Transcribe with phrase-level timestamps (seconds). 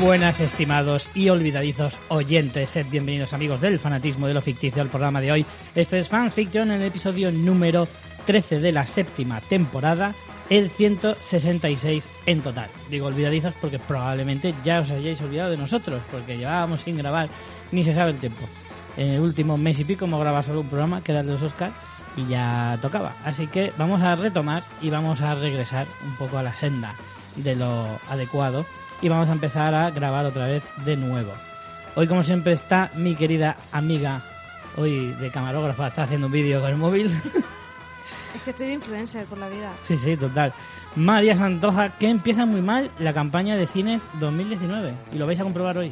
[0.00, 2.70] Buenas, estimados y olvidadizos oyentes.
[2.70, 5.46] Sed bienvenidos, amigos del fanatismo de lo ficticio, al programa de hoy.
[5.74, 7.88] Esto es Fans Fiction, en el episodio número
[8.26, 10.14] 13 de la séptima temporada,
[10.50, 12.68] el 166 en total.
[12.90, 17.28] Digo olvidadizos porque probablemente ya os hayáis olvidado de nosotros, porque llevábamos sin grabar
[17.72, 18.46] ni se sabe el tiempo.
[18.98, 21.42] En el último mes y pico hemos grabado solo un programa, que era de los
[21.42, 21.74] Oscars,
[22.16, 23.14] y ya tocaba.
[23.24, 26.94] Así que vamos a retomar y vamos a regresar un poco a la senda
[27.36, 28.66] de lo adecuado
[29.02, 31.32] y vamos a empezar a grabar otra vez de nuevo.
[31.94, 34.20] Hoy, como siempre, está mi querida amiga,
[34.76, 37.10] hoy de camarógrafa, está haciendo un vídeo con el móvil.
[38.34, 39.72] Es que estoy de influencer por la vida.
[39.88, 40.52] sí, sí, total.
[40.94, 45.44] María Santoja, que empieza muy mal la campaña de cines 2019 y lo vais a
[45.44, 45.90] comprobar hoy.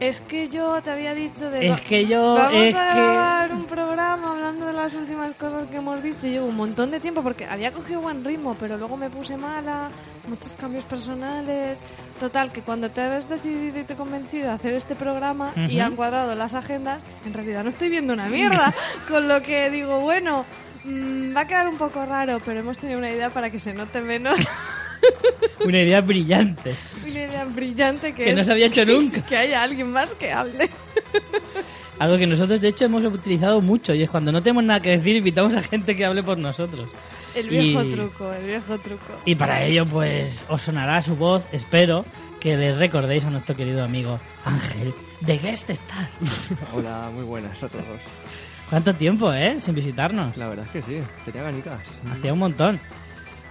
[0.00, 1.68] Es que yo te había dicho de...
[1.70, 5.66] Es que yo- Vamos es a que- grabar un programa hablando de las últimas cosas
[5.68, 6.26] que hemos visto.
[6.26, 9.36] Y llevo un montón de tiempo porque había cogido buen ritmo, pero luego me puse
[9.36, 9.90] mala,
[10.26, 11.78] muchos cambios personales.
[12.18, 15.78] Total, que cuando te has decidido y te he convencido de hacer este programa y
[15.78, 18.74] han cuadrado las agendas, en realidad no estoy viendo una mierda.
[19.08, 20.44] Con lo que digo, bueno,
[20.84, 23.72] mm, va a quedar un poco raro, pero hemos tenido una idea para que se
[23.72, 24.34] note menos.
[25.64, 26.74] Una idea brillante.
[27.02, 29.24] una idea brillante que, Que no es se había hecho nunca.
[29.24, 30.68] que haya alguien más que hable.
[31.98, 34.90] Algo que nosotros, de hecho, hemos utilizado mucho y es cuando no tenemos nada que
[34.98, 36.88] decir, invitamos a gente que hable por nosotros.
[37.34, 39.20] El viejo Y- truco, el viejo truco.
[39.24, 42.04] Y para ello, pues, os sonará su voz, espero
[42.40, 46.08] que le recordéis a nuestro querido amigo Ángel de Guest Star.
[46.74, 47.84] Hola, muy buenas a todos.
[48.68, 49.58] ¿Cuánto tiempo, eh?
[49.60, 50.36] Sin visitarnos.
[50.36, 51.78] La verdad es que sí, tenía ganicas.
[52.10, 52.80] Hacía un montón.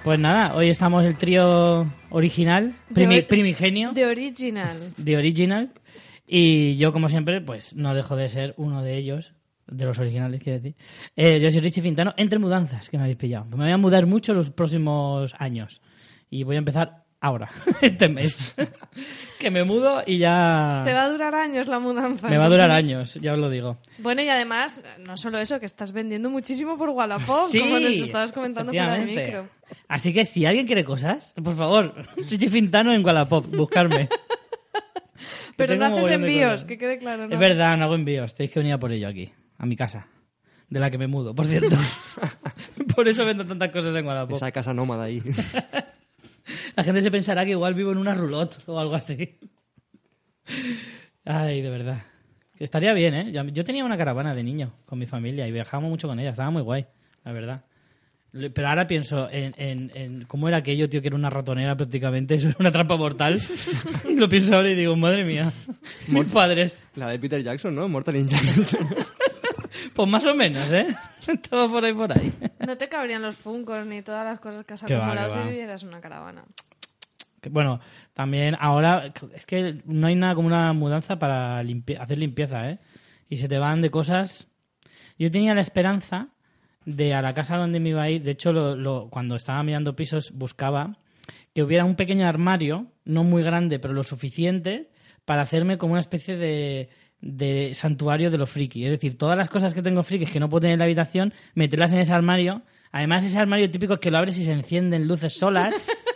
[0.03, 4.75] Pues nada, hoy estamos el trío original, primi- De- primigenio, De original.
[4.97, 5.71] de original.
[6.25, 9.33] Y yo, como siempre, pues no dejo de ser uno de ellos,
[9.67, 10.75] de los originales, quiero decir.
[11.15, 13.45] Eh, yo soy Richie Fintano, entre mudanzas, que me habéis pillado.
[13.45, 15.81] Me voy a mudar mucho los próximos años.
[16.31, 17.49] Y voy a empezar ahora,
[17.81, 18.53] este mes.
[19.39, 20.81] que me mudo y ya...
[20.83, 22.27] Te va a durar años la mudanza.
[22.27, 23.77] Me va a durar años, ya os lo digo.
[23.99, 27.93] Bueno, y además, no solo eso, que estás vendiendo muchísimo por Wallapop, Sí, como nos
[27.93, 29.49] estabas comentando fuera de micro.
[29.87, 31.93] Así que si alguien quiere cosas, por favor,
[32.29, 34.09] Richie Fintano en Wallapop, buscarme.
[35.55, 37.27] Pero no haces envíos, que quede claro.
[37.27, 37.33] ¿no?
[37.33, 38.33] Es verdad, no hago envíos.
[38.33, 40.07] Tenéis que venir a por ello aquí, a mi casa.
[40.69, 41.75] De la que me mudo, por cierto.
[42.95, 44.37] por eso vendo tantas cosas en Wallapop.
[44.37, 45.21] Esa casa nómada ahí.
[46.75, 49.37] La gente se pensará que igual vivo en una roulotte o algo así.
[51.25, 52.01] Ay, de verdad.
[52.59, 53.31] Estaría bien, ¿eh?
[53.53, 56.29] Yo- tenía una caravana de niño con mi familia y viajábamos mucho con ella.
[56.31, 56.85] Estaba muy guay,
[57.23, 57.63] la verdad.
[58.53, 62.35] Pero ahora pienso en, en, en cómo era aquello, tío, que era una ratonera prácticamente.
[62.35, 63.41] Eso era una trampa mortal.
[64.15, 65.51] lo pienso ahora y digo, madre mía.
[66.07, 66.75] Mis padres.
[66.95, 67.87] La de Peter Jackson, ¿no?
[67.89, 68.65] Mortal Injection.
[69.93, 70.87] Pues más o menos, ¿eh?
[71.49, 72.33] Todo por ahí, por ahí.
[72.65, 75.43] No te cabrían los funcos ni todas las cosas que has Que va, acumulado va.
[75.43, 76.43] si vivieras una caravana.
[77.49, 77.79] Bueno,
[78.13, 82.79] también ahora es que no hay nada como una mudanza para limpi- hacer limpieza, ¿eh?
[83.29, 84.47] Y se te van de cosas.
[85.17, 86.27] Yo tenía la esperanza
[86.85, 89.63] de a la casa donde me iba a ir, de hecho, lo- lo- cuando estaba
[89.63, 90.97] mirando pisos buscaba
[91.53, 94.89] que hubiera un pequeño armario, no muy grande, pero lo suficiente
[95.25, 96.89] para hacerme como una especie de,
[97.21, 98.83] de santuario de lo friki.
[98.85, 101.33] Es decir, todas las cosas que tengo frikis que no puedo tener en la habitación,
[101.55, 102.61] meterlas en ese armario.
[102.91, 105.73] Además, ese armario típico es que lo abres y se encienden luces solas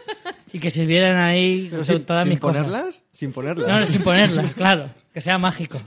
[0.53, 2.63] y que sirvieran ahí Pero to- sin, todas sin mis cosas.
[2.65, 3.67] ponerlas, sin ponerlas.
[3.67, 4.89] No, no, sin ponerlas, claro.
[5.13, 5.79] Que sea mágico.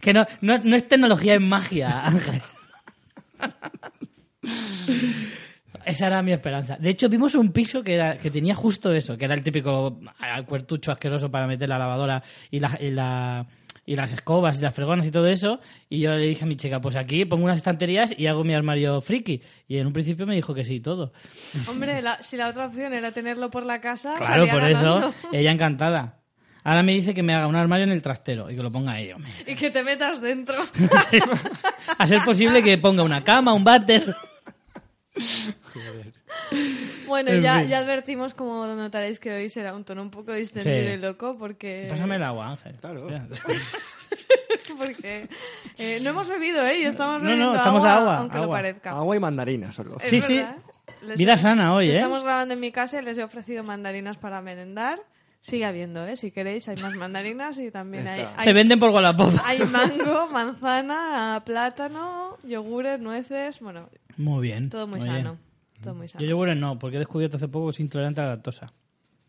[0.00, 2.40] Que no, no, no es tecnología, es magia, Ángel.
[5.84, 6.76] Esa era mi esperanza.
[6.78, 9.98] De hecho, vimos un piso que, era, que tenía justo eso, que era el típico
[10.18, 13.46] ah, cuartucho asqueroso para meter la lavadora y, la, y, la-
[13.90, 15.60] y las escobas y las fregonas y todo eso.
[15.88, 18.52] Y yo le dije a mi chica, pues aquí pongo unas estanterías y hago mi
[18.54, 19.40] armario friki.
[19.66, 21.12] Y en un principio me dijo que sí, todo.
[21.68, 24.98] Hombre, la- si la otra opción era tenerlo por la casa, Claro, por ganando.
[24.98, 26.20] eso, ella encantada.
[26.64, 29.00] Ahora me dice que me haga un armario en el trastero y que lo ponga
[29.00, 29.16] ella.
[29.46, 30.56] Y que te metas dentro.
[31.98, 34.14] A ser posible que ponga una cama, un váter.
[37.08, 37.68] Bueno, En ya, fin.
[37.68, 40.92] ya advertimos, como notaréis, que hoy será un tono un poco distendido Sí.
[40.92, 41.86] y loco, porque...
[41.90, 42.76] Pásame el agua, Ángel.
[42.80, 43.08] Claro.
[44.78, 45.28] Porque
[45.78, 46.80] eh, no hemos bebido, ¿eh?
[46.80, 48.46] Y estamos No, no, bebiendo estamos agua, a agua, aunque agua.
[48.46, 48.90] lo parezca.
[48.90, 49.96] Agua y mandarinas solo.
[50.00, 50.36] Es Sí, sí.
[50.36, 50.56] verdad.
[51.02, 51.92] Les Vida he- sana hoy, ¿eh?
[51.92, 55.00] Estamos grabando en mi casa y les he ofrecido mandarinas para merendar.
[55.40, 56.16] Sigue habiendo, ¿eh?
[56.16, 59.32] Si queréis, hay más mandarinas y también hay, Se venden por Wallapop.
[59.44, 64.68] hay mango, manzana, plátano, yogures, nueces, bueno, Muy bien.
[64.68, 65.38] todo muy, sano.
[65.82, 66.22] Todo muy sano.
[66.24, 68.72] Yo yogures no, porque he descubierto hace poco que soy intolerante a la lactosa.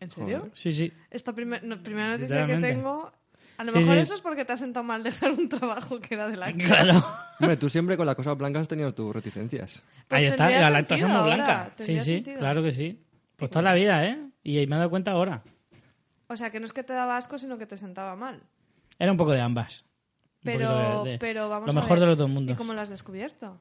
[0.00, 0.48] ¿En serio?
[0.54, 0.92] Sí, sí.
[1.10, 3.12] Esta primer- no, primera noticia que tengo...
[3.58, 4.00] A lo Sí, mejor sí.
[4.00, 6.94] eso es porque te has sentado mal dejar un trabajo que era de la Claro.
[7.38, 9.82] Hombre, tú siempre con las cosas blancas has tenido tus reticencias.
[10.08, 11.70] Pues Ahí está, tendría la lactosa sentido muy blanca.
[11.78, 12.38] Sí, sí, sentido.
[12.38, 13.04] claro que sí.
[13.36, 14.18] Pues toda la vida, ¿eh?
[14.42, 15.42] Y me he dado cuenta ahora.
[16.28, 18.40] O sea, que no es que te daba asco, sino que te sentaba mal.
[18.98, 19.84] Era un poco de ambas.
[20.42, 22.54] Pero, de- de- pero vamos Lo a mejor ver, de los dos mundos.
[22.54, 23.60] ¿Y cómo lo has descubierto?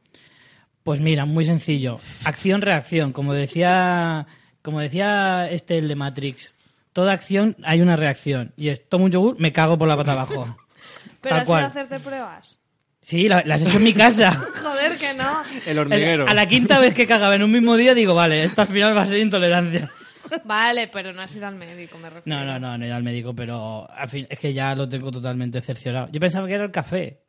[0.83, 1.99] Pues mira, muy sencillo.
[2.25, 3.11] Acción-reacción.
[3.11, 4.25] Como decía,
[4.61, 6.55] como decía este el de Matrix.
[6.93, 8.53] Toda acción hay una reacción.
[8.57, 10.57] Y es, tomo un yogur, me cago por la pata abajo.
[11.21, 11.63] Pero Tal has ido cual.
[11.63, 12.59] a hacerte pruebas.
[13.01, 14.31] Sí, la- las he hecho en mi casa.
[14.61, 15.43] Joder, que no.
[15.65, 16.27] El hormiguero.
[16.27, 18.95] A la quinta vez que cagaba en un mismo día digo, vale, esto al final
[18.95, 19.89] va a ser intolerancia.
[20.45, 22.37] Vale, pero no has ido al médico, me refiero.
[22.39, 24.87] No, no, no, no he ido al médico, pero al fin, es que ya lo
[24.87, 26.07] tengo totalmente cerciorado.
[26.11, 27.21] Yo pensaba que era el café,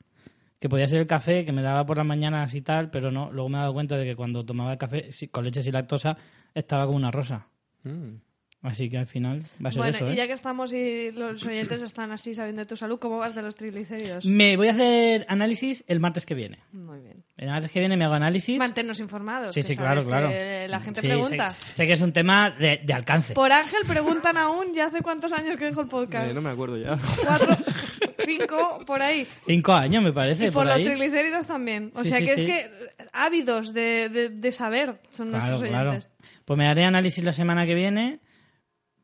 [0.60, 3.32] que podía ser el café que me daba por las mañanas y tal, pero no.
[3.32, 6.16] Luego me he dado cuenta de que cuando tomaba el café con leche sin lactosa
[6.54, 7.48] estaba como una rosa.
[7.82, 8.16] Mm.
[8.62, 10.06] Así que al final va a ser Bueno, eso.
[10.08, 10.16] y ¿eh?
[10.16, 13.40] ya que estamos y los oyentes están así sabiendo de tu salud, ¿cómo vas de
[13.40, 14.26] los triglicéridos?
[14.26, 16.58] Me voy a hacer análisis el martes que viene.
[16.72, 17.24] Muy bien.
[17.38, 18.58] El martes que viene me hago análisis.
[18.58, 19.54] Manténnos informados.
[19.54, 20.28] Sí, que sí, sabes claro, claro.
[20.28, 21.52] que La gente Sí, pregunta.
[21.54, 23.32] Sé, sé que es un tema de, de alcance.
[23.32, 26.30] Por Ángel preguntan aún, ¿ya hace cuántos años que dejó el podcast?
[26.30, 26.98] Eh, no me acuerdo ya.
[27.24, 27.56] Cuatro,
[28.26, 29.26] cinco, por ahí.
[29.46, 30.44] Cinco años, me parece.
[30.44, 30.84] Y por, por los ahí.
[30.84, 31.92] triglicéridos también.
[31.94, 32.40] O Sí, sea sí, que sí.
[32.42, 32.70] es que
[33.12, 35.90] ávidos de, de, de saber son Claro, nuestros claro.
[35.92, 36.10] oyentes.
[36.44, 38.20] Pues me haré análisis la semana que viene.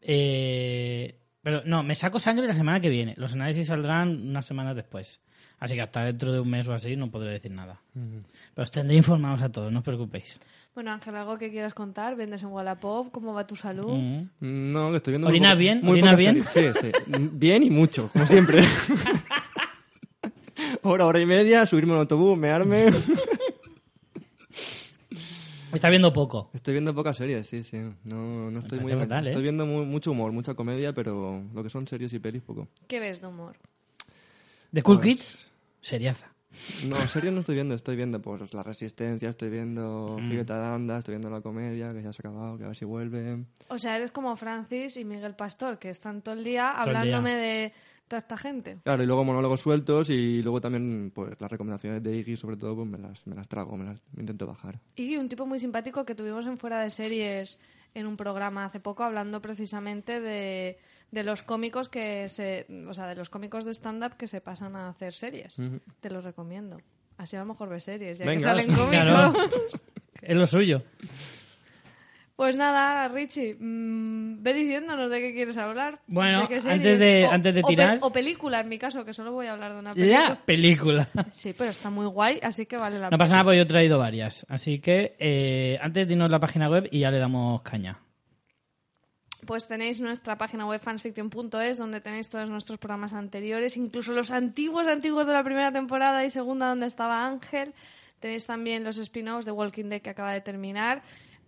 [0.09, 3.15] Eh, pero no, me saco sangre la semana que viene.
[3.17, 5.21] Los análisis saldrán unas semanas después.
[5.59, 7.81] Así que hasta dentro de un mes o así no podré decir nada.
[7.93, 10.39] Pero os tendré informados a todos, no os preocupéis.
[10.75, 12.15] Bueno, Ángel, ¿algo que quieras contar?
[12.17, 13.11] ¿Vendes en Wallapop?
[13.11, 13.95] ¿Cómo va tu salud?
[13.97, 14.29] Mm.
[14.73, 15.29] No, que estoy viendo...
[15.29, 15.81] ¿Orinas muy poco- bien?
[15.83, 16.75] Muy ¿Orinas pocas bien?
[16.75, 17.29] Sí, sí.
[17.33, 18.63] Bien y mucho, como siempre.
[20.83, 22.87] hora, hora y media, subirme al autobús, mearme...
[25.77, 26.51] Está viendo poco.
[26.53, 27.79] Estoy viendo pocas series, sí, sí.
[28.05, 28.93] No, no estoy muy...
[28.95, 29.31] fatal, ¿eh?
[29.31, 32.69] Estoy viendo mu- mucho humor, mucha comedia, pero lo que son series y pelis, poco.
[32.89, 33.57] ¿Qué ves de humor?
[34.73, 35.49] ¿De Cool Pues- Kids?
[35.81, 36.27] Seriaza.
[36.89, 40.29] No, series no estoy viendo, estoy viendo pues La Resistencia, estoy viendo Mm.
[40.31, 42.85] Fibeta Danda, estoy viendo la comedia, que ya se ha acabado, que a ver si
[42.87, 43.45] vuelve.
[43.69, 46.91] O sea, eres como Francis y Miguel Pastor, que están todo el día Todo el
[46.93, 47.01] día.
[47.01, 47.73] hablándome de
[48.09, 48.79] toda esta gente.
[48.85, 52.77] Claro, y luego monólogos sueltos y luego también pues las recomendaciones de Iggy, sobre todo,
[52.77, 54.79] pues me las, me las trago, me las me intento bajar.
[54.95, 57.59] Y un tipo muy simpático que tuvimos en Fuera de Series
[57.95, 60.79] en un programa hace poco hablando precisamente de,
[61.11, 62.67] de los cómicos que se...
[62.89, 65.57] O sea, de los cómicos de stand-up que se pasan a hacer series.
[66.01, 66.79] Te los recomiendo.
[67.17, 68.51] Así a lo mejor ves series, ya que Venga.
[68.51, 68.91] salen cómicos.
[68.91, 69.33] Claro.
[70.21, 70.83] Es lo suyo.
[72.37, 76.01] Pues nada, Richie, mm, ve diciéndonos de qué quieres hablar.
[76.07, 78.79] Bueno, ¿De qué antes de- O- antes de o pe- tirar- O, película, en mi
[78.79, 80.29] caso, que solo voy a hablar de una película.
[80.29, 81.09] La película.
[81.31, 83.19] Sí, pero está muy guay, así que vale la No pena.
[83.25, 84.45] pasa nada porque yo he traído varias.
[84.51, 87.99] Así que eh, antes dinos la página web y ya le damos caña.
[89.47, 94.87] Pues tenéis nuestra página web fansfiction.es donde tenéis todos nuestros programas anteriores, incluso los antiguos
[94.89, 97.73] antiguos de la primera temporada y segunda donde estaba Ángel.
[98.21, 101.03] Tenéis también los spin-offs de Walking Dead que acaba de terminar.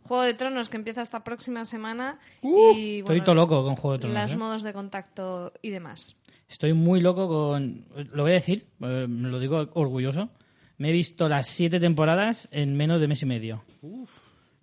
[0.09, 2.19] Juego de Tronos que empieza esta próxima semana.
[2.41, 4.23] Uh, y, estoy todo loco con Juego de Tronos.
[4.23, 4.37] Los ¿eh?
[4.37, 6.17] modos de contacto y demás.
[6.49, 7.85] Estoy muy loco con...
[8.13, 10.31] Lo voy a decir, eh, me lo digo orgulloso.
[10.79, 13.65] Me he visto las siete temporadas en menos de mes y medio.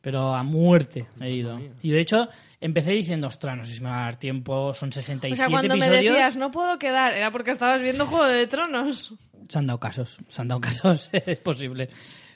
[0.02, 1.60] Pero a muerte he ido.
[1.84, 2.28] Y de hecho,
[2.60, 5.52] empecé diciendo, ostras, no sé si me va a dar tiempo, son 67 O sea,
[5.52, 6.14] cuando me episodios.
[6.14, 9.14] decías no puedo quedar, era porque estabas viendo Juego de Tronos.
[9.48, 11.90] Se han dado casos, se han dado casos, es posible.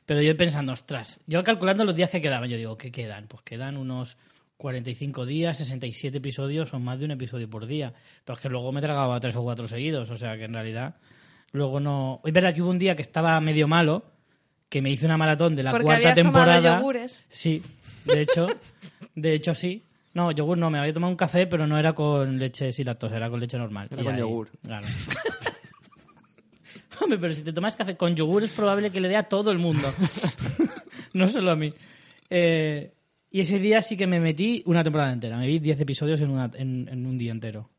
[0.09, 3.27] Pero yo pensando, ostras, yo calculando los días que quedaban, yo digo, ¿qué quedan?
[3.27, 4.17] Pues quedan unos
[4.57, 7.93] 45 días, 67 episodios, son más de un episodio por día.
[8.25, 10.95] Pero es que luego me tragaba tres o cuatro seguidos, o sea que en realidad
[11.51, 12.21] luego no...
[12.25, 14.03] Es verdad que hubo un día que estaba medio malo,
[14.67, 16.79] que me hice una maratón de la Porque cuarta habías tomado temporada.
[16.79, 17.23] yogures.
[17.29, 17.61] Sí,
[18.05, 18.47] de hecho,
[19.13, 19.83] de hecho sí.
[20.15, 23.15] No, yogur no, me había tomado un café, pero no era con leche sin lactosa,
[23.15, 23.87] era con leche normal.
[23.91, 24.49] Era Y con ahí- yogur.
[24.63, 24.87] Claro.
[27.01, 29.51] Hombre, pero si te tomas café con yogur es probable que le dé a todo
[29.51, 29.87] el mundo.
[31.13, 31.73] no solo a mí.
[32.29, 32.93] Eh,
[33.31, 35.37] y ese día sí que me metí una temporada entera.
[35.37, 37.69] Me vi 10 episodios en, una- en- en un día entero.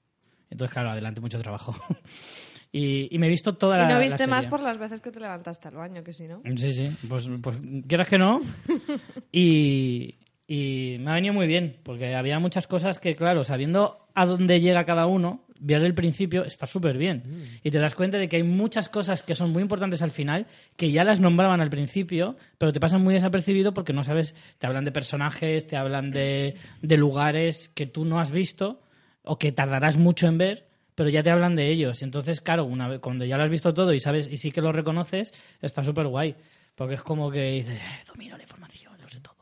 [0.48, 1.74] Entonces, claro, adelante mucho trabajo.
[2.72, 4.50] y, y me he visto toda la Y no la viste más serie.
[4.50, 6.40] por las veces que te levantaste al baño, que si no.
[6.56, 6.88] Sí, sí.
[7.08, 8.40] Pues, pues quieras que no.
[9.32, 14.26] Y, y me ha venido muy bien, porque había muchas cosas que, claro, sabiendo a
[14.26, 17.22] dónde llega cada uno, ver el principio está súper bien.
[17.62, 20.46] Y te das cuenta de que hay muchas cosas que son muy importantes al final,
[20.76, 24.66] que ya las nombraban al principio, pero te pasan muy desapercibido porque no sabes, te
[24.66, 28.82] hablan de personajes, te hablan de, de lugares que tú no has visto
[29.22, 32.02] o que tardarás mucho en ver, pero ya te hablan de ellos.
[32.02, 34.60] Entonces, claro, una vez, cuando ya lo has visto todo y sabes y sí que
[34.60, 36.34] lo reconoces, está súper guay.
[36.74, 39.34] Porque es como que dices, "Eh, domino la información, lo sé todo.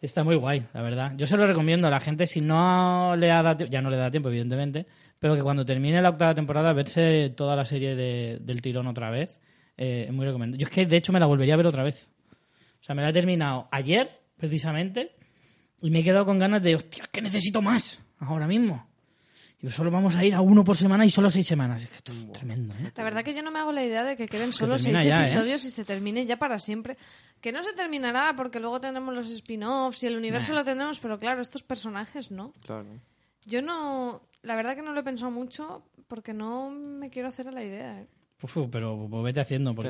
[0.00, 1.12] Está muy guay, la verdad.
[1.16, 3.96] Yo se lo recomiendo a la gente, si no le ha dado ya no le
[3.96, 4.86] da tiempo, evidentemente,
[5.18, 9.10] pero que cuando termine la octava temporada, verse toda la serie de- del tirón otra
[9.10, 9.40] vez,
[9.76, 10.60] eh, es muy recomendable.
[10.62, 12.08] Yo es que, de hecho, me la volvería a ver otra vez.
[12.80, 15.12] O sea, me la he terminado ayer, precisamente,
[15.82, 18.86] y me he quedado con ganas de, hostia, que necesito más ahora mismo.
[19.60, 21.82] Y solo vamos a ir a uno por semana y solo seis semanas.
[21.82, 22.92] Es que esto es tremendo, ¿eh?
[22.96, 25.18] La verdad que yo no me hago la idea de que queden solo seis ya,
[25.18, 25.22] ¿eh?
[25.22, 26.96] episodios y se termine ya para siempre.
[27.40, 30.60] Que no se terminará porque luego tendremos los spin-offs y el universo Nah.
[30.60, 32.52] lo tendremos, pero claro, estos personajes no.
[32.64, 32.86] Claro.
[33.46, 37.48] Yo no, la verdad que no lo he pensado mucho porque no me quiero hacer
[37.48, 38.00] a la idea.
[38.00, 38.06] ¿eh?
[38.40, 39.88] Uf, pero pues vete haciendo, porque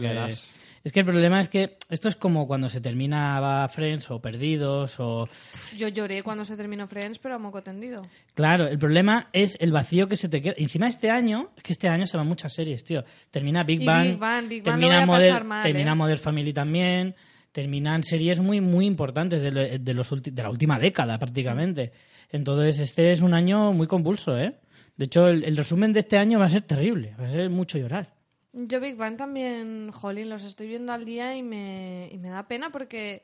[0.85, 4.99] es que el problema es que esto es como cuando se terminaba Friends o Perdidos
[5.00, 5.28] o...
[5.76, 8.07] Yo lloré cuando se terminó Friends, pero a moco tendido.
[8.33, 10.55] Claro, el problema es el vacío que se te queda.
[10.57, 13.05] Encima este año, es que este año se van muchas series, tío.
[13.31, 15.95] Termina Big Bang, Big Bang, Big Bang lo termina, Modern, pasar mal, termina ¿eh?
[15.95, 17.14] Modern Family también,
[17.52, 21.93] terminan series muy, muy importantes de, lo- de los ulti- de la última década prácticamente.
[22.30, 24.54] Entonces este es un año muy convulso, ¿eh?
[24.97, 27.78] De hecho, el, resumen de este año va a ser terrible, va a ser mucho
[27.78, 28.14] llorar.
[28.52, 32.49] Yo Big Bang también, jolín, los estoy viendo al día y me, y me da
[32.49, 33.23] pena porque,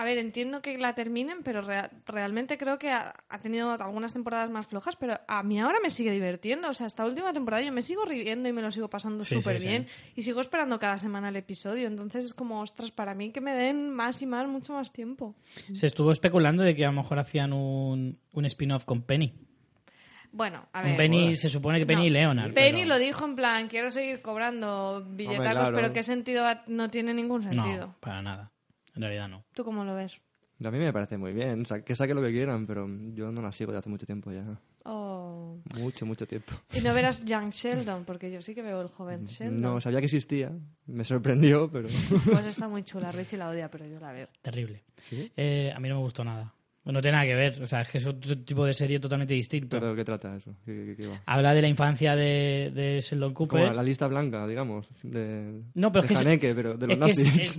[0.00, 4.12] a ver, entiendo que la terminen, pero rea- realmente creo que ha, ha tenido algunas
[4.12, 6.68] temporadas más flojas, pero a mí ahora me sigue divirtiendo.
[6.70, 9.56] O sea, esta última temporada yo me sigo riendo y me lo sigo pasando súper
[9.58, 9.68] sí, sí.
[9.68, 11.86] bien y sigo esperando cada semana el episodio.
[11.86, 15.34] Entonces es como, ostras, para mí que me den más y más, mucho más tiempo.
[15.72, 19.34] Se estuvo especulando de que a lo mejor hacían un, un spin-off con Penny.
[20.32, 20.96] Bueno, a ver.
[20.96, 22.06] Penny, se supone que Penny No.
[22.06, 22.54] y Leonard.
[22.54, 25.74] Penny pero- lo dijo en plan, quiero seguir cobrando billetacos, claro.
[25.74, 27.86] pero ¿qué sentido no tiene ningún sentido?
[27.88, 28.52] No, para nada.
[28.94, 29.44] En realidad no.
[29.52, 30.20] ¿Tú cómo lo ves?
[30.62, 31.62] A mí me parece muy bien.
[31.62, 34.04] O sea, que saquen lo que quieran, pero yo no la sigo de hace mucho
[34.04, 34.44] tiempo ya.
[34.84, 35.58] Oh.
[35.78, 36.52] Mucho, mucho tiempo.
[36.74, 39.60] Y no verás Young Sheldon, porque yo sí que veo el joven Sheldon.
[39.60, 40.52] No sabía que existía.
[40.86, 41.88] Me sorprendió, pero...
[42.24, 43.10] Pues está muy chula.
[43.10, 44.28] Richie la odia, pero yo la veo.
[44.42, 44.82] Terrible.
[44.96, 45.32] ¿Sí?
[45.34, 46.52] Eh, a mí no me gustó nada.
[46.84, 47.62] No tiene nada que ver.
[47.62, 49.76] O sea, es que es otro tipo de serie totalmente distinto.
[49.78, 50.54] ¿Pero de qué trata eso?
[50.64, 51.20] ¿Qué, qué- qué va?
[51.26, 53.60] Habla de la infancia de, de Sheldon Cooper.
[53.60, 56.86] Como la lista blanca, digamos, de, No, pero de es que es- Haneke, pero de
[56.88, 57.56] los es que es-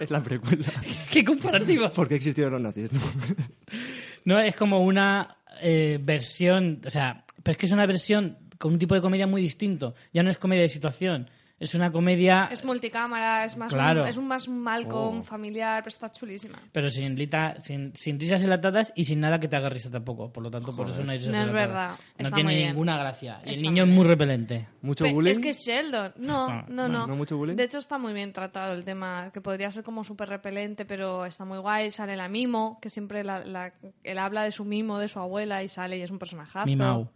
[0.00, 0.66] Es, la precuela.
[1.10, 1.90] ¡Qué comparativo!
[1.90, 2.90] ¿Por qué existieron los nazis?
[4.26, 6.80] No, es como una eh, versión.
[6.86, 9.94] O sea, pero es que es una versión con un tipo de comedia muy distinto.
[10.14, 11.28] Ya no es comedia de situación.
[11.60, 12.48] Es una comedia.
[12.50, 14.02] Es multicámara, es más Claro.
[14.02, 15.22] un, es un más Malcolm Oh.
[15.22, 16.58] familiar, pero está chulísima.
[16.72, 20.32] Pero sin, lita- sin, sin risas enlatadas y sin nada que te haga risa tampoco.
[20.32, 21.68] Por lo tanto, por eso no hay risas No es enlatadas.
[21.68, 21.88] verdad.
[22.18, 22.68] No Está tiene muy bien.
[22.70, 23.40] ninguna gracia.
[23.46, 24.66] Y el niño es muy repelente.
[24.82, 25.30] ¿Mucho bullying?
[25.30, 26.12] Es que es Sheldon.
[26.16, 27.06] No, Ah, no, no.
[27.06, 27.54] ¿No mucho bullying?
[27.56, 31.24] De hecho, está muy bien tratado el tema, que podría ser como súper repelente, pero
[31.24, 31.90] está muy guay.
[31.92, 35.62] Sale la Mimo, que siempre la, la- él habla de su Mimo, de su abuela,
[35.62, 36.66] y sale y es un personajazo.
[36.66, 37.08] Mimau.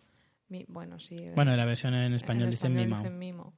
[0.49, 1.17] Mi- bueno, sí.
[1.35, 3.01] Bueno, la versión en en español Mimau.
[3.03, 3.53] dicen Mimo.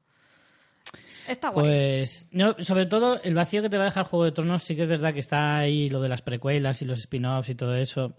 [1.29, 1.67] Está guay.
[1.67, 4.75] Pues, no, sobre todo, el vacío que te va a dejar Juego de Tronos, sí
[4.75, 7.77] que es verdad que está ahí lo de las precuelas y los spin-offs y todo
[7.77, 8.15] eso.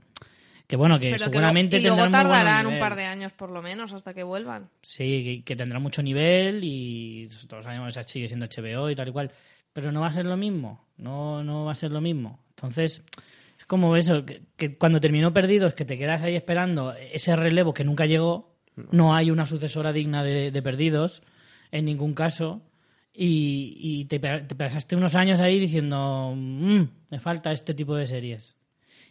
[0.67, 3.33] Que bueno, que Pero que seguramente lo- y luego tendrán tardarán un par de años
[3.33, 4.69] por lo menos hasta que vuelvan.
[4.81, 9.09] Sí, que, que tendrá mucho nivel y todos sabemos que sigue siendo HBO y tal
[9.09, 9.31] y cual.
[9.73, 10.85] Pero no va a ser lo mismo.
[10.97, 12.39] No, no va a ser lo mismo.
[12.51, 13.03] Entonces,
[13.57, 17.73] es como eso, que, que cuando terminó Perdidos, que te quedas ahí esperando ese relevo
[17.73, 18.55] que nunca llegó.
[18.91, 21.21] No hay una sucesora digna de, de Perdidos,
[21.71, 22.61] en ningún caso.
[23.13, 28.55] Y, y te, pasaste unos años ahí diciendo, "Mm, me falta este tipo de series.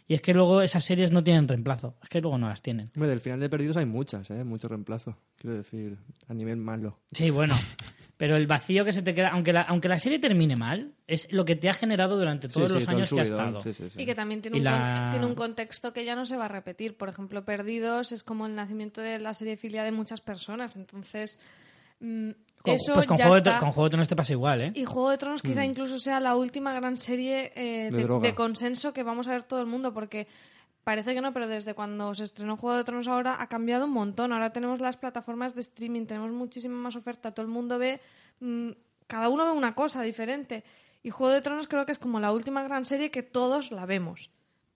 [0.07, 1.95] Y es que luego esas series no tienen reemplazo.
[2.03, 2.89] Es que luego no las tienen.
[2.95, 4.43] Hombre, del final de Perdidos hay muchas, ¿eh?
[4.43, 5.15] Mucho reemplazo.
[5.37, 6.99] Quiero decir, a nivel malo.
[7.11, 7.53] Sí, bueno.
[8.17, 11.31] Pero el vacío que se te queda, aunque la, aunque la serie termine mal, es
[11.31, 13.25] lo que te ha generado durante todos Sí, los sí, todo el años que ha
[13.25, 13.61] subidón, estado.
[13.61, 14.01] sí, sí, sí.
[14.01, 16.35] Y que también tiene Y un, la- con- tiene un contexto que ya no se
[16.37, 16.97] va a repetir.
[16.97, 20.75] Por ejemplo, Perdidos es como el nacimiento de la serie filia de muchas personas.
[20.75, 21.39] Entonces,
[21.99, 22.29] mm,
[22.65, 23.59] eso pues con ya Juego, de, está.
[23.59, 24.71] Con Juego de Tronos te pasa igual, ¿eh?
[24.75, 28.27] Y Juego de Tronos quizá incluso sea la última gran serie eh, De de, droga.
[28.27, 30.27] de consenso que vamos a ver todo el mundo, porque
[30.83, 33.91] parece que no, pero desde cuando se estrenó Juego de Tronos ahora ha cambiado un
[33.91, 34.33] montón.
[34.33, 38.01] Ahora tenemos las plataformas de streaming, tenemos muchísima más oferta, todo el mundo ve,
[38.39, 38.71] mm,
[39.07, 40.63] cada uno ve una cosa diferente.
[41.03, 43.85] Y Juego de Tronos creo que es como la última gran serie que todos la
[43.85, 44.29] vemos.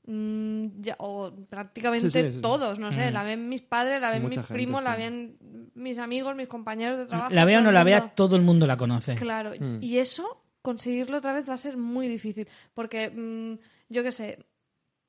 [0.07, 2.41] Mm, ya- o prácticamente Sí, sí, sí.
[2.41, 5.37] todos, no sé, la ven mis padres, la ven Mucha mis gente, primos, la ven
[5.73, 7.33] mis amigos, mis compañeros de trabajo.
[7.33, 9.15] La vea o no la vea, todo el mundo la conoce.
[9.15, 9.79] Claro, Mm.
[9.81, 12.47] y eso, conseguirlo otra vez va a ser muy difícil.
[12.73, 13.57] Porque, mm,
[13.89, 14.45] yo qué sé,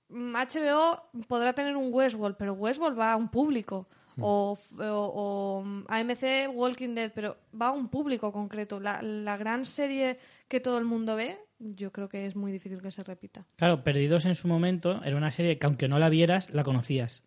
[0.09, 3.89] mm, HBO podrá tener un Westworld, pero Westworld va a un público.
[4.19, 4.83] o, o-
[5.15, 8.81] o, mm, AMC Walking Dead, pero va a un público concreto.
[8.81, 12.81] La, la gran serie que todo el mundo ve, yo creo que es muy difícil
[12.83, 13.47] que se repita.
[13.57, 17.23] Claro, Perdidos en su momento era una serie que aunque no la vieras, la conocías.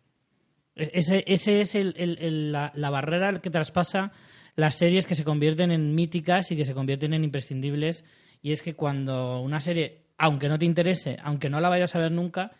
[0.74, 4.12] Es- Ese, ese es el- el- el- la, la barrera que traspasa
[4.56, 8.04] las series que se convierten en míticas y que se convierten en imprescindibles.
[8.42, 11.98] Y es que cuando una serie, aunque no te interese, aunque no la vayas a
[11.98, 12.52] ver nunca,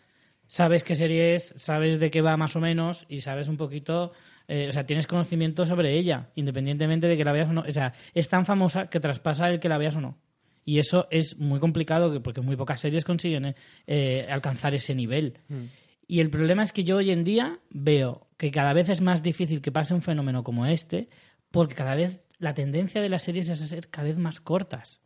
[0.47, 4.11] sabes qué serie es, sabes de qué va más o menos y sabes un poquito,
[4.47, 7.61] eh, o sea, tienes conocimiento sobre ella, independientemente de que la veas o no.
[7.61, 10.17] O sea, es tan famosa que traspasa el que la veas o no.
[10.65, 13.55] Y eso es muy complicado que- porque muy pocas series consiguen eh,
[13.87, 15.39] eh, alcanzar ese nivel.
[16.07, 19.23] Y el problema es que yo hoy en día veo que cada vez es más
[19.23, 21.09] difícil que pase un fenómeno como este,
[21.51, 25.01] porque cada vez la tendencia de las series es a ser cada vez más cortas.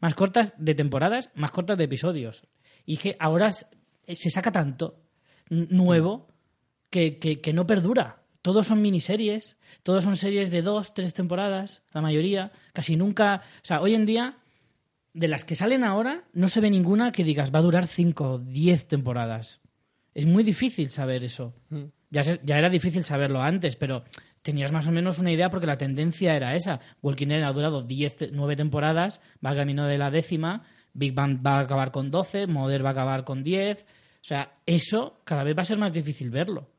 [0.00, 2.44] Más cortas de temporadas, más cortas de episodios.
[2.84, 3.66] Y que ahora s-
[4.14, 5.00] se saca tanto
[5.50, 6.28] nuevo
[6.90, 8.22] que, que- que no perdura.
[8.42, 12.52] Todos son miniseries, todos son series de dos, tres temporadas, la mayoría.
[12.72, 13.42] Casi nunca.
[13.62, 14.38] O sea, hoy en día,
[15.16, 18.32] de las que salen ahora, no se ve ninguna que digas va a durar cinco
[18.32, 19.60] o diez temporadas.
[20.14, 21.54] Es muy difícil saber eso.
[22.10, 24.04] Ya, se- ya era difícil saberlo antes, pero
[24.42, 26.80] tenías más o menos una idea porque la tendencia era esa.
[27.02, 31.40] Walking Dead ha durado 10, te- 9 temporadas, va camino de la décima, Big Bang
[31.44, 33.84] va a acabar con 12, Mother va a acabar con 10.
[33.84, 36.70] O sea, eso cada vez va a ser más difícil verlo.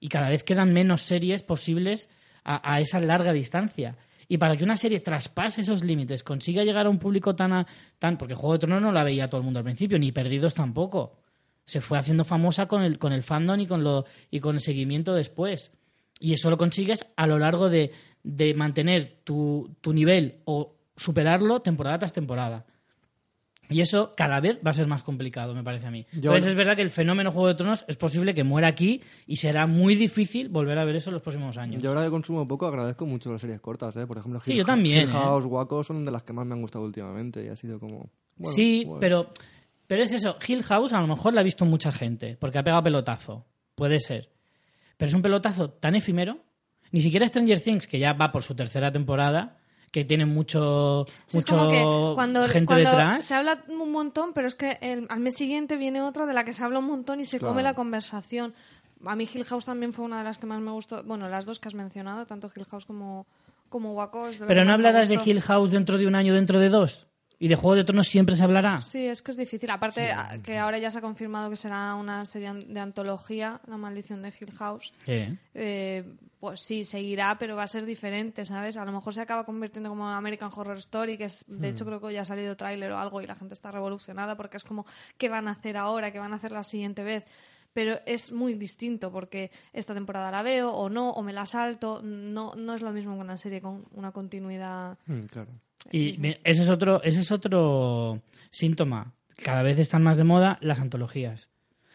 [0.00, 2.08] Y cada vez quedan menos series posibles
[2.44, 3.96] a, a esa larga distancia.
[4.28, 7.52] Y para que una serie traspase esos límites, consiga llegar a un público tan...
[7.52, 7.66] a-
[7.98, 10.54] tan porque Juego de Tronos no la veía todo el mundo al principio, ni Perdidos
[10.54, 11.18] tampoco
[11.64, 14.60] se fue haciendo famosa con el, con el fandom y con, lo, y con el
[14.60, 15.70] seguimiento después.
[16.20, 17.92] Y eso lo consigues a lo largo de,
[18.22, 22.64] de mantener tu, tu nivel o superarlo temporada tras temporada.
[23.70, 26.06] Y eso cada vez va a ser más complicado, me parece a mí.
[26.12, 29.02] Yo- Entonces es verdad que el fenómeno Juego de Tronos es posible que muera aquí
[29.26, 31.82] y será muy difícil volver a ver eso en los próximos años.
[31.82, 34.06] Yo ahora que consumo poco agradezco mucho las series cortas, ¿eh?
[34.06, 35.12] Por ejemplo, Sí, Hill- yo también, Hill ¿eh?
[35.12, 38.10] House, Waco son de las que más me han gustado últimamente y ha sido como...
[38.36, 39.00] bueno, sí, bueno.
[39.00, 39.30] pero,
[39.86, 40.36] pero es eso.
[40.46, 43.44] Hill House a lo mejor la ha visto mucha gente, porque ha pegado pelotazo.
[43.74, 44.30] Puede ser.
[44.96, 46.38] Pero es un pelotazo tan efímero.
[46.90, 49.58] Ni siquiera Stranger Things, que ya va por su tercera temporada,
[49.90, 53.24] que tiene mucho, Sí, es mucho como que cuando, gente cuando detrás.
[53.24, 56.44] se habla un montón, pero es que el- al mes siguiente viene otra de la
[56.44, 57.52] que se habla un montón y se Claro.
[57.54, 58.54] come la conversación.
[59.04, 61.02] A mí Hill House también fue una de las que más me gustó.
[61.04, 63.26] Bueno, las dos que has mencionado, tanto Hill House como,
[63.68, 64.28] como Waco.
[64.28, 65.18] es Pero no hablarás de.
[65.24, 67.06] Hill House dentro de un año, dentro de dos.
[67.40, 68.80] Y de Juego de Tronos siempre se hablará.
[68.80, 69.70] Sí, es que es difícil.
[69.70, 70.10] Aparte,
[70.42, 74.32] que ahora ya se ha confirmado que será una serie de antología, La maldición de
[74.38, 74.92] Hill House.
[75.06, 75.38] Sí.
[75.54, 76.04] Eh,
[76.40, 78.76] pues sí, seguirá, pero va a ser diferente, ¿sabes?
[78.76, 82.00] A lo mejor se acaba convirtiendo como American Horror Story, que es, de hecho creo
[82.00, 84.86] que ya ha salido tráiler o algo y la gente está revolucionada porque es como,
[85.16, 86.12] ¿qué van a hacer ahora?
[86.12, 87.24] ¿Qué van a hacer la siguiente vez?
[87.72, 92.00] Pero es muy distinto porque esta temporada la veo o no, o me la salto.
[92.02, 94.98] No, no es lo mismo que una serie con una continuidad.
[95.06, 95.50] Mm, claro.
[95.90, 99.14] Y ese es otro, ese es otro síntoma.
[99.42, 101.48] Cada vez están más de moda las antologías.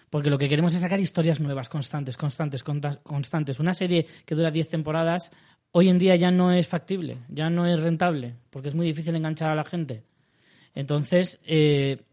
[0.10, 3.60] Porque lo que queremos es sacar historias nuevas, constantes, constantes, constantes.
[3.60, 5.32] Una serie que dura 10 temporadas,
[5.72, 9.16] hoy en día ya no es factible, ya no es rentable, porque es muy difícil
[9.16, 10.04] enganchar a la gente.
[10.76, 12.04] Entonces, eh,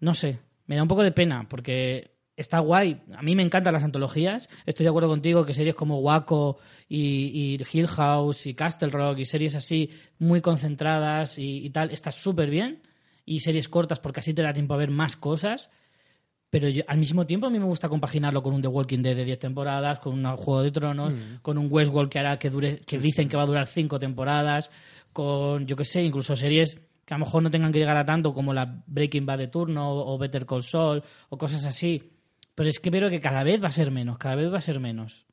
[0.00, 3.00] no sé, me da un poco de pena, porque está guay.
[3.16, 4.48] A mí me encantan las antologías.
[4.66, 9.18] Estoy de acuerdo contigo que series como Waco y, y Hill House y Castle Rock
[9.20, 12.82] y series así muy concentradas y, y tal, está súper bien.
[13.24, 15.70] Y series cortas porque así te da tiempo a ver más cosas.
[16.50, 19.16] Pero yo- al mismo tiempo a mí me gusta compaginarlo con un The Walking Dead
[19.16, 22.78] de 10 temporadas, con un Juego de Tronos, con un Westworld que hará que dure,
[22.86, 24.70] que dicen que va a durar 5 temporadas,
[25.12, 28.04] con, yo qué sé, incluso series que a lo mejor no tengan que llegar a
[28.04, 32.12] tanto como la Breaking Bad de turno o Better Call Saul o cosas así.
[32.56, 34.62] Pero es que veo que cada vez va a ser menos, cada vez va a
[34.62, 35.26] ser menos.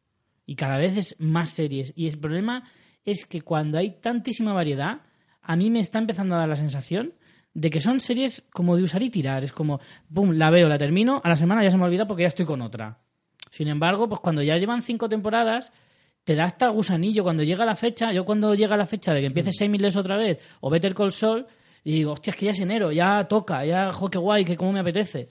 [0.46, 1.94] Y cada vez es más series.
[1.96, 2.70] Y el problema
[3.06, 5.02] es que cuando hay tantísima variedad,
[5.42, 7.14] a mí me está empezando a dar la sensación
[7.54, 9.44] de que son series como de usar y tirar.
[9.44, 9.80] Es como,
[10.14, 12.46] pum, la veo, la termino, a la semana ya se me olvida porque ya estoy
[12.46, 13.00] con otra.
[13.52, 15.72] Sin embargo, pues cuando ya llevan cinco temporadas,
[16.26, 17.24] te da hasta gusanillo.
[17.24, 20.40] Cuando llega la fecha, yo cuando llega la fecha de que empiece Shameless otra vez
[20.60, 21.48] o Better Call Saul,
[21.86, 24.58] y digo, hostia, es que ya es enero, ya toca, ya, jo, qué guay, que
[24.58, 25.30] cómo me apetece.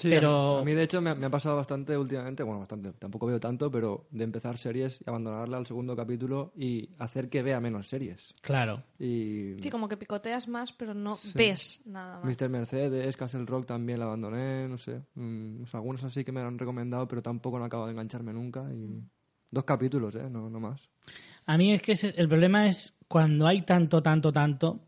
[0.00, 2.92] Sí, Pero- a mí de hecho me, ha- me ha pasado bastante últimamente, bueno, bastante,
[2.92, 7.42] tampoco veo tanto, pero de empezar series y abandonarla al segundo capítulo y hacer que
[7.42, 8.34] vea menos series.
[8.40, 8.82] Claro.
[8.98, 12.24] Y Sí, como que picoteas más, pero no ves nada más.
[12.40, 12.48] Mr.
[12.48, 15.02] Mercedes, Castle Rock también la abandoné, no sé.
[15.14, 18.32] Mm, o sea, algunos así que me han recomendado, pero tampoco no acabo de engancharme
[18.32, 18.64] nunca.
[18.72, 19.02] Y...
[19.52, 20.30] Dos capítulos, ¿eh?
[20.30, 20.88] No, no más.
[21.46, 24.80] A mí es que ese- el problema es cuando hay tanto, tanto, tanto,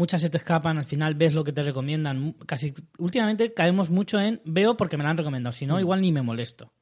[0.00, 2.32] muchas se te escapan, al final ves lo que te recomiendan.
[2.46, 6.10] Casi últimamente caemos mucho en veo porque me la han recomendado, si no, igual ni
[6.10, 6.72] me molesto.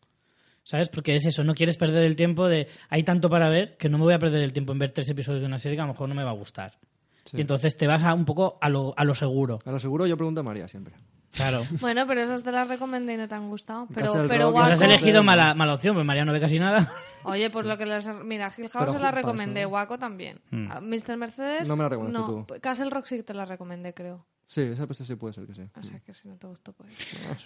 [0.63, 0.89] ¿Sabes?
[0.89, 2.69] Porque es eso, no quieres perder el tiempo de.
[2.91, 5.09] Hay tanto para ver que no me voy a perder el tiempo en ver tres
[5.11, 6.79] episodios de una serie que a lo mejor no me va a gustar.
[7.25, 7.39] Sí.
[7.39, 9.59] Y entonces te vas a un poco a lo, a lo seguro.
[9.65, 10.95] A lo seguro yo pregunto a María siempre.
[11.33, 11.63] Claro.
[11.81, 13.87] Bueno, pero esas te las recomendé y no te han gustado.
[13.95, 16.59] Pero, pero Rock, Pues has Waco- elegido mala, mala opción, pues María no ve casi
[16.59, 16.91] nada.
[17.25, 18.09] Oye, pues lo que les...
[18.25, 19.69] Mira, Hill House Pero se la recomendé, eso.
[19.71, 20.41] Waco también.
[20.71, 21.17] A Mr.
[21.17, 21.69] Mercedes...
[21.69, 22.55] No me la recomendaste no, tú.
[22.61, 24.27] Castle Rock sí que te la recomendé, creo.
[24.47, 25.63] Sí, esa pues sí puede ser que sí.
[25.79, 26.91] O sea que si no te gustó, pues...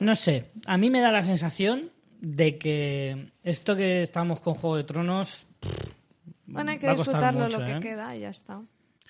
[0.01, 1.91] No sé, a mí me da la sensación
[2.21, 5.45] de que esto que estamos con Juego de Tronos.
[6.47, 7.81] Bueno, hay que disfrutarlo mucho, lo que ¿eh?
[7.81, 8.61] queda y ya está.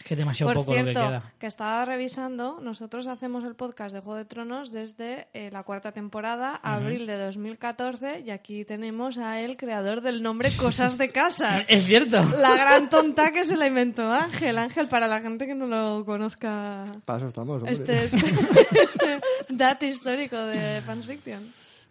[0.03, 1.33] Es que es demasiado Por poco lo que cierto, queda.
[1.39, 5.93] que estaba revisando, nosotros hacemos el podcast de Juego de Tronos desde eh, la cuarta
[5.93, 11.67] temporada, abril de 2014, y aquí tenemos a el creador del nombre Cosas de Casas.
[11.71, 12.21] Es cierto.
[12.37, 14.59] La gran tonta que se la inventó Ángel.
[14.59, 17.73] Ángel, para la gente que no lo conozca, Para eso estamos, hombre.
[17.73, 18.17] este, este,
[18.83, 21.41] este dato histórico de Fans Fiction.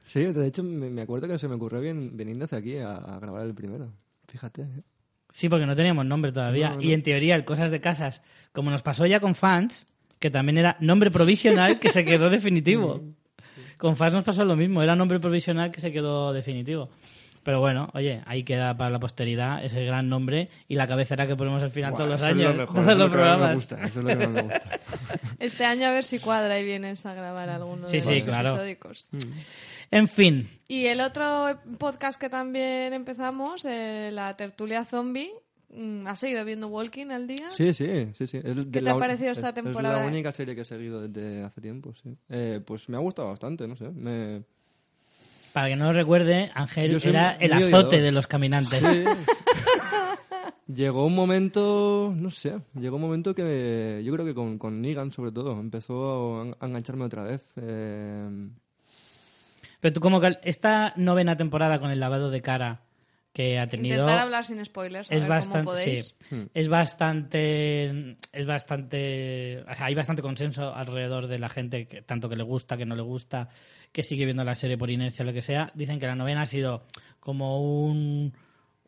[0.04, 2.92] Sí, de hecho me me acuerdo que se me ocurrió bien, viniendo hacia aquí a,
[2.94, 3.94] a grabar el primero.
[4.28, 4.64] Fíjate.
[4.64, 4.84] ¿eh?
[5.32, 6.70] Sí, porque no teníamos nombre todavía.
[6.70, 6.82] No, no.
[6.82, 9.88] Y en teoría, el Cosas de Casas, como nos pasó ya con fans,
[10.20, 13.02] que también era nombre provisional que se quedó definitivo.
[13.78, 16.92] Con fans nos pasó lo mismo, era nombre provisional que se quedó definitivo.
[17.44, 21.36] Pero bueno, oye, ahí queda para la posteridad ese gran nombre y la cabecera que
[21.36, 23.24] ponemos al final Buah, todos los años, lo mejor, todos eso es los lo que
[23.24, 24.62] más me programas.
[25.40, 28.26] Este año a ver si cuadra y vienes a grabar alguno Sí, de sí, los
[28.26, 28.50] claro.
[28.50, 29.10] episódicos.
[29.90, 35.32] En fin, Y el otro podcast que también empezamos, eh, la tertulia zombie,
[35.70, 37.50] mm, ¿has seguido viendo Walking al día?
[37.52, 38.38] Sí, sí, sí, sí.
[38.38, 39.98] Es ¿Qué te la ha parecido esta es- temporada?
[39.98, 42.16] Es la única serie que he seguido desde hace tiempo, sí.
[42.30, 43.90] Eh, pues me ha gustado bastante, no sé.
[43.90, 44.44] Me...
[45.54, 48.80] para que no lo recuerde, Ángel soy era el azote de los caminantes.
[48.80, 49.04] Sí.
[50.68, 55.12] llegó un momento, no sé, llegó un momento que yo creo que con, con Negan
[55.12, 57.42] sobre todo empezó a, a engancharme otra vez.
[57.58, 58.50] Eh,
[59.80, 62.82] Pero tú como que esta novena temporada con el lavado de cara
[63.34, 66.16] que ha tenido Intentar hablar sin spoilers, a es ver bastante cómo podéis.
[66.30, 66.44] sí, Hmm.
[66.54, 72.30] es bastante es bastante o sea, hay bastante consenso alrededor de la gente que tanto
[72.30, 73.50] que le gusta que no le gusta
[73.92, 76.46] que sigue viendo la serie por inercia lo que sea dicen que la novena ha
[76.46, 76.84] sido
[77.20, 78.34] como un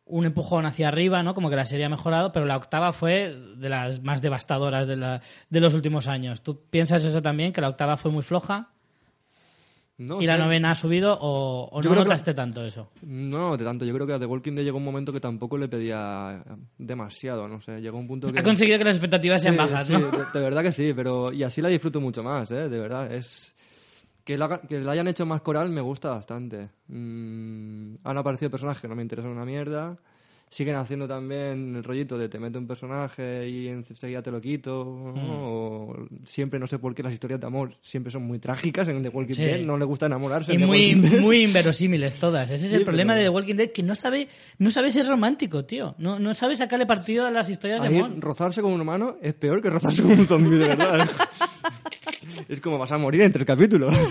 [0.06, 1.32] un empujón hacia arriba, ¿no?
[1.32, 4.96] Como que la serie ha mejorado, pero la octava fue de las más devastadoras de,
[4.96, 6.42] la, de los últimos años.
[6.42, 7.54] ¿Tú piensas eso también?
[7.54, 8.68] ¿Que la octava fue muy floja
[9.98, 12.90] no y la novena ha subido o, no que notaste tanto eso?
[13.02, 13.84] No, de tanto.
[13.84, 16.44] Yo creo que a The Walking Dead llegó un momento que tampoco le pedía
[16.78, 17.80] demasiado, no sé.
[17.80, 18.38] Llegó un punto que...
[18.38, 20.00] Ha conseguido que las expectativas sean Sí, bajas, sí, ¿no?
[20.10, 22.68] de, de verdad que sí, pero y así la disfruto mucho más, ¿eh?
[22.68, 23.54] De verdad, es
[24.24, 26.70] que la, que la hayan hecho más coral me gusta bastante.
[26.88, 29.96] Mm, han aparecido personajes que no me interesan una mierda.
[30.54, 34.84] Siguen haciendo también el rollito de te meto un personaje y enseguida te lo quito.
[34.84, 35.18] Mm.
[35.32, 39.02] O siempre, no sé por qué, las historias de amor siempre son muy trágicas en
[39.02, 39.44] The Walking Sí.
[39.44, 39.62] Dead.
[39.62, 40.52] No le gusta enamorarse.
[40.52, 42.48] Y en muy, muy inverosímiles todas.
[42.52, 44.92] Ese es Sí, el problema pero- de The Walking Dead, que no sabe, no sabe
[44.92, 45.96] ser romántico, tío.
[45.98, 48.12] No, no sabe sacarle partido a las historias de amor.
[48.20, 51.10] rozarse con un humano es peor que rozarse con un zombie, de verdad.
[52.48, 53.92] es como vas a morir en tres capítulos.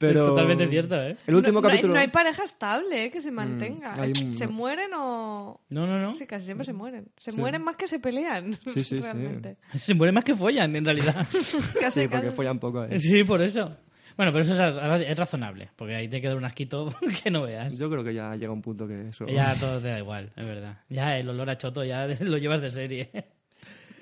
[0.00, 0.20] Pero...
[0.20, 1.14] Es totalmente cierto, ¿eh?
[1.26, 1.94] El último no, no hay- capítulo...
[1.94, 3.94] no hay, pareja estable eh, que se mantenga.
[4.00, 5.60] un- Se mueren o...
[5.68, 6.14] No, no, no.
[6.14, 7.08] Sí, casi siempre se mueren.
[7.18, 7.36] Se Sí.
[7.36, 8.54] mueren más que se pelean.
[8.66, 9.00] Sí, sí, sí.
[9.02, 9.58] realmente.
[9.74, 11.14] Se muere más que follan, en realidad.
[11.80, 12.36] Casi, Sí, porque casi.
[12.36, 12.82] follan poco.
[12.84, 12.98] ¿eh?
[12.98, 13.76] sí, por eso.
[14.16, 17.78] Bueno, pero eso es, es razonable, porque ahí te queda un asquito que no veas.
[17.78, 19.26] Yo creo que ya llega un punto que eso...
[19.26, 20.78] Ya todo te da igual, es verdad.
[20.88, 23.10] Ya el olor a choto ya lo llevas de serie.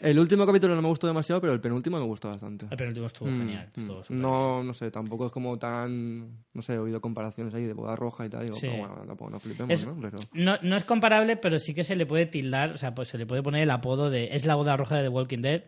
[0.01, 2.67] El último capítulo no me gustó demasiado, pero el penúltimo me gustó bastante.
[2.71, 3.71] El penúltimo estuvo Mm, genial.
[3.77, 3.81] mm.
[3.81, 6.45] estuvo no, no sé, tampoco es como tan...
[6.53, 8.45] No sé, he oído comparaciones ahí de boda roja y tal.
[8.45, 8.69] Digo, Sí.
[8.69, 9.97] pero bueno, tampoco nos flipemos, Es- ¿no?
[10.01, 10.19] Pero...
[10.33, 13.19] No, no es comparable, pero sí que se le puede tildar, o sea, pues se
[13.19, 15.63] le puede poner el apodo de es la boda roja de The Walking Dead.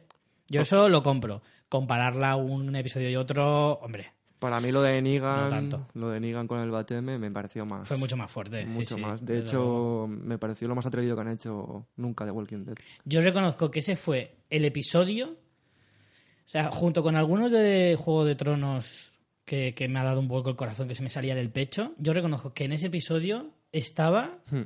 [0.48, 1.42] Yo eso lo compro.
[1.68, 5.86] Compararla un episodio y otro, hombre, Para mí lo de Negan, No tanto.
[5.94, 7.86] lo de Negan con el Bateme me pareció más.
[7.86, 8.66] fue mucho más fuerte.
[8.66, 9.24] mucho sí, más.
[9.24, 10.08] De hecho, luego.
[10.08, 12.74] me pareció lo más atrevido que han hecho nunca de Walking Dead.
[13.04, 18.34] Yo reconozco que ese fue el episodio, o sea, junto con algunos de Juego de
[18.34, 21.50] Tronos que, que me ha dado un poco el corazón, que se me salía del
[21.50, 24.62] pecho, yo reconozco que en ese episodio estaba, Hmm.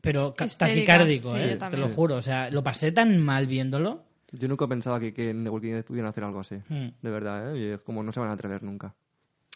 [0.00, 1.56] pero taquicárdico, Sí, ¿eh?
[1.70, 2.16] te lo juro.
[2.16, 4.04] O sea, lo pasé tan mal viéndolo.
[4.32, 6.56] Yo nunca pensaba que, que en The Walking Dead pudieran hacer algo así.
[6.68, 6.88] Hmm.
[7.00, 7.58] De verdad, ¿eh?
[7.60, 8.94] Y es como no se van a atrever nunca.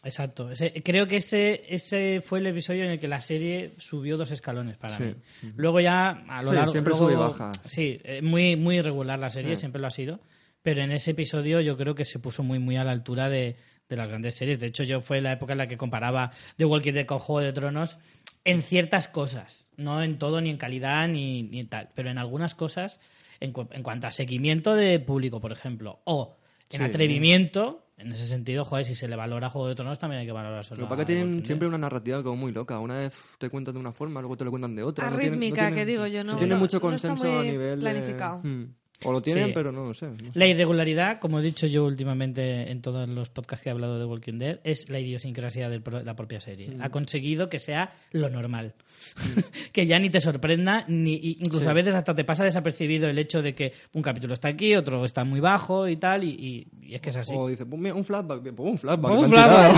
[0.04, 0.50] Exacto.
[0.50, 4.30] Ese- creo que ese, ese fue el episodio en el que la serie subió dos
[4.30, 5.04] escalones para Sí.
[5.42, 5.52] mí.
[5.56, 6.72] Luego ya, a lo Sí, largo...
[6.72, 7.52] siempre luego- sube y baja.
[7.64, 9.60] Sí, eh, muy, muy irregular la serie, Sí.
[9.60, 10.20] siempre lo ha sido.
[10.62, 13.56] Pero en ese episodio yo creo que se puso muy, muy a la altura de,
[13.88, 14.58] de las grandes series.
[14.60, 17.40] De hecho, yo fue la época en la que comparaba The Walking Dead con Juego
[17.40, 17.98] de Tronos
[18.44, 19.66] en ciertas cosas.
[19.76, 21.88] No en todo, ni en calidad, ni, ni tal.
[21.94, 23.00] Pero en algunas cosas,
[23.40, 26.36] en, cu- en cuanto a seguimiento de público, por ejemplo, o
[26.70, 30.26] en atrevimiento, En ese sentido, joder, si se le valora Juego de Tronos, también hay
[30.26, 32.78] que valorar Lo que pasa es que tienen siempre una narrativa como muy loca.
[32.78, 35.10] Una vez te cuentan de una forma, luego te lo cuentan de otra.
[35.10, 36.32] No tienen- no Arrítmica, tienen- que digo yo, no.
[36.32, 38.40] Sí, tiene no- mucho no está consenso muy a nivel de- planificado.
[38.42, 38.64] Hmm.
[39.04, 39.52] O lo tienen, Sí.
[39.54, 40.06] pero no lo sé.
[40.06, 40.38] no sé.
[40.38, 44.06] La irregularidad, como he dicho yo últimamente en todos los podcasts que he hablado de
[44.06, 46.70] Walking Dead, es la idiosincrasia de la propia serie.
[46.70, 46.82] Mm.
[46.82, 48.74] Ha conseguido que sea lo normal.
[49.72, 51.68] que ya ni te sorprenda, ni incluso Sí.
[51.70, 55.04] a veces hasta te pasa desapercibido el hecho de que un capítulo está aquí, otro
[55.04, 57.34] está muy bajo y tal, y, y- y es que es así.
[57.36, 59.10] O dice, "Pues mira, un flashback, bien, pues un flashback.
[59.12, 59.74] Vamos, Flava, tirado".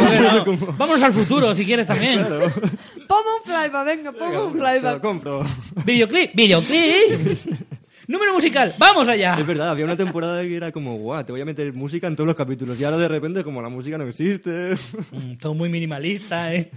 [0.47, 0.73] joder, no.
[0.79, 2.19] Vámonos al futuro si quieres también.
[3.09, 5.45] Ponme un flyback, venga, ponme un Te lo compro.
[5.85, 7.39] Videoclip, videoclip.
[8.09, 9.35] Número musical, vamos allá.
[9.39, 12.17] Es verdad, había una temporada que era como, guau, te voy a meter música en
[12.17, 12.81] todos los capítulos.
[12.81, 14.75] Y ahora de repente, como la música no existe.
[15.13, 16.71] Mm, Todo muy minimalista, ¿eh?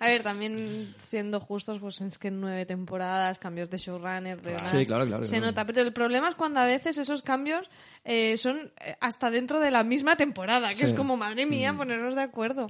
[0.00, 4.84] A ver, también siendo justos, pues es que nueve temporadas, cambios de showrunner, de Sí,
[4.84, 5.46] claro, claro, se claro.
[5.46, 5.64] nota.
[5.64, 7.70] Pero el problema es cuando a veces esos cambios
[8.04, 10.82] eh, son eh, hasta dentro de la misma temporada, que Sí.
[10.84, 10.86] Mm.
[10.88, 12.66] es como, madre mía, poneros de acuerdo.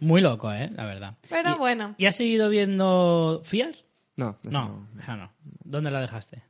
[0.00, 0.70] Muy loco, ¿eh?
[0.74, 1.16] La verdad.
[1.28, 1.94] Pero Y- bueno.
[1.98, 3.74] ¿Y has seguido viendo Fiar?
[4.16, 5.30] No, No, esa no.
[5.64, 6.42] ¿Dónde la dejaste?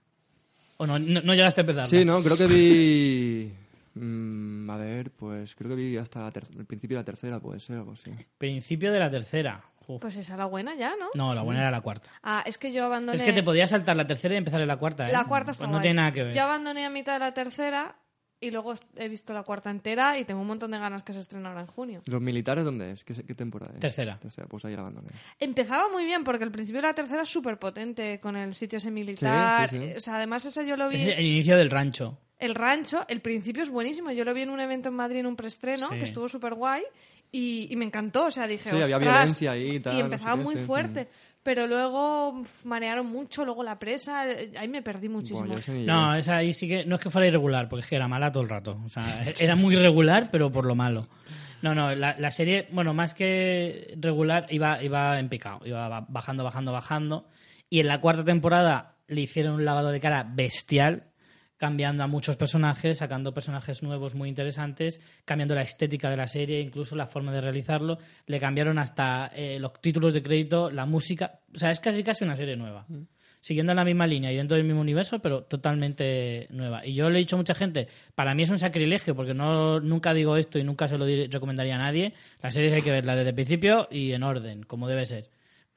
[0.78, 1.86] ¿O no, no, no llegaste a empezar?
[1.86, 3.52] Sí, no, creo que vi.
[3.94, 7.76] mm, a ver, pues creo que vi hasta el principio de la tercera, puede ser
[7.76, 8.10] algo así.
[8.38, 9.62] Principio de la tercera.
[9.86, 10.00] Uf.
[10.00, 11.08] Pues esa la buena ya, ¿no?
[11.14, 12.08] No, la buena era la cuarta.
[12.22, 13.18] Ah, es que yo abandoné...
[13.18, 15.12] Es que te podías saltar la tercera y empezar en la cuarta, ¿eh?
[15.12, 15.82] La cuarta está Pues no guay.
[15.82, 16.34] tiene nada que ver.
[16.34, 17.96] Yo abandoné a mitad de la tercera
[18.42, 21.20] y luego he visto la cuarta entera y tengo un montón de ganas que se
[21.20, 22.02] estrene ahora en junio.
[22.06, 23.04] ¿Los militares dónde es?
[23.04, 23.80] ¿Qué, temporada es?
[23.80, 24.18] Tercera.
[24.18, 25.08] Tercera, pues ahí la abandoné.
[25.38, 28.78] Empezaba muy bien porque el principio de la tercera es súper potente con el sitio
[28.78, 29.70] ese militar.
[29.70, 29.96] Sí, sí, sí.
[29.96, 30.96] O sea, además ese yo lo vi.
[30.96, 32.18] Es el inicio del rancho.
[32.38, 34.10] El rancho, el principio es buenísimo.
[34.10, 35.94] Yo lo vi en un evento en Madrid en un preestreno Sí.
[35.98, 36.82] que estuvo súper guay
[37.30, 38.26] y, y me encantó.
[38.26, 40.54] O sea, dije, Sí, había violencia ahí y tal, Y no empezaba sé qué, muy
[40.56, 40.64] sí.
[40.66, 41.08] fuerte.
[41.44, 44.30] Pero luego marearon mucho, luego la presa.
[44.30, 45.46] eh, Ahí me perdí muchísimo.
[45.86, 48.30] No, esa ahí sí que no es que fuera irregular, porque es que era mala
[48.30, 48.80] todo el rato.
[48.84, 49.02] O sea,
[49.40, 51.08] era muy regular, pero por lo malo.
[51.62, 55.60] No, no, la, la serie, bueno, más que regular, iba, iba en picado.
[55.64, 57.28] Iba ba- bajando, bajando, bajando.
[57.70, 61.04] Y en la cuarta temporada le hicieron un lavado de cara bestial,
[61.62, 66.60] cambiando a muchos personajes, sacando personajes nuevos muy interesantes, cambiando la estética de la serie,
[66.60, 67.98] incluso la forma de realizarlo.
[68.26, 71.38] Le cambiaron hasta eh, los títulos de crédito, la música.
[71.54, 72.84] O sea, es casi casi una serie nueva
[73.38, 76.84] siguiendo la misma línea y dentro del mismo universo, pero totalmente nueva.
[76.84, 79.78] Y yo le he dicho a mucha gente, para mí es un sacrilegio, porque no
[79.78, 82.14] nunca digo esto y nunca se lo recomendaría a nadie.
[82.40, 85.28] Las series hay que verlas desde el principio y en orden, como debe ser.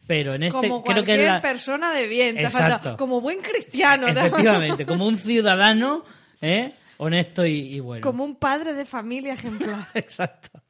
[0.08, 1.42] Pero en este como creo que la...
[1.42, 2.36] persona de bien.
[2.36, 4.08] te faltado- como buen cristiano.
[4.08, 6.04] Efectivamente, como un ciudadano,
[6.42, 6.74] ¿eh?
[6.98, 8.02] honesto y, y bueno.
[8.02, 9.88] Como un padre de familia ejemplar.
[9.94, 10.62] Exacto.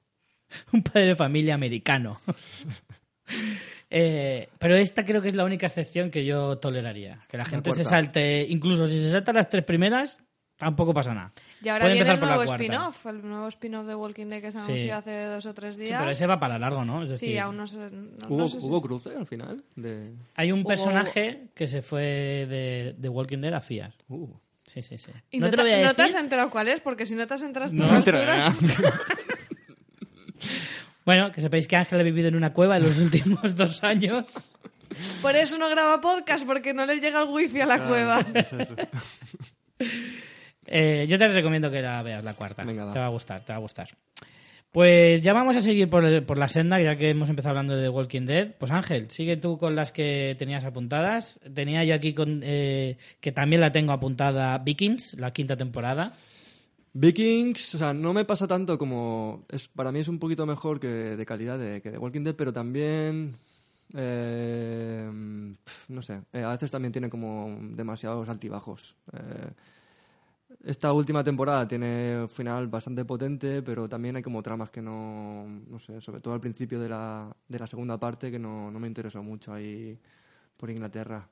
[0.72, 2.20] Un padre de familia americano.
[3.98, 7.24] Eh, pero esta creo que es la única excepción que yo toleraría.
[7.30, 10.20] Que la gente se salte, incluso si se salta las tres primeras,
[10.58, 11.32] tampoco pasa nada.
[11.62, 14.52] Y ahora Puede viene empezar el nuevo spin-off, el nuevo spin-off de Walking Dead que
[14.52, 14.66] se Sí.
[14.66, 16.00] anunció hace dos o tres Sí, días.
[16.00, 17.04] pero ese va para largo, ¿no?
[17.04, 17.78] Es Sí, decir, aún no sé.
[17.92, 19.64] no- ¿Hubo, no sé si ¿Hubo es- cruce al final?
[19.76, 20.14] De...
[20.36, 22.02] hay un Hubo- personaje que se fue
[22.48, 23.94] de, de Walking Dead a Fiar.
[24.10, 24.28] Uh.
[24.66, 25.12] Sí, sí, sí.
[25.30, 26.22] Y no, no, te lo voy a no te has decir.
[26.24, 28.56] enterado cuál es, porque si no te has enterado No me alturas- nada.
[31.06, 34.26] Bueno, que sepáis que Ángel ha vivido en una cueva en los últimos dos años.
[35.22, 38.26] Por eso no graba podcast, porque no le llega el wifi a la cueva.
[38.34, 38.76] Es eso.
[40.68, 42.64] Eh, yo te recomiendo que la veas, la cuarta.
[42.64, 42.92] Venga.
[42.92, 43.90] Te va a gustar, te va a gustar.
[44.72, 47.76] Pues ya vamos a seguir por, el- por la senda, ya que hemos empezado hablando
[47.78, 48.56] de The Walking Dead.
[48.58, 51.40] Pues Ángel, sigue tú con las que tenías apuntadas.
[51.54, 56.12] Tenía yo aquí con, eh, que también la tengo apuntada Vikings, la quinta temporada.
[56.92, 59.46] Vikings, o sea, no me pasa tanto como...
[59.50, 62.36] Es, para mí es un poquito mejor que de calidad de, que de Walking Dead,
[62.36, 63.36] pero también...
[63.96, 65.10] eh,
[65.90, 68.96] no sé, a veces también tiene como demasiados altibajos.
[69.14, 69.20] Eh,
[70.64, 75.46] esta última temporada tiene un final bastante potente, pero también hay como tramas que no...
[75.68, 78.80] No sé, sobre todo al principio de la, de la segunda parte que no, no
[78.80, 79.98] me interesó mucho ahí
[80.58, 81.28] por Inglaterra.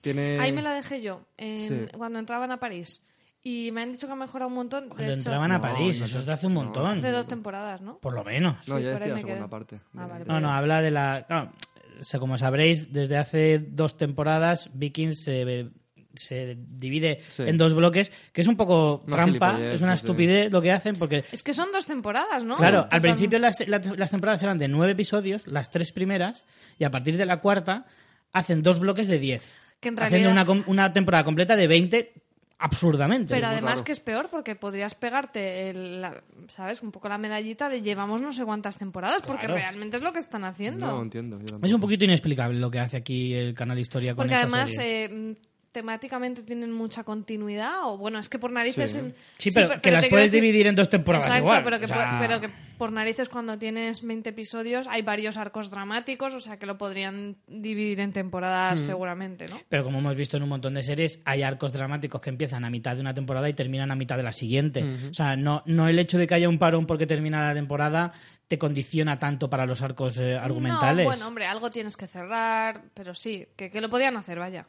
[0.00, 0.38] Tiene...
[0.38, 1.86] Ahí me la dejé yo, en- Sí.
[1.96, 3.02] cuando entraban a París.
[3.42, 4.84] Y me han dicho que ha mejorado un montón.
[4.84, 6.86] De Cuando hecho, entraban a no, París, no eso es de hace un No, montón.
[6.98, 7.98] Hace dos temporadas, ¿no?
[7.98, 8.56] Por lo menos.
[8.68, 9.48] No, Sí, ya decía me la segunda quedé.
[9.48, 9.80] parte.
[9.94, 11.24] Ah, de- vale, de- No, no, habla de la...
[11.26, 11.52] claro,
[12.00, 15.70] se- como sabréis, desde hace dos temporadas Vikings se,
[16.16, 17.42] se divide Sí.
[17.46, 20.02] en dos bloques, que es un poco Una trampa, es una sí.
[20.04, 22.56] estupidez lo que hacen, porque Es que son dos temporadas, ¿no?
[22.56, 26.46] Claro, al principio las, las- temporadas eran de nueve episodios, las tres primeras,
[26.78, 27.86] y a partir de la cuarta
[28.32, 29.42] hacen dos bloques de diez.
[29.80, 32.12] Que en haciendo realidad- una, com- una temporada completa de 20
[32.58, 33.34] absurdamente.
[33.34, 36.82] Pero además que es peor porque podrías pegarte, el, la- ¿sabes?
[36.82, 40.20] Un poco la medallita de llevamos no sé cuántas temporadas, porque realmente es lo que
[40.20, 40.86] están haciendo.
[40.86, 41.38] No, entiendo.
[41.44, 41.58] yo.
[41.62, 44.70] Es un poquito inexplicable lo que hace aquí el canal Historia con porque esta además
[44.72, 45.04] serie.
[45.04, 45.36] eh,
[45.76, 48.92] temáticamente tienen mucha continuidad o bueno, es que por narices...
[48.92, 48.98] Sí.
[48.98, 51.64] en- Sí, pero, que te las quiero puedes decir- dividir en dos temporadas Exacto, igual.
[51.64, 55.36] pero, que, o sea, pu- pero que por narices cuando tienes 20 episodios hay varios
[55.36, 58.86] arcos dramáticos, o sea que lo podrían dividir en temporadas Hmm.
[58.86, 59.60] seguramente, ¿no?
[59.68, 62.70] Pero como hemos visto en un montón de series, hay arcos dramáticos que empiezan a
[62.70, 64.82] mitad de una temporada y terminan a mitad de la siguiente.
[65.10, 68.12] O sea, no, no el hecho de que haya un parón porque termina la temporada
[68.48, 71.04] te condiciona tanto para los arcos eh, argumentales.
[71.04, 74.66] No, bueno, hombre, algo tienes que cerrar, pero sí, que, que lo podían hacer, vaya.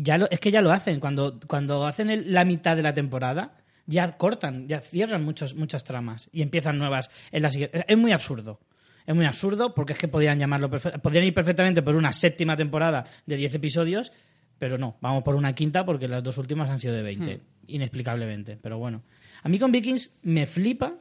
[0.00, 1.00] Ya lo- es que ya lo hacen.
[1.00, 3.56] Cuando, cuando hacen el- la mitad de la temporada,
[3.86, 7.84] ya cortan, ya cierran muchos, muchas tramas y empiezan nuevas en la siguiente.
[7.88, 8.60] Es muy absurdo.
[9.06, 13.06] Es muy absurdo porque es que podían llamarlo podían ir perfectamente por una séptima temporada
[13.26, 14.12] de 10 episodios,
[14.58, 18.58] pero no, vamos por una quinta porque las dos últimas han sido de 20, inexplicablemente.
[18.60, 19.02] Pero bueno,
[19.42, 20.94] a mí con Vikings me flipa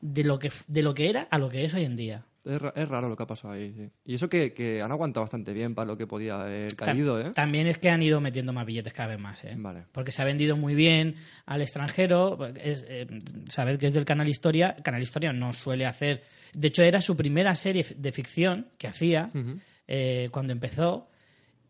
[0.00, 2.24] de lo que de lo que era a lo que es hoy en día.
[2.44, 3.90] Es, es raro lo que ha pasado ahí, sí.
[4.04, 7.32] Y eso que, que han aguantado bastante bien para lo que podía haber caído, ¿eh?
[7.34, 9.54] También es que han ido metiendo más billetes cada vez más, ¿eh?
[9.56, 9.84] Vale.
[9.92, 12.38] Porque se ha vendido muy bien al extranjero.
[12.56, 13.06] Es, eh,
[13.48, 14.76] sabed que es del Canal Historia.
[14.82, 16.22] Canal Historia no suele hacer.
[16.54, 19.30] De hecho, era su primera serie de ficción que hacía
[19.86, 21.08] eh, cuando empezó.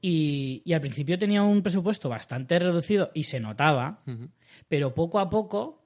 [0.03, 4.03] Y, y al principio tenía un presupuesto bastante reducido y se notaba,
[4.67, 5.80] pero poco a poco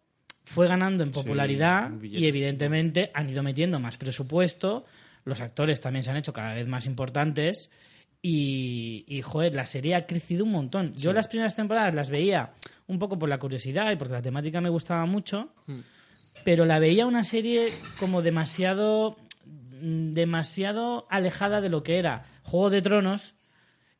[0.44, 4.84] fue ganando en popularidad y evidentemente han ido metiendo más presupuesto,
[5.24, 7.70] los actores también se han hecho cada vez más importantes
[8.22, 10.94] y, y, joder, la serie ha crecido un montón.
[10.94, 12.52] Yo las primeras temporadas las veía
[12.86, 15.52] un poco por la curiosidad y porque la temática me gustaba mucho,
[16.44, 19.16] pero la veía una serie como demasiado
[20.12, 23.34] demasiado alejada de lo que era Juego de Tronos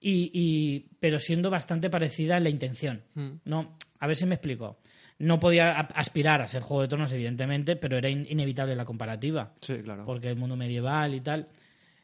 [0.00, 3.02] y, y- pero siendo bastante parecida en la intención.
[3.44, 4.78] No, a ver si me explico.
[5.18, 9.52] No podía aspirar a ser Juego de Tronos, evidentemente, pero era in- inevitable la comparativa
[9.60, 10.04] Sí, claro.
[10.04, 11.48] porque el mundo medieval y tal.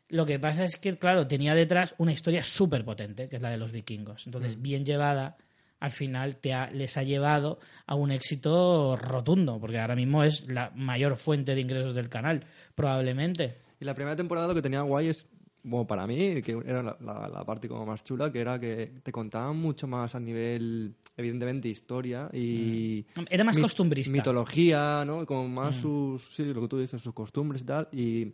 [0.08, 3.50] Lo que pasa es que, claro, tenía detrás una historia súper potente, que es la
[3.50, 4.26] de los vikingos.
[4.26, 4.62] Entonces, Mm.
[4.62, 5.36] bien llevada,
[5.80, 10.46] al final te ha- les ha llevado a un éxito rotundo, porque ahora mismo es
[10.48, 12.44] la mayor fuente de ingresos del canal,
[12.74, 13.56] probablemente.
[13.80, 15.26] Y la primera temporada lo que tenía guay es,
[15.62, 18.92] bueno, para mí, que era la, la- la parte como más chula, que era que
[19.02, 23.04] te contaban mucho más a nivel, evidentemente, historia y...
[23.28, 24.10] Era más mit- costumbrista.
[24.10, 25.26] Mitología, ¿no?
[25.26, 27.88] Como más sus, sí, lo que tú dices, sus costumbres y tal.
[27.92, 28.32] Y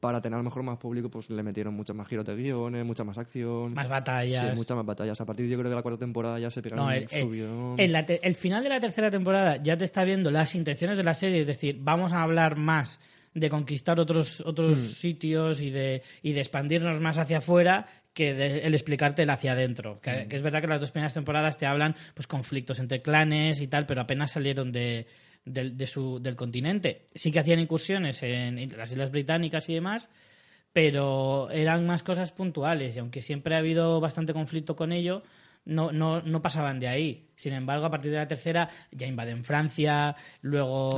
[0.00, 2.84] para tener a lo mejor más público, pues le metieron muchos más giros de guiones,
[2.84, 3.72] mucha más acción.
[3.72, 4.50] Más batallas.
[4.50, 5.18] Sí, muchas más batallas.
[5.18, 6.90] A partir yo creo de la cuarta temporada ya se pegaron No,
[7.78, 11.14] el, el final de la tercera temporada ya te está viendo las intenciones de la
[11.14, 13.00] serie, es decir, vamos a hablar más
[13.34, 14.88] de conquistar otros otros Hmm.
[14.94, 19.52] sitios y de, y de expandirnos más hacia afuera que de- el explicarte el hacia
[19.52, 19.96] adentro.
[19.96, 20.00] Hmm.
[20.00, 23.60] Que, que es verdad que las dos primeras temporadas te hablan pues conflictos entre clanes
[23.60, 25.06] y tal, pero apenas salieron de,
[25.44, 27.06] del- de su, del continente.
[27.14, 30.08] Sí que hacían incursiones en las Islas Británicas y demás,
[30.72, 35.22] pero eran más cosas puntuales y aunque siempre ha habido bastante conflicto con ello,
[35.66, 37.28] no, no, no pasaban de ahí.
[37.36, 40.90] Sin embargo, a partir de la tercera ya invaden Francia, luego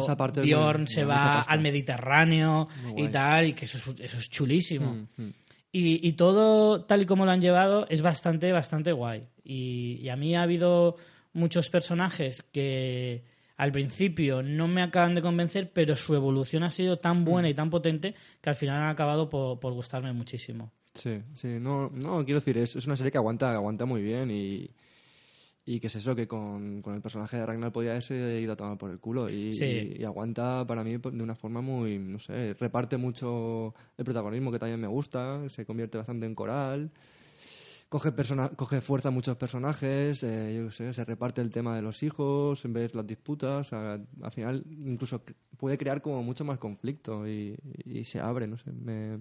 [0.47, 4.93] Bjorn muy- se va al Mediterráneo y tal, y que eso, es- eso es chulísimo.
[5.17, 5.33] Mm, mm.
[5.73, 9.29] Y, y todo tal y como lo han llevado es bastante, bastante guay.
[9.45, 10.97] Y, y a mí ha habido
[11.33, 13.25] muchos personajes que
[13.59, 17.55] al principio no me acaban de convencer, pero su evolución ha sido tan buena y
[17.55, 20.73] tan potente que al final han acabado por, por gustarme muchísimo.
[20.97, 24.31] Sí, sí, no, no, quiero decir, es, es una serie que aguanta, aguanta muy bien
[24.31, 24.69] y,
[25.67, 28.57] y que es eso, que con, con el personaje de Ragnar podía haberse ido a
[28.57, 29.65] tomar por el culo y, Sí.
[29.65, 34.51] y- y aguanta para mí de una forma muy, no sé, reparte mucho el protagonismo
[34.51, 36.91] que también me gusta, se convierte bastante en coral,
[37.91, 41.83] coge, persona, coge fuerza a muchos personajes, eh, yo sé, se reparte el tema de
[41.83, 45.23] los hijos, en vez de las disputas, al final incluso
[45.59, 47.55] puede crear como mucho más conflicto y,
[47.85, 49.21] y se abre, no sé, me...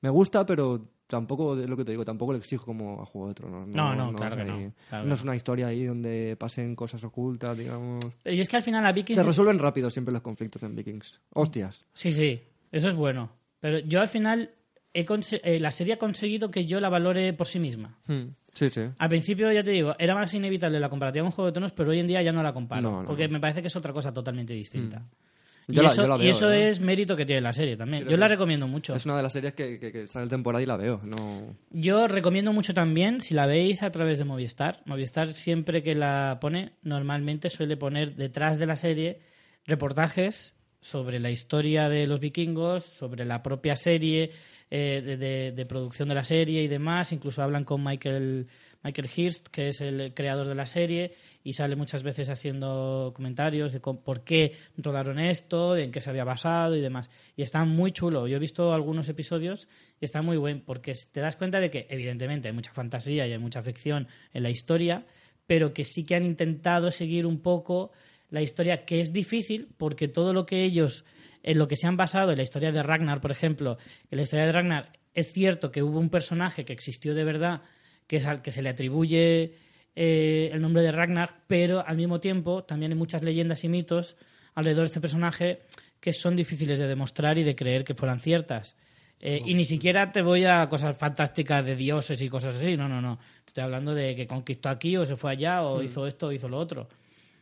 [0.00, 3.28] Me gusta, pero tampoco, de lo que te digo, tampoco le exijo como a Juego
[3.28, 3.66] de Tronos.
[3.66, 7.02] No, no, claro es que no, claro no es una historia ahí donde pasen cosas
[7.02, 8.04] ocultas, digamos.
[8.24, 9.18] Yo es que al final a Vikings...
[9.18, 11.20] Se resuelven rápido siempre los conflictos en Vikings.
[11.32, 11.86] Hostias.
[11.92, 12.40] Sí, sí,
[12.70, 13.30] eso es bueno.
[13.58, 14.52] Pero yo al final,
[14.94, 15.04] he
[15.42, 17.98] eh, la serie ha conseguido que yo la valore por sí misma.
[18.06, 18.80] Hmm, Sí, sí.
[18.98, 21.90] Al principio, ya te digo, era más inevitable la comparativa con Juego de Tronos, pero
[21.90, 22.82] hoy en día ya no la comparo.
[22.82, 23.34] No, no, porque no.
[23.34, 25.00] me parece que es otra cosa totalmente distinta.
[25.00, 25.27] Y,
[25.70, 26.70] Yo la- eso, yo la y veo, eso ¿eh?
[26.70, 28.04] es mérito que tiene la serie también.
[28.04, 28.94] Creo yo la es- recomiendo mucho.
[28.94, 31.00] Es una de las series que, que, que sale temporada y la veo.
[31.04, 31.54] No...
[31.70, 34.80] Yo recomiendo mucho también, si la veis a través de Movistar.
[34.86, 39.20] Movistar siempre que la pone, normalmente suele poner detrás de la serie
[39.66, 44.30] reportajes sobre la historia de los vikingos, sobre la propia serie,
[44.70, 47.12] eh, de, de- de producción de la serie y demás.
[47.12, 48.46] Incluso hablan con Michael,
[48.88, 51.12] Michael Hirst, que es el creador de la serie,
[51.44, 56.24] y sale muchas veces haciendo comentarios de por qué rodaron esto, en qué se había
[56.24, 57.10] basado y demás.
[57.36, 58.26] Y está muy chulo.
[58.26, 59.68] Yo he visto algunos episodios
[60.00, 63.32] y está muy buen, porque te das cuenta de que, evidentemente, hay mucha fantasía y
[63.32, 65.04] hay mucha ficción en la historia,
[65.46, 67.92] pero que sí que han intentado seguir un poco
[68.30, 71.04] la historia, que es difícil, porque todo lo que ellos,
[71.42, 73.76] en lo que se han basado, en la historia de Ragnar, por ejemplo,
[74.10, 77.62] en la historia de Ragnar, es cierto que hubo un personaje que existió de verdad,
[78.08, 79.52] que es al que se le atribuye
[79.94, 84.16] eh, el nombre de Ragnar, pero al mismo tiempo también hay muchas leyendas y mitos
[84.54, 85.60] alrededor de este personaje
[86.00, 88.76] que son difíciles de demostrar y de creer que fueran ciertas.
[89.20, 92.88] Eh, y ni siquiera te voy a cosas fantásticas de dioses y cosas así, no,
[92.88, 93.18] no, no.
[93.46, 96.48] Estoy hablando de que conquistó aquí o se fue allá o hizo esto o hizo
[96.48, 96.88] lo otro.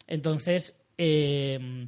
[0.07, 1.87] Entonces, eh,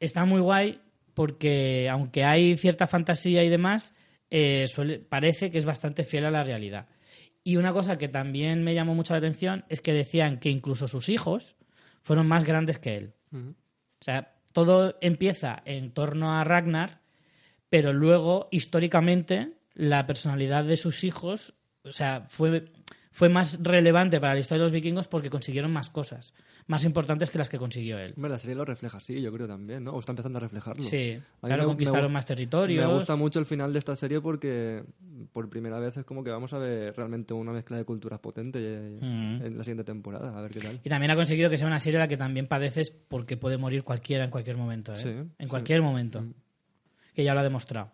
[0.00, 0.80] está muy guay
[1.14, 3.94] porque aunque hay cierta fantasía y demás,
[4.30, 6.86] eh, suele- parece que es bastante fiel a la realidad.
[7.46, 10.88] Y una cosa que también me llamó mucho la atención es que decían que incluso
[10.88, 11.54] sus hijos
[12.02, 13.14] fueron más grandes que él.
[13.32, 17.02] O sea, todo empieza en torno a Ragnar,
[17.68, 22.64] pero luego, históricamente, la personalidad de sus hijos, o sea, fue,
[23.16, 26.34] fue más relevante para la historia de los vikingos porque consiguieron más cosas,
[26.66, 28.12] más importantes que las que consiguió él.
[28.14, 29.92] Hombre, la serie lo refleja, sí, yo creo también, ¿no?
[29.92, 30.82] O está empezando a reflejarlo.
[30.82, 32.86] Sí, A claro, me- conquistaron me- más territorios.
[32.86, 34.84] Me gusta mucho el final de esta serie porque
[35.32, 38.58] por primera vez es como que vamos a ver realmente una mezcla de culturas potente
[39.00, 39.42] Mm.
[39.46, 40.78] en la siguiente temporada, a ver qué tal.
[40.84, 43.56] Y también ha conseguido que sea una serie a la que también padeces porque puede
[43.56, 44.92] morir cualquiera en cualquier momento.
[44.92, 44.96] ¿eh?
[44.96, 45.46] Sí, en sí.
[45.46, 46.22] cualquier momento.
[47.14, 47.92] Que ya lo ha demostrado.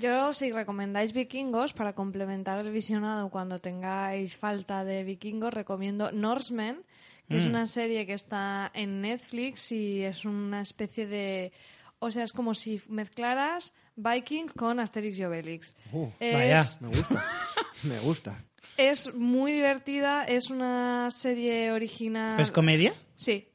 [0.00, 6.82] Yo, si recomendáis vikingos, para complementar el visionado cuando tengáis falta de vikingos, recomiendo Norsemen,
[7.28, 7.48] que es Mm.
[7.50, 11.52] una serie que está en Netflix y es una especie de...
[11.98, 15.74] O sea, es como si mezclaras Vikings con Asterix y Obelix.
[15.92, 16.64] Uh, es, vaya.
[16.80, 17.24] Me gusta,
[17.84, 18.44] me gusta.
[18.76, 22.38] es muy divertida, es una serie original...
[22.40, 22.94] ¿Es comedia?
[23.16, 23.48] Sí.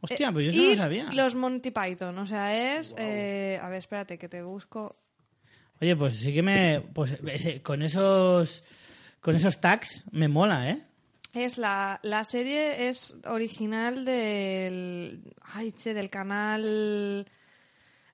[0.00, 1.12] Hostia, Eh, pues yo eso y no lo sabía.
[1.12, 2.92] los Monty Python, o sea, es...
[2.98, 4.96] eh, a ver, espérate, que te busco...
[5.82, 6.80] Oye, pues sí que me.
[6.94, 8.62] Pues ese- con esos.
[9.20, 10.82] Con esos tags me mola, ¿eh?
[11.34, 15.22] Es la, la serie es original del
[15.54, 17.26] ay che, del canal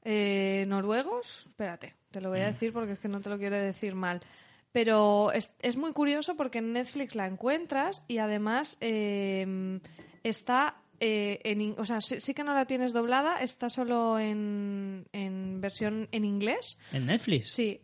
[0.04, 1.46] eh, noruegos.
[1.46, 4.20] Espérate, te lo voy a decir porque es que no te lo quiero decir mal.
[4.70, 9.80] Pero es, es muy curioso porque en Netflix la encuentras y además eh,
[10.22, 15.06] está eh, en, o sea, sí, sí que no la tienes doblada, está solo en,
[15.12, 16.78] en versión en inglés.
[16.92, 17.52] En Netflix.
[17.52, 17.80] Sí,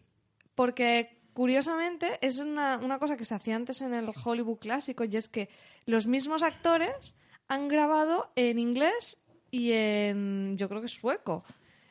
[0.54, 5.16] porque curiosamente es una, una cosa que se hacía antes en el Hollywood clásico y
[5.16, 5.48] es que
[5.86, 7.16] los mismos actores
[7.48, 9.18] han grabado en inglés
[9.50, 11.44] y en, yo creo que sueco.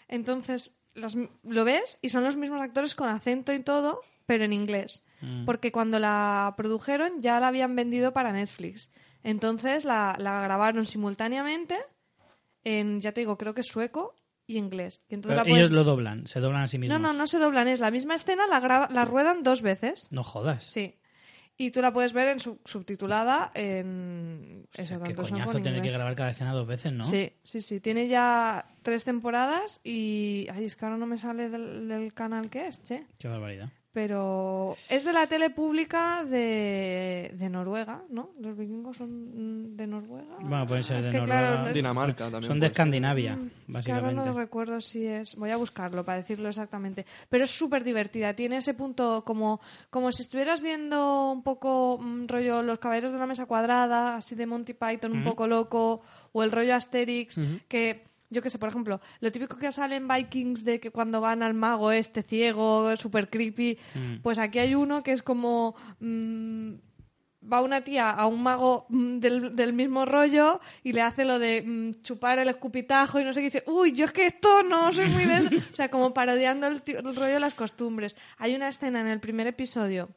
[0.08, 4.54] Entonces, los- lo ves y son los mismos actores con acento y todo, pero en
[4.54, 5.04] inglés.
[5.46, 8.92] Porque cuando la produjeron ya la habían vendido para Netflix.
[9.24, 11.78] Entonces la, la grabaron simultáneamente
[12.64, 14.16] en, ya te digo, creo que es sueco
[14.48, 15.02] y inglés.
[15.10, 17.00] Y entonces la puedes- ellos lo doblan, se doblan a sí mismos.
[17.00, 20.08] no, no, no se doblan, es la misma escena, la, graba- la ruedan dos veces.
[20.12, 20.66] No jodas.
[20.66, 21.00] Sí.
[21.56, 24.68] Y tú la puedes ver en sub- subtitulada en...
[24.74, 25.94] Eso, Qué tanto sueco coñazo en tener que inglés.
[25.94, 27.04] grabar cada escena dos veces, ¿no?
[27.04, 27.80] Sí, sí, sí.
[27.80, 30.48] Tiene ya tres temporadas y...
[30.52, 33.06] Ay, es que ahora no me sale del, del canal que es, che.
[33.20, 33.70] Qué barbaridad.
[33.94, 38.32] Pero es de la tele pública de, de Noruega, ¿no?
[38.40, 40.36] Los vikingos son de Noruega.
[40.42, 41.48] Bueno, pueden ser Es de que, Noruega.
[41.54, 42.44] claro, es- Dinamarca también.
[42.50, 42.68] Son de.
[42.68, 44.20] Escandinavia, Mm, Es que básicamente.
[44.22, 45.36] ahora no recuerdo si es.
[45.36, 47.06] Voy a buscarlo para decirlo exactamente.
[47.30, 48.34] Pero es súper divertida.
[48.34, 53.20] Tiene ese punto como, como si estuvieras viendo un poco mm, rollo Los Caballeros de
[53.20, 58.12] la Mesa Cuadrada, así de Monty Python, un poco loco, o el rollo Asterix, que.
[58.34, 61.44] Yo qué sé, por ejemplo, lo típico que sale en Vikings de que cuando van
[61.44, 63.78] al mago este ciego, súper creepy,
[64.22, 66.74] pues aquí hay uno que es como mm,
[67.52, 71.40] va una tía a un mago mm, del, del mismo rollo y le hace lo
[71.40, 74.26] de mm, chupar el escupitajo y no sé qué y dice, uy, yo es que
[74.26, 75.50] esto no soy muy de eso.
[75.74, 78.16] O sea, como parodiando el rollo de las costumbres.
[78.38, 80.10] Hay una escena en el primer episodio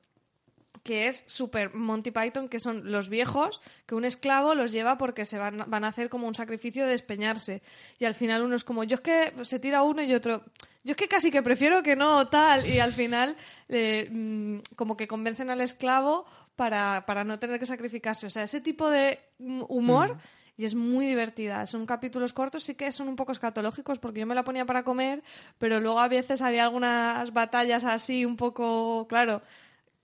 [0.87, 5.25] que es super Monty Python, que son los viejos, que un esclavo los lleva porque
[5.25, 7.61] se van, van a hacer como un sacrificio de despeñarse.
[7.99, 10.45] Y al final uno es como, yo es que se tira uno y otro,
[10.85, 12.69] yo es que casi que prefiero que no, tal.
[12.69, 13.35] Y al final,
[13.69, 16.25] eh, mm, como que convencen al esclavo
[16.55, 18.29] para, para no tener que sacrificarse.
[18.29, 20.17] O sea, ese tipo de mm, humor.
[20.59, 21.67] Y es muy divertida.
[21.67, 24.85] Son capítulos cortos, sí que son un poco escatológicos porque yo me la ponía para
[24.85, 25.23] comer,
[25.59, 29.43] pero luego a veces había algunas batallas así un poco, claro,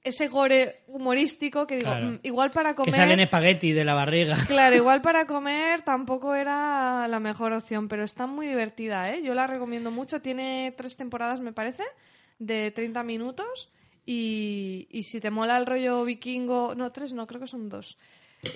[0.04, 2.06] ese gore humorístico que digo, Claro.
[2.06, 2.90] "Mm, igual para comer...
[2.92, 4.36] Que salen espagueti de la barriga.
[4.48, 9.22] Claro, igual para comer tampoco era la mejor opción, pero está muy divertida, ¿eh?
[9.22, 10.20] Yo la recomiendo mucho.
[10.20, 11.84] Tiene tres temporadas, me parece,
[12.38, 13.70] de 30 minutos
[14.04, 17.98] Y, y si te mola el rollo vikingo, no, tres no, creo que son dos.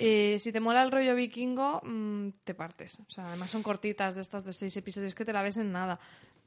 [0.00, 2.98] Eh, si te mola el rollo vikingo, mm, te partes.
[3.00, 5.70] O sea, además son cortitas de estas de seis episodios que te la ves en
[5.72, 5.98] nada.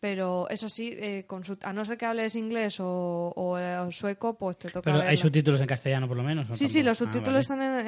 [0.02, 3.78] Pero eso sí, eh, con su- a no ser que hables inglés o, o, eh,
[3.92, 6.50] sueco, pues te toca Pero hay subtítulos en castellano, por lo menos.
[6.50, 7.66] ¿o Sí, sí, los Ah, subtítulos vale.
[7.66, 7.88] están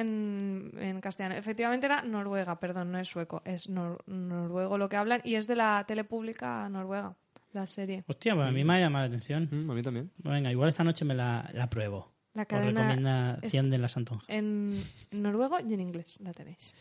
[0.76, 1.34] en- en castellano.
[1.36, 5.46] Efectivamente era Noruega, perdón, no es sueco, es nor- noruego lo que hablan y es
[5.46, 7.16] de la tele pública noruega,
[7.54, 8.04] la serie.
[8.06, 9.48] Hostia, pues a mí me ha llamado la atención.
[9.50, 10.10] Mm, a mí también.
[10.18, 12.11] Venga, igual esta noche me la, la pruebo.
[12.34, 14.24] La cadena 100 de la Santonja.
[14.28, 14.72] en
[15.10, 16.74] noruego y en inglés la tenéis.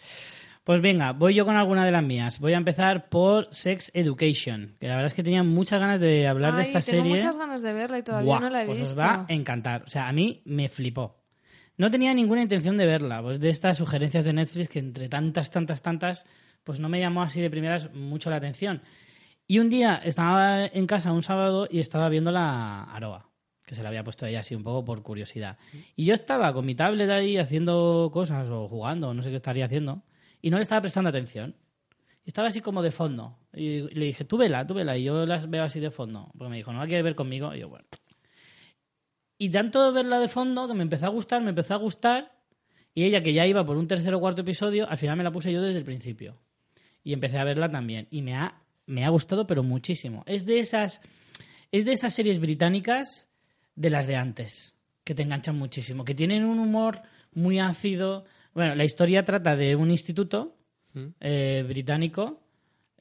[0.64, 2.40] Pues venga, voy yo con alguna de las mías.
[2.40, 6.28] Voy a empezar por Sex Education, que la verdad es que tenía muchas ganas de
[6.28, 7.16] hablar de esta tengo serie.
[7.16, 8.94] muchas ganas de verla y todavía Buah, no la he pues visto.
[8.94, 9.84] os va a encantar.
[9.84, 11.18] O sea, a mí me flipó.
[11.78, 15.50] No tenía ninguna intención de verla, pues de estas sugerencias de Netflix que entre tantas,
[15.50, 16.26] tantas, tantas,
[16.64, 18.84] pues no me llamó así de primeras mucho la atención.
[19.48, 23.31] Y un día estaba en casa un sábado y estaba viendo la Aroa,
[23.72, 25.58] que se la había puesto ella así un poco por curiosidad.
[25.96, 29.38] Y yo estaba con mi tablet ahí haciendo cosas o jugando, o no sé qué
[29.38, 30.04] estaría haciendo,
[30.42, 31.56] y no le estaba prestando atención.
[32.26, 33.38] Estaba así como de fondo.
[33.54, 34.98] Y le dije, tú vela, tú vela.
[34.98, 36.34] Y yo las veo así de fondo.
[36.38, 37.56] Porque me dijo, no la quieres ver conmigo.
[37.56, 37.86] Y yo, bueno.
[39.38, 42.30] Y tanto verla de fondo que me empezó a gustar, me empezó a gustar.
[42.94, 45.32] Y ella, que ya iba por un tercer o cuarto episodio, al final me la
[45.32, 46.42] puse yo desde el principio.
[47.06, 48.10] Y empecé a verla también.
[48.12, 50.24] Y me ha, me ha gustado, pero muchísimo.
[50.26, 51.00] Es de esas.
[51.72, 53.31] Es de esas series británicas
[53.76, 54.74] de las de antes.
[55.04, 56.04] Que te enganchan muchísimo.
[56.06, 57.02] Que tienen un humor
[57.34, 58.26] muy ácido.
[58.54, 60.58] Bueno, la historia trata de un instituto
[61.20, 62.42] eh, británico.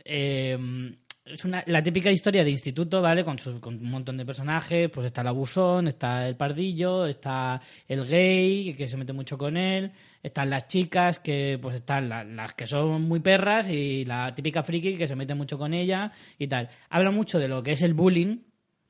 [0.05, 3.25] eh, es una, la típica historia de instituto, ¿vale?
[3.25, 4.91] Con, sus- con un montón de personajes.
[4.91, 9.57] Pues está el abusón, está el pardillo, está el gay, que se mete mucho con
[9.57, 9.93] él.
[10.23, 14.63] Están las chicas, que pues están la- las que son muy perras y la típica
[14.65, 16.69] friki que se mete mucho con ella y tal.
[16.89, 18.39] Habla mucho de lo que es el bullying,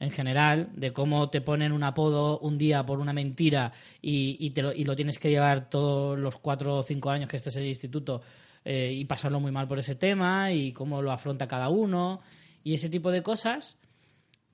[0.00, 4.50] en general, de cómo te ponen un apodo un día por una mentira y, y
[4.50, 7.54] te lo, y lo tienes que llevar todos los cuatro o cinco años que estés
[7.56, 8.22] en el instituto
[8.64, 12.22] eh, y pasarlo muy mal por ese tema y cómo lo afronta cada uno
[12.64, 13.78] y ese tipo de cosas,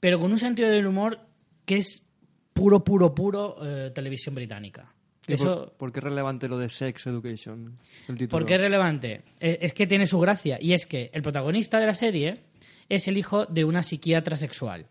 [0.01, 1.21] pero con un sentido del humor
[1.65, 2.05] que es
[2.53, 4.93] puro, puro, puro eh, televisión británica.
[5.29, 7.79] ¿Y Eso, por, por qué es relevante lo de Sex Education?
[8.09, 8.31] El título.
[8.31, 9.23] ¿Por qué es relevante?
[9.39, 10.57] Es, es que tiene su gracia.
[10.61, 12.45] Y es que el protagonista de la serie
[12.89, 14.87] es el hijo de una psiquiatra sexual.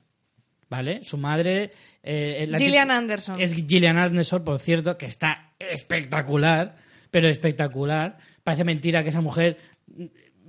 [0.69, 1.03] ¿Vale?
[1.03, 1.71] Su madre.
[2.01, 3.39] eh, la Gillian Anderson.
[3.39, 6.75] Es Gillian Anderson, por cierto, que está espectacular.
[7.11, 8.17] Pero espectacular.
[8.43, 9.57] Parece mentira que esa mujer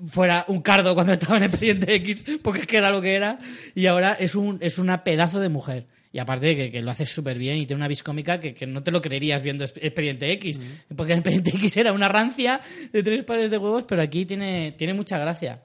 [0.07, 3.39] fuera un cardo cuando estaba en Expediente X, porque es que era lo que era.
[3.75, 5.87] Y ahora es, un, es una pedazo de mujer.
[6.13, 8.55] Y aparte de que, que lo hace súper bien y tiene una vis cómica que,
[8.55, 10.59] que no te lo creerías viendo Exp- Expediente X.
[10.97, 12.61] Porque en Expediente X era una rancia
[12.93, 15.63] de tres pares de huevos, pero aquí tiene, tiene mucha gracia.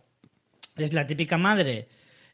[0.76, 1.88] Es la típica madre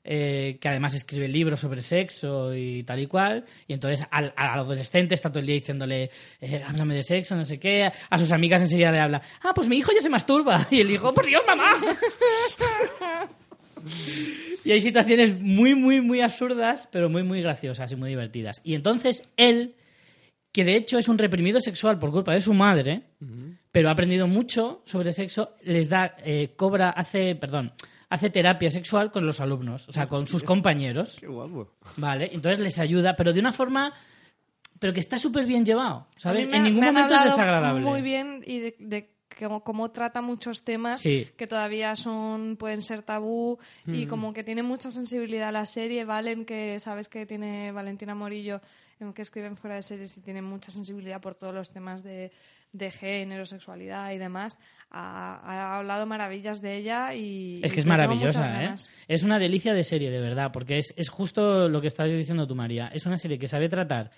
[0.09, 3.43] eh, que además escribe libros sobre sexo y tal y cual.
[3.67, 7.43] Y entonces al, al adolescente está todo el día diciéndole, eh, háblame de sexo, no
[7.43, 7.91] sé qué.
[8.09, 10.65] A sus amigas enseguida le habla, ah, pues mi hijo ya se masturba.
[10.71, 11.73] Y el hijo, por Dios, mamá.
[14.65, 18.59] Y hay situaciones muy, muy, muy absurdas, pero muy, muy graciosas y muy divertidas.
[18.63, 19.75] Y entonces él,
[20.51, 23.03] que de hecho es un reprimido sexual por culpa de su madre,
[23.71, 27.71] pero ha aprendido mucho sobre sexo, les da, eh, cobra, hace, perdón,
[28.09, 31.71] hace terapia sexual con los alumnos, o sea, con sus compañeros, Qué guapo.
[31.97, 32.29] ¿vale?
[32.33, 33.93] Entonces les ayuda, pero de una forma,
[34.79, 36.47] pero que está súper bien llevado, ¿sabes?
[36.47, 37.81] me En ningún me han momento es desagradable.
[37.83, 41.27] Muy bien y de, de cómo, cómo trata muchos temas Sí.
[41.35, 44.09] que todavía son pueden ser tabú y Mm.
[44.09, 46.05] como que tiene mucha sensibilidad la serie.
[46.05, 48.61] Valen que sabes que tiene Valentina Morillo
[49.13, 52.31] que escriben fuera de series y tiene mucha sensibilidad por todos los temas de,
[52.77, 54.57] de género, sexualidad y demás.
[54.89, 58.75] Ha, ha hablado maravillas de ella y Es que y es maravillosa, ¿eh?
[59.07, 62.47] Es una delicia de serie, de verdad, porque es, es justo lo que estás diciendo
[62.47, 62.89] tú, María.
[62.93, 64.11] Es una serie que sabe tratar,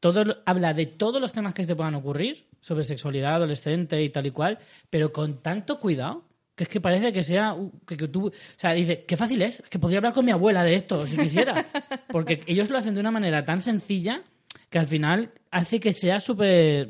[0.00, 4.10] todo, habla de todos los temas que se te puedan ocurrir sobre sexualidad adolescente y
[4.10, 4.58] tal y cual,
[4.90, 6.24] pero con tanto cuidado
[6.56, 7.54] que es que parece que sea
[7.86, 10.64] que, que tú, o sea, dice, qué fácil es, que podría hablar con mi abuela
[10.64, 11.66] de esto si quisiera,
[12.10, 14.22] porque ellos lo hacen de una manera tan sencilla
[14.70, 16.88] que al final hace que sea súper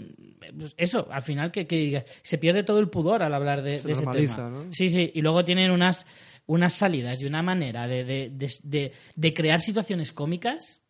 [0.76, 4.02] eso, al final que, se pierde todo el pudor al hablar de, Se de ese
[4.02, 4.48] tema.
[4.50, 4.72] ¿no?
[4.72, 6.06] Sí, sí, y luego tienen unas,
[6.46, 10.82] unas salidas y una manera de, de, de, de- de crear situaciones cómicas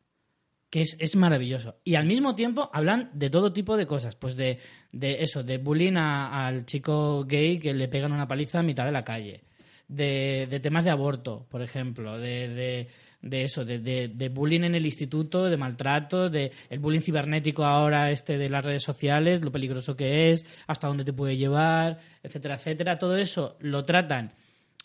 [0.68, 1.76] que es, es maravilloso.
[1.84, 4.58] Y al mismo tiempo hablan de todo tipo de cosas, pues de,
[4.92, 8.84] de eso, de bullying a- al chico gay que le pegan una paliza a mitad
[8.84, 9.44] de la calle,
[9.88, 12.88] de, de temas de aborto, por ejemplo, de,
[13.22, 17.64] de, eso, de, de, de bullying en el instituto, de maltrato, de el bullying cibernético
[17.64, 22.00] ahora este de las redes sociales, lo peligroso que es, hasta dónde te puede llevar,
[22.22, 22.98] etcétera, etcétera.
[22.98, 24.32] Todo eso lo tratan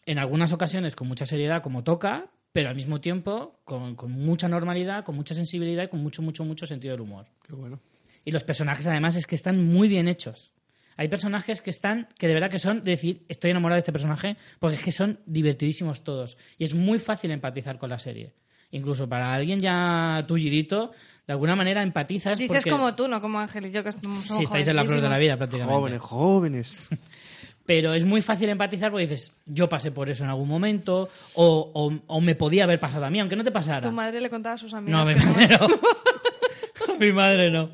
[0.06, 4.48] en algunas ocasiones con mucha seriedad como toca, pero al mismo tiempo con, con mucha
[4.48, 7.28] normalidad, con mucha sensibilidad y con mucho, mucho, mucho sentido del humor.
[7.44, 7.80] Qué bueno.
[8.26, 10.54] Y los personajes además es que están muy bien hechos.
[10.98, 13.92] Hay personajes que están, que de verdad que son, de decir, estoy enamorado de este
[13.94, 16.38] personaje, porque es que son divertidísimos todos.
[16.58, 18.34] Y es muy fácil empatizar con la serie.
[18.72, 20.92] Incluso para alguien ya tullidito,
[21.28, 22.38] de alguna manera empatizas.
[22.39, 22.70] Dices porque...
[22.70, 25.10] como tú, no como Ángel y yo, que somos Sí, estáis en la flor de
[25.10, 25.76] la vida prácticamente.
[25.76, 26.88] Jóvenes, jóvenes.
[27.66, 31.72] Pero es muy fácil empatizar porque dices, yo pasé por eso en algún momento, o,
[31.74, 33.82] o- o me podía haber pasado a mí, aunque no te pasara.
[33.82, 35.02] Tu madre le contaba a sus No, amigas.
[35.02, 35.66] a mi madre no.
[36.94, 37.70] A mi madre no.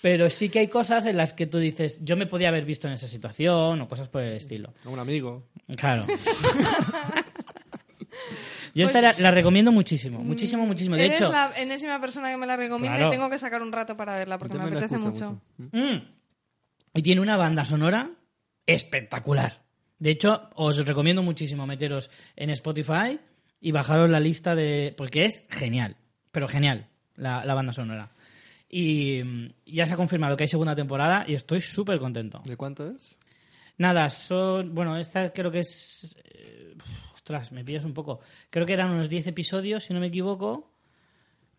[0.00, 2.86] Pero sí que hay cosas en las que tú dices, yo me podía haber visto
[2.86, 4.72] en esa situación o cosas por el estilo.
[4.84, 5.48] A un amigo.
[5.76, 6.06] Claro.
[8.74, 10.96] Yo esta la, la recomiendo muchísimo, muchísimo, muchísimo.
[10.96, 13.12] De Eres hecho, la enésima persona que me la recomienda Claro.
[13.12, 15.40] y tengo que sacar un rato para verla porque me apetece mucho.
[15.56, 15.96] Mm.
[16.94, 18.10] Y tiene una banda sonora
[18.66, 19.62] espectacular.
[19.98, 23.18] De hecho, os recomiendo muchísimo meteros en Spotify
[23.60, 24.94] y bajaros la lista de...
[24.96, 25.96] Porque es genial,
[26.30, 26.86] pero genial
[27.16, 28.10] la, la banda sonora.
[28.68, 32.42] Y mm, ya se ha confirmado que hay segunda temporada y estoy súper contento.
[32.44, 33.16] ¿De cuánto es?
[33.78, 34.74] Nada, son...
[34.74, 36.16] Bueno, esta creo que es...
[36.24, 36.74] eh,
[37.14, 38.20] ostras, me pillas un poco.
[38.50, 40.72] Creo que eran unos 10 episodios, si no me equivoco.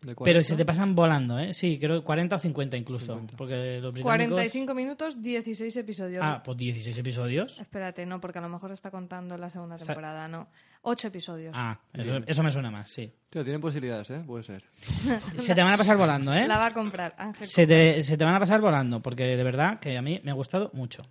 [0.00, 0.44] ¿De Pero 40?
[0.44, 1.52] se te pasan volando, ¿eh?
[1.52, 3.06] Sí, creo 40 o 50 incluso.
[3.06, 3.36] 50.
[3.36, 4.34] Porque los británicos...
[4.34, 6.22] 45 minutos, 16 episodios.
[6.24, 7.60] Ah, pues 16 episodios.
[7.60, 10.48] Espérate, no, porque a lo mejor está contando la segunda temporada, no.
[10.82, 11.54] 8 episodios.
[11.56, 13.12] Ah, eso, eso me suena más, sí.
[13.28, 14.22] Tío, tiene posibilidades, ¿eh?
[14.26, 14.64] Puede ser.
[15.38, 16.46] Se te van a pasar volando, ¿eh?
[16.46, 17.46] La va a comprar, Ángel.
[17.46, 20.30] Se te, se te van a pasar volando, porque de verdad que a mí me
[20.30, 21.02] ha gustado mucho.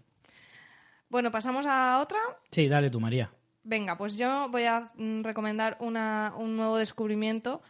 [1.09, 2.19] Bueno, pasamos a otra.
[2.51, 3.31] Sí, dale tú, María.
[3.63, 7.61] Venga, pues yo voy a mm, recomendar una, un nuevo descubrimiento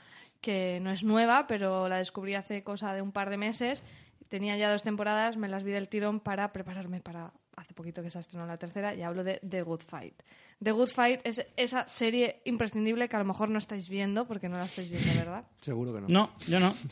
[0.42, 3.84] que no es nueva, pero la descubrí hace cosa de un par de meses.
[4.30, 8.10] Tenía ya dos temporadas, me las vi del tirón para prepararme para hace poquito que
[8.10, 10.16] se estrenó la tercera y hablo de The Good Fight.
[10.62, 14.50] The Good Fight es esa serie imprescindible que a lo mejor no estáis viendo porque
[14.50, 15.44] no la estáis viendo, ¿verdad?
[15.62, 16.08] Seguro que no.
[16.08, 16.76] No, yo no.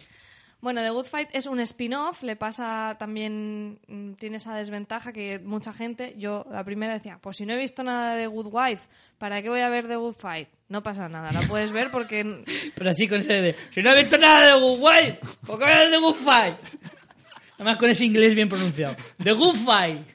[0.59, 5.37] Bueno, The Good Fight es un spin-off, le pasa también, mm, tiene esa desventaja que
[5.37, 8.47] mucha gente, yo la primera decía, pues si no he visto nada de The Good
[8.51, 8.87] Wife,
[9.19, 10.49] ¿para qué voy a ver The Good Fight?
[10.69, 12.43] No pasa nada, la puedes ver porque
[12.75, 13.55] Pero así con ese de...
[13.71, 16.15] Si no he visto nada de Good Fight, ¿por qué voy a ver The Good
[16.15, 16.55] Fight?
[17.57, 18.95] Además con ese inglés bien pronunciado.
[19.23, 20.07] The Good Fight.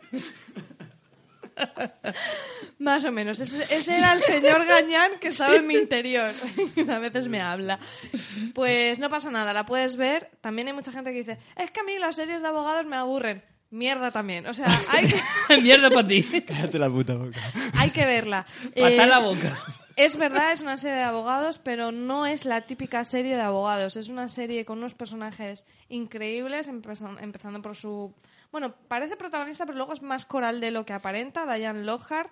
[2.79, 6.33] más o menos, ese, ese era el señor Gañán que estaba en mi interior,
[6.89, 7.79] a veces me habla.
[8.55, 11.81] Pues no pasa nada, la puedes ver, también hay mucha gente que dice, es que
[11.81, 13.43] a mí las series de abogados me aburren.
[13.71, 15.11] Mierda también, o sea, hay
[15.49, 16.23] que, Mierda para ti.
[16.47, 17.41] Cállate la puta boca.
[17.79, 18.45] hay que verla.
[18.75, 19.59] Pata Eh, la boca.
[19.97, 23.97] Es verdad, es una serie de abogados, pero no es la típica serie de abogados.
[23.97, 28.15] Es una serie con unos personajes increíbles, empezando, por su...
[28.51, 32.31] Bueno, parece protagonista, pero luego es más coral de lo que aparenta, Diane Lockhart.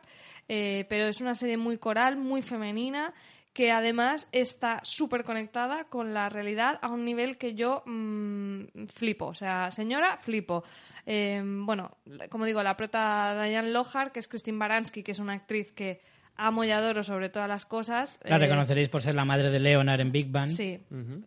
[0.48, 3.14] eh, pero es una serie muy coral, muy femenina,
[3.52, 9.26] que además está súper conectada con la realidad a un nivel que yo mm, flipo.
[9.26, 10.62] O sea, señora, flipo.
[11.04, 11.90] Eh, bueno,
[12.28, 16.00] como digo, la prota Diane Lockhart, que es Christine Baranski, que es una actriz que
[16.40, 18.18] amo y adoro sobre todas las cosas.
[18.24, 20.48] La Eh, reconoceréis por ser la madre de Leonard en Big Bang.
[20.48, 20.80] Sí.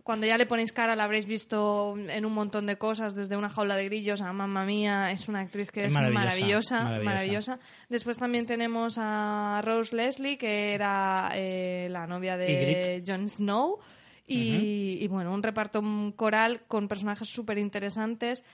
[0.04, 3.50] Cuando ya le ponéis cara la habréis visto en un montón de cosas, desde una
[3.50, 7.04] jaula de grillos a mamma mía, es una actriz que Es es, maravillosa, maravillosa, maravillosa.
[7.06, 7.60] maravillosa.
[7.90, 13.04] Después también tenemos a Rose Leslie, que era eh, la novia de Ygritte.
[13.12, 13.80] Jon Snow.
[14.26, 15.84] Y, y, bueno, un reparto
[16.16, 18.46] coral con personajes súper interesantes.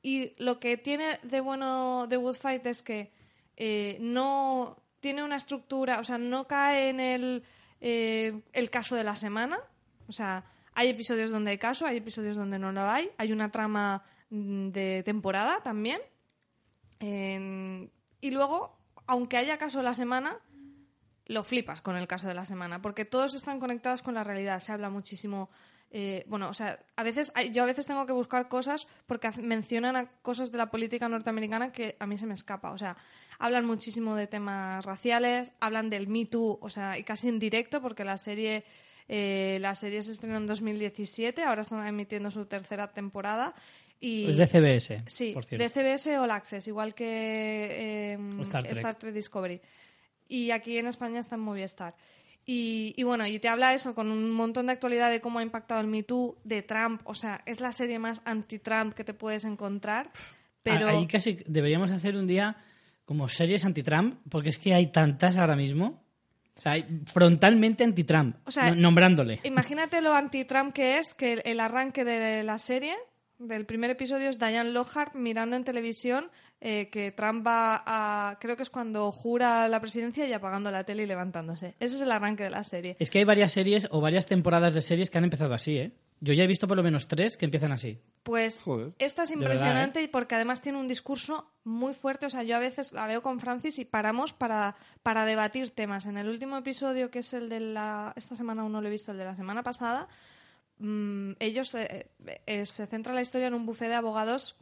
[0.00, 3.10] Y lo que tiene de bueno The Good Fight es que
[3.56, 4.76] eh, no
[5.06, 7.44] tiene una estructura, o sea, no cae en el,
[7.80, 9.56] eh, el caso de la semana.
[10.08, 10.42] O sea,
[10.74, 13.08] hay episodios donde hay caso, hay episodios donde no lo hay.
[13.18, 16.00] Hay una trama mm, de temporada también.
[16.98, 18.76] En- y luego,
[19.06, 20.38] aunque haya caso de la semana,
[21.26, 24.58] lo flipas con el caso de la semana, porque todos están conectados con la realidad.
[24.58, 25.50] Se habla muchísimo.
[25.92, 29.94] eh, bueno, o sea, a veces yo a veces tengo que buscar cosas porque mencionan
[29.94, 32.72] a cosas de la política norteamericana que a mí se me escapa.
[32.72, 32.96] O sea,
[33.38, 37.80] hablan muchísimo de temas raciales, hablan del Me Too, o sea, y casi en directo
[37.82, 38.64] porque la serie
[39.08, 43.54] eh, la serie se estrenó en 2017, ahora están emitiendo su tercera temporada
[44.00, 45.62] y Es de CBS, Sí, por cierto.
[45.62, 49.14] de CBS All Access, igual que eh, Star Trek.
[49.14, 49.60] Discovery.
[50.28, 51.94] Y aquí en España está en Movistar.
[52.44, 55.42] Y, y bueno, y te habla eso con un montón de actualidad de cómo ha
[55.42, 57.00] impactado el Me Too, de Trump.
[57.04, 60.10] O sea, es la serie más anti-Trump que te puedes encontrar.
[60.62, 62.56] Pero Ah, Ahí casi deberíamos hacer un día
[63.06, 66.02] como series anti-Trump, porque es que hay tantas ahora mismo.
[66.58, 69.40] O sea, hay frontalmente anti-Trump, O sea, no- nombrándole.
[69.44, 72.94] imagínate lo anti-Trump que es, que el, arranque de la serie
[73.38, 76.30] del primer episodio es Diane Lockhart mirando en televisión
[76.62, 78.38] eh, que Trump va a.
[78.40, 81.74] Creo que es cuando jura la presidencia y apagando la tele y levantándose.
[81.78, 82.96] Ese es el arranque de la serie.
[82.98, 85.92] Es que hay varias series o varias temporadas de series que han empezado así, ¿eh?
[86.20, 88.00] Yo ya he visto por lo menos tres que empiezan así.
[88.22, 88.92] Pues Joder.
[88.98, 92.26] esta es De verdad, impresionante y porque además tiene un discurso muy fuerte.
[92.26, 96.06] O sea, yo a veces la veo con Francis y paramos para, para debatir temas.
[96.06, 98.12] En el último episodio, que es el de la.
[98.16, 100.08] Esta semana aún no lo he visto, el de la semana pasada.
[100.78, 102.10] Mm, ellos eh,
[102.46, 104.56] eh, se centra la historia en un bufé de abogados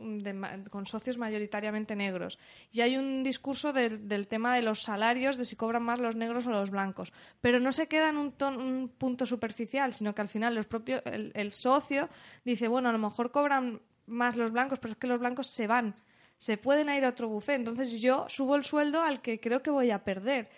[0.71, 2.39] con socios mayoritariamente negros.
[2.73, 6.47] Y hay un discurso del, tema de los salarios de si cobran más los negros
[6.47, 7.13] o los blancos.
[7.41, 10.67] Pero no se queda en un, ton- un punto superficial sino que al final los
[10.67, 12.09] propios el, el socio
[12.45, 15.67] dice bueno a lo mejor cobran más los blancos pero es que los blancos se
[15.67, 15.95] van.
[16.39, 17.55] Se pueden ir a otro bufé.
[17.55, 20.49] Entonces yo subo el sueldo al que creo que voy a perder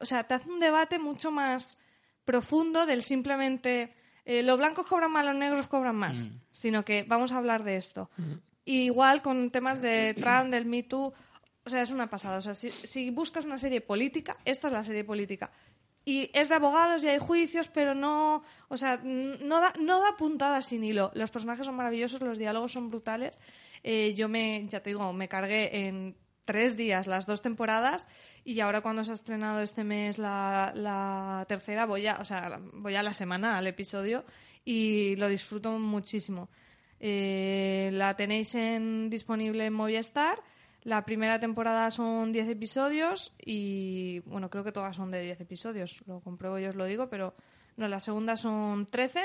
[0.00, 1.78] o sea te hace un debate mucho más
[2.24, 3.94] profundo del simplemente
[4.26, 7.76] eh, los blancos cobran más, los negros cobran más, sino que vamos a hablar de
[7.76, 8.10] esto.
[8.64, 11.14] Y igual con temas de Trump, del Me Too,
[11.64, 12.38] o sea, es una pasada.
[12.38, 15.52] O sea, si, si buscas una serie política, esta es la serie política.
[16.04, 20.16] Y es de abogados y hay juicios, pero no, o sea, no da, no da
[20.16, 21.12] puntadas sin hilo.
[21.14, 23.40] Los personajes son maravillosos, los diálogos son brutales.
[23.84, 26.16] Eh, yo me, ya te digo, me cargué en
[26.46, 28.06] tres días las dos temporadas
[28.44, 32.94] y ahora cuando se ha estrenado este mes la, tercera voy a, o sea, voy
[32.94, 34.24] a la semana al episodio
[34.64, 36.48] y lo disfruto muchísimo.
[36.98, 40.42] Eh, la tenéis en, disponible en Movistar.
[40.82, 46.00] La primera temporada son 10 episodios y, bueno, creo que todas son de 10 episodios.
[46.06, 47.34] Lo compruebo y os lo digo, pero
[47.76, 49.20] no, la segunda son 13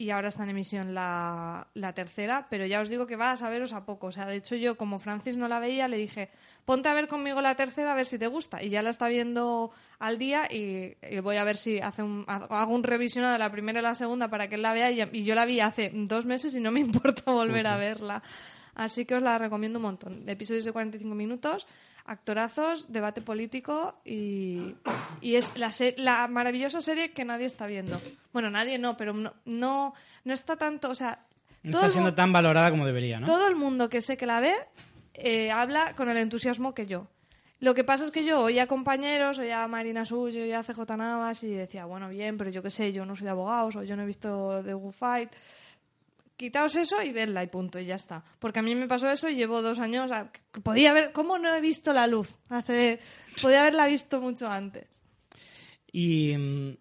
[0.00, 3.36] y ahora está en emisión la, la tercera, pero ya os digo que va a
[3.36, 4.06] saberos a poco.
[4.06, 6.30] O sea, de hecho yo, como Francis no la veía, le dije,
[6.64, 8.62] ponte a ver conmigo la tercera a ver si te gusta.
[8.62, 12.24] Y ya la está viendo al día y, y voy a ver si hace un,
[12.28, 14.92] hago un revisionado de la primera y la segunda para que él la vea.
[14.92, 18.22] Y, y yo la vi hace dos meses y no me importa volver a verla.
[18.76, 20.28] Así que os la recomiendo un montón.
[20.28, 21.66] Episodios de 45 minutos,
[22.08, 24.74] actorazos, debate político y,
[25.20, 28.00] y es la, se- la maravillosa serie que nadie está viendo.
[28.32, 29.94] Bueno, nadie no, pero no, no,
[30.24, 31.24] no está tanto, o sea,
[31.62, 33.26] No todo está siendo tan valorada como debería, ¿no?
[33.26, 34.54] todo el mundo que sé que la ve
[35.14, 37.06] eh, habla con el entusiasmo que yo.
[37.60, 40.96] Lo que pasa es que yo oía compañeros, oía a Marina Suyo, oía a CJ
[40.96, 43.82] Navas y decía, bueno, bien, pero yo qué sé, yo no soy de abogados o
[43.82, 45.30] yo no he visto The Good Fight.
[46.38, 48.24] Quitaos eso y vedla y punto, y ya está.
[48.38, 50.10] Porque a mí me pasó eso y llevo dos años.
[50.12, 50.30] a-
[50.62, 51.12] podía haber.
[51.12, 52.34] ¿Cómo no he visto la luz?
[52.48, 53.00] Hace.
[53.42, 55.04] Podía haberla visto mucho antes.
[55.92, 56.76] Y mm,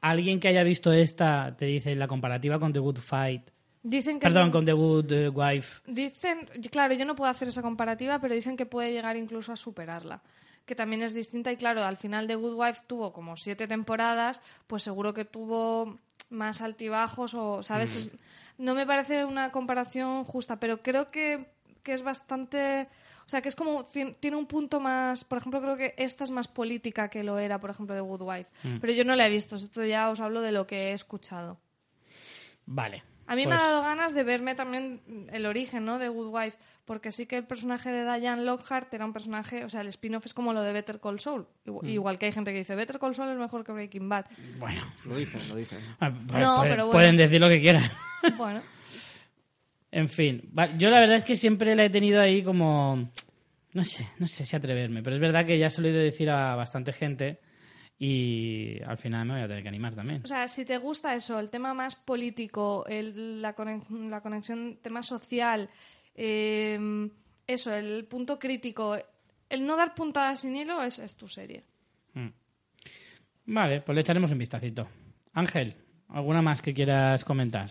[0.00, 3.50] alguien que haya visto esta te dice la comparativa con The Good Fight.
[3.84, 4.26] Dicen que.
[4.26, 5.80] Perdón, con The Good eh, Wife.
[5.86, 9.56] Dicen, claro, yo no puedo hacer esa comparativa, pero dicen que puede llegar incluso a
[9.56, 10.22] superarla.
[10.66, 14.40] Que también es distinta y claro, al final de Good Wife tuvo como siete temporadas,
[14.66, 15.98] pues seguro que tuvo
[16.30, 17.94] más altibajos o, ¿sabes?
[17.96, 18.12] Es-
[18.62, 21.46] no me parece una comparación justa, pero creo que,
[21.82, 22.88] que es bastante...
[23.26, 23.84] O sea, que es como...
[23.86, 25.24] tien- Tiene un punto más...
[25.24, 28.22] Por ejemplo, creo que esta es más política que lo era, por ejemplo, de Good
[28.22, 28.50] Wife.
[28.80, 31.58] Pero yo no la he visto, esto ya os hablo de lo que he escuchado.
[32.66, 33.02] Vale.
[33.26, 35.00] A mí me Pues, ha dado ganas de verme también
[35.32, 35.98] el origen, ¿no?
[35.98, 39.68] De Good Wife, porque sí que el personaje de Diane Lockhart era un personaje, o
[39.68, 41.46] sea, el spin-off es como lo de Better Call Saul.
[41.64, 44.26] Igu- Igual que hay gente que dice Better Call Saul es mejor que Breaking Bad.
[44.58, 44.82] Bueno.
[45.04, 45.78] Lo dicen, lo dicen.
[46.00, 46.92] Ah, No, pueden- pero bueno.
[46.92, 47.90] Pueden decir lo que quieran.
[48.36, 48.62] Bueno,
[49.90, 53.10] En fin, va- yo la verdad es que siempre la he tenido ahí como...
[53.74, 56.02] No sé, no sé si atreverme, pero es verdad que ya se lo he oído
[56.02, 57.40] decir a bastante gente
[57.98, 60.22] y al final me voy a tener que animar también.
[60.24, 64.78] o sea, si te gusta eso, el tema más político, el- la, conex- la conexión,
[64.82, 65.70] tema social,
[66.14, 67.08] eh,
[67.46, 68.96] eso, el punto crítico,
[69.48, 71.64] el no dar puntadas sin hilo es, es tu serie.
[73.44, 74.88] Vale, pues le echaremos un vistacito.
[75.32, 75.74] Ángel,
[76.08, 77.70] ¿alguna más que quieras comentar?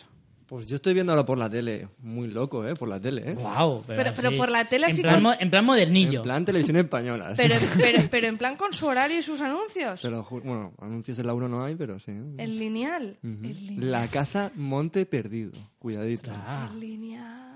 [0.52, 1.88] Pues yo estoy viendo ahora por la tele.
[2.00, 2.76] Muy loco, ¿eh?
[2.76, 3.34] Por la tele, ¿eh?
[3.36, 6.18] Wow, Pero- pero por la tele en así plan, con- en plan modernillo.
[6.20, 7.34] En plan televisión española.
[7.38, 10.02] Pero, pero, pero en plan con su horario y sus anuncios.
[10.02, 12.12] Pero, bueno, anuncios en la 1 no hay, pero sí.
[12.38, 13.18] El lineal.
[13.24, 13.92] El lineal.
[13.92, 15.54] La caza Monte Perdido.
[15.80, 16.32] Cuidadito.
[16.34, 17.48] Ah, El lineal.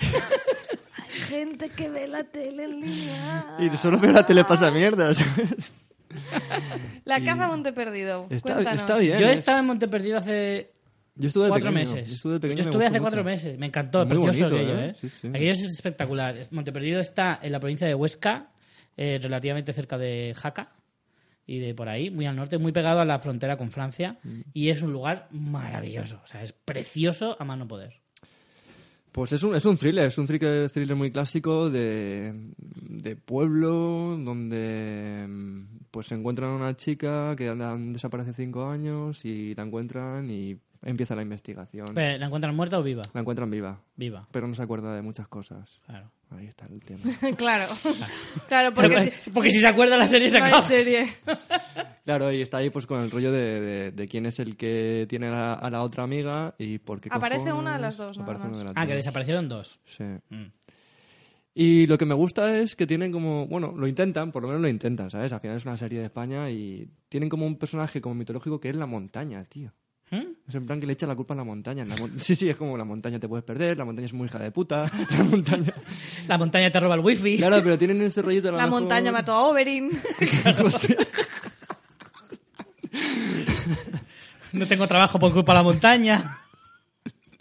[0.00, 3.44] Hay gente que ve la tele en lineal.
[3.58, 5.14] Y solo veo la tele pasa mierda.
[5.14, 5.74] ¿sabes?
[7.04, 8.26] La caza Monte Perdido.
[8.28, 8.82] Está, Cuéntanos.
[8.82, 9.18] está bien.
[9.18, 10.72] Yo he es- estado en Monteperdido hace
[11.16, 11.92] Yo estuve de cuatro pequeño.
[11.92, 12.08] meses.
[12.08, 12.58] Yo estuve de pequeño.
[12.58, 13.58] Yo me estuve gustó hace cuatro meses.
[13.58, 14.88] Me encantó, Muy precioso bonito, aquello, ¿eh?
[14.90, 14.94] ¿eh?
[14.94, 15.28] Sí, sí.
[15.28, 16.36] Aquello es espectacular.
[16.36, 18.50] Es- Monteperdido está en la provincia de Huesca,
[18.96, 20.72] eh, relativamente cerca de Jaca
[21.46, 24.18] y de por ahí, muy al norte, muy pegado a la frontera con Francia.
[24.22, 24.40] Mm.
[24.54, 26.20] Y es un lugar maravilloso.
[26.22, 27.94] O sea, es precioso a mano poder.
[29.12, 34.16] Pues es un, es un thriller, es un thriller, thriller muy clásico de, de pueblo,
[34.16, 39.64] donde mm, pues se encuentran a una chica que anda, desaparece cinco años y la
[39.64, 41.94] encuentran y empieza la investigación.
[41.94, 43.02] Pero, ¿La encuentran muerta o viva?
[43.14, 45.80] La encuentran viva, Viva, pero no se acuerda de muchas cosas.
[45.86, 46.10] claro.
[46.32, 47.00] Ahí está el tema.
[47.36, 47.66] claro.
[48.46, 50.62] Claro, porque, si, porque si se acuerda la serie se no acaba.
[50.62, 51.08] serie.
[52.04, 55.06] Claro, y está ahí pues con el rollo de, de- de quién es el que
[55.08, 57.96] tiene a la, a la otra amiga y por qué Aparece cojones una de las
[57.96, 58.58] dos, nada aparece más.
[58.58, 59.78] una de las Ah, que desaparecieron dos.
[59.84, 60.02] Sí.
[60.30, 60.46] Mm.
[61.54, 64.62] Y lo que me gusta es que tienen como, bueno, lo intentan, por lo menos
[64.62, 65.32] lo intentan, ¿sabes?
[65.32, 68.70] Al final es una serie de España y tienen como un personaje como mitológico que
[68.70, 69.72] es la montaña, tío.
[70.50, 71.84] Es en plan que le echa la culpa a la montaña.
[71.84, 74.26] La mon- sí, sí, es como la montaña te puedes perder, la montaña es muy
[74.26, 75.72] hija de puta, la montaña...
[76.28, 77.36] La montaña te roba el wifi.
[77.36, 79.90] Claro, pero tienen ese rollito a La mejor- montaña mató a Oberyn.
[84.52, 86.38] No tengo trabajo por culpa de la montaña.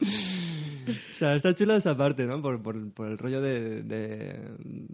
[0.01, 2.41] O sea, está chula esa parte, ¿no?
[2.41, 4.39] Por, por, por el rollo de, de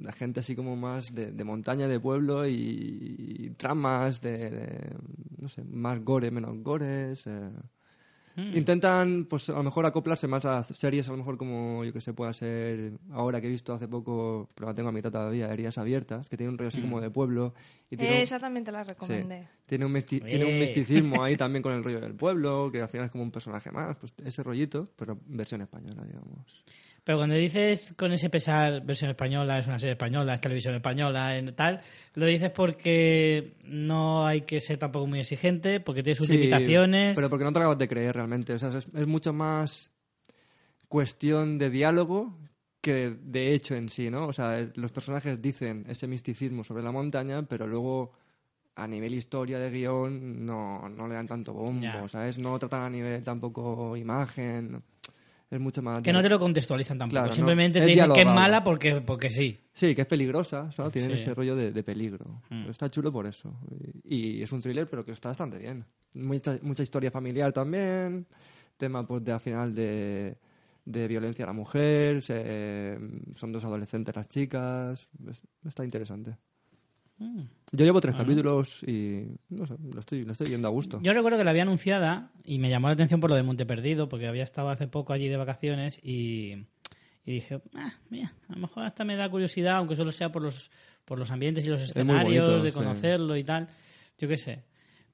[0.02, 2.54] la gente así como más de, de montaña, de pueblo y,
[3.38, 4.96] y tramas de, de,
[5.40, 7.28] no sé, más gore, menos gores.
[7.28, 7.50] eh.
[8.38, 12.02] Intentan, pues a lo mejor acoplarse más a series, a lo mejor como, yo que
[12.02, 15.52] sé, pueda ser ahora que he visto hace poco, pero la tengo a mitad todavía,
[15.52, 17.54] Heridas Abiertas, que tiene un rollo así como de pueblo.
[17.90, 18.90] Y tiene un- Esa también te la Sí.
[18.90, 19.48] recomendé.
[19.66, 23.06] Tiene un, tiene un misticismo ahí también con el rollo del pueblo, que al final
[23.08, 26.64] es como un personaje más, pues ese rollito, pero versión española, digamos.
[27.06, 31.38] Pero cuando dices con ese pesar, versión española, es una serie española, es televisión española,
[31.38, 31.80] en tal,
[32.16, 37.16] lo dices porque no hay que ser tampoco muy exigente, porque tiene sus Sí, limitaciones.
[37.16, 38.54] Pero porque no te acabas de creer realmente.
[38.54, 39.92] O sea, es, es mucho más
[40.88, 42.38] cuestión de diálogo
[42.82, 44.28] que de hecho en sí, ¿no?
[44.28, 48.14] O sea, los personajes dicen ese misticismo sobre la montaña, pero luego
[48.76, 52.08] a nivel historia de guion no, no le dan tanto bombo, Ya.
[52.08, 52.38] ¿sabes?
[52.38, 54.84] No tratan a nivel tampoco imagen.
[55.50, 56.02] Es mucho más...
[56.02, 57.14] Que no te lo contextualizan tampoco.
[57.14, 57.36] Claro, no.
[57.36, 59.60] Simplemente Es te dicen que es mala porque, porque sí.
[59.74, 60.92] Sí, que es peligrosa, ¿sabes?
[60.94, 61.24] Tienen Sí.
[61.24, 62.42] ese rollo de, de peligro.
[62.50, 62.70] Mm.
[62.70, 63.56] Está chulo por eso.
[64.04, 65.86] Y, y es un thriller, pero que está bastante bien.
[66.16, 68.26] Mucha, mucha historia familiar también.
[68.78, 70.38] Tema, pues, de al final de,
[70.84, 72.22] de violencia a la mujer.
[72.24, 72.98] se-
[73.36, 75.08] son dos adolescentes las chicas.
[75.30, 76.38] Es- está interesante.
[77.18, 77.42] Mm.
[77.72, 81.00] Yo llevo tres capítulos y no sé, lo estoy, lo estoy viendo a gusto.
[81.02, 83.66] Yo recuerdo que la había anunciada y me llamó la atención por lo de Monte
[83.66, 86.66] Perdido, porque había estado hace poco allí de vacaciones y,
[87.26, 90.42] y dije, ah, mira, a lo mejor hasta me da curiosidad, aunque solo sea por
[90.42, 90.70] los,
[91.06, 92.78] por los ambientes y los escenarios, bonito, de sí.
[92.78, 93.68] conocerlo y tal.
[94.18, 94.64] Yo qué sé.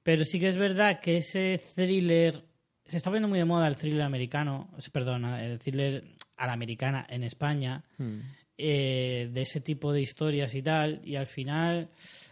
[0.02, 2.44] Pero sí que es verdad que ese thriller.
[2.84, 6.04] Se está poniendo muy de moda el thriller americano, perdón, el thriller
[6.36, 8.18] a la americana en España Mm.
[8.58, 11.88] Eh, de ese tipo de historias y tal, y al final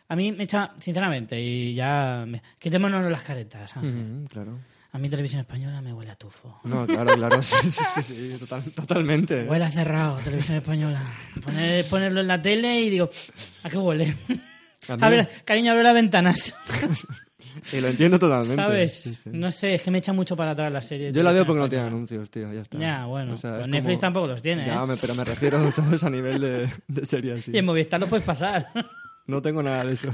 [0.09, 3.77] a mí me echa, sinceramente, y ya me- quitémonos las caretas.
[3.77, 4.27] Ángel.
[4.29, 4.59] Claro.
[4.93, 6.61] A mí televisión española me huele a tufo.
[6.65, 7.41] No, claro, claro.
[7.45, 8.03] Sí, sí, sí,
[8.33, 9.45] sí, total- totalmente.
[9.45, 11.01] Huele a cerrado, televisión española.
[11.43, 13.09] Poner- ponerlo en la tele y digo,
[13.63, 14.17] ¿a qué huele?
[14.89, 16.55] A mí- A ver, cariño, abre las ventanas.
[17.73, 18.63] Y lo entiendo totalmente.
[18.63, 18.95] ¿Sabes?
[19.03, 19.31] Sí, sí.
[19.33, 21.13] No sé, es que me echa mucho para atrás la serie.
[21.13, 22.79] Yo la veo porque no tiene anuncios, tío, ya está.
[22.79, 23.35] Ya, bueno.
[23.35, 24.87] O sea, pues es Netflix como- tampoco los tiene, Ya, ¿eh?
[24.87, 26.05] me- pero me refiero ¿sabes?
[26.05, 27.51] a nivel de, de serie así.
[27.53, 28.67] Y en Movistar lo puedes pasar.
[29.27, 30.09] No tengo nada de eso.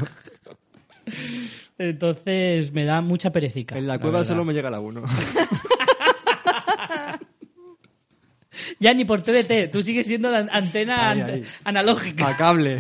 [1.79, 3.79] Entonces me da mucha perecica.
[3.79, 4.33] En la cueva verdad.
[4.33, 5.03] solo me llega la 1.
[8.81, 11.45] Ya ni por TDT, tú sigues siendo an- antena Ahí, ahí.
[11.65, 12.29] analógica.
[12.29, 12.79] A cable.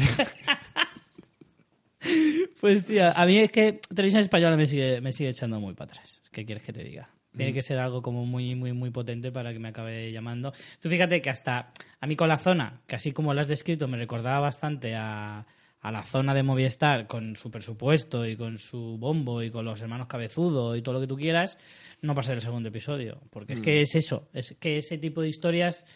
[2.61, 5.93] Pues tío, a mí es que televisión española me sigue, me sigue echando muy para
[5.93, 6.23] atrás.
[6.33, 7.11] ¿Qué quieres que te diga?
[7.37, 10.55] Tiene que ser algo como muy, muy, muy potente para que me acabe llamando.
[10.81, 13.87] Tú fíjate que hasta a mí con la zona, que así como lo has descrito,
[13.89, 15.47] me recordaba bastante a,
[15.87, 19.81] a la zona de Movistar con su presupuesto y con su bombo y con los
[19.83, 21.59] hermanos cabezudo y todo lo que tú quieras,
[22.01, 23.21] no pasa el segundo episodio.
[23.31, 25.87] Porque es que es eso, es que ese tipo de historias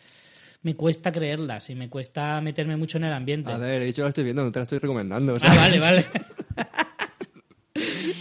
[0.62, 3.50] me cuesta creerlas y me cuesta meterme mucho en el ambiente.
[3.52, 5.34] A ver, he dicho que la estoy viendo, no te la estoy recomendando.
[5.42, 6.06] Ah, vale, vale.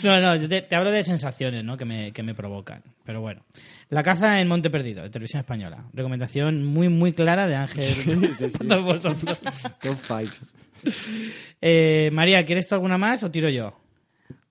[0.04, 1.76] No, no, yo te, te hablo de sensaciones ¿no?
[1.76, 2.82] que, me, que me provocan.
[3.04, 3.44] Pero bueno.
[3.90, 5.86] La caza en Monte Perdido, de televisión española.
[5.94, 7.82] Recomendación muy, muy clara de Ángel.
[7.84, 8.46] sí, sí.
[8.46, 9.40] a todos vosotros.
[9.82, 10.32] Top 5.
[11.62, 13.78] Eh, María, ¿quieres tú alguna más o tiro yo?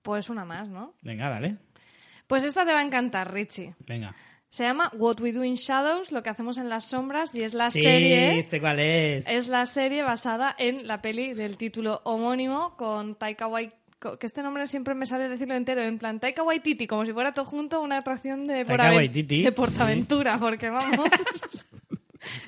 [0.03, 0.93] Pues una más, ¿no?
[1.01, 1.57] Venga, dale.
[2.27, 3.73] Pues esta te va a encantar, Richie.
[3.87, 4.13] Venga.
[4.49, 7.53] Se llama What We Do in Shadows, lo que hacemos en las sombras, y es
[7.53, 8.41] la sí, serie.
[8.43, 9.27] sé cuál es.
[9.27, 13.77] Es la serie basada en la peli del título homónimo con Taika Waititi.
[14.19, 17.33] Que este nombre siempre me sale decirlo entero, en plan Taika Waititi, como si fuera
[17.33, 21.09] todo junto una atracción de, por de Portaventura, porque vamos.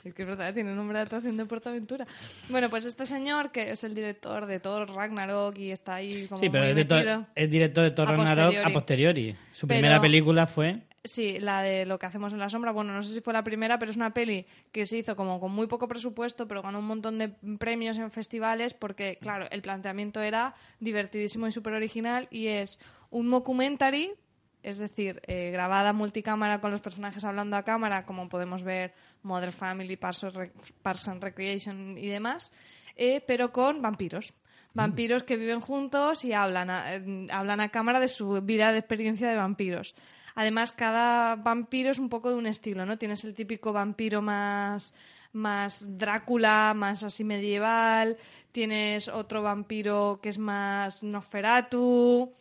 [0.04, 2.08] es que es verdad, tiene nombre de atracción de Portaventura.
[2.50, 6.42] Bueno, pues este señor, que es el director de Thor Ragnarok y está ahí como
[6.42, 7.28] Sí, pero muy es, metido.
[7.36, 8.74] es director de Thor Ragnarok a posteriori.
[8.74, 9.36] posteriori.
[9.52, 10.80] Su Pero- primera película fue...
[11.04, 12.72] Sí, la de lo que hacemos en la sombra.
[12.72, 15.40] Bueno, no sé si fue la primera, pero es una peli que se hizo como
[15.40, 19.64] con muy poco presupuesto, pero ganó un montón de premios en festivales porque, claro, el
[19.64, 22.80] planteamiento era divertidísimo y súper original y es
[23.10, 24.14] un mockumentary,
[24.62, 28.94] es decir, eh, grabada multicámara con los personajes hablando a cámara, como podemos ver
[29.24, 32.54] Modern Family, Parks and Recreation y demás,
[32.96, 34.36] eh, pero con vampiros.
[34.74, 38.78] Vampiros que viven juntos y hablan a, eh, hablan a cámara de su vida de
[38.78, 39.96] experiencia de vampiros.
[40.36, 42.98] Además, cada vampiro es un poco de un estilo, ¿no?
[42.98, 44.94] Tienes el típico vampiro más,
[45.34, 48.18] más Drácula, más así medieval.
[48.52, 52.34] Tienes otro vampiro que es más Nosferatu.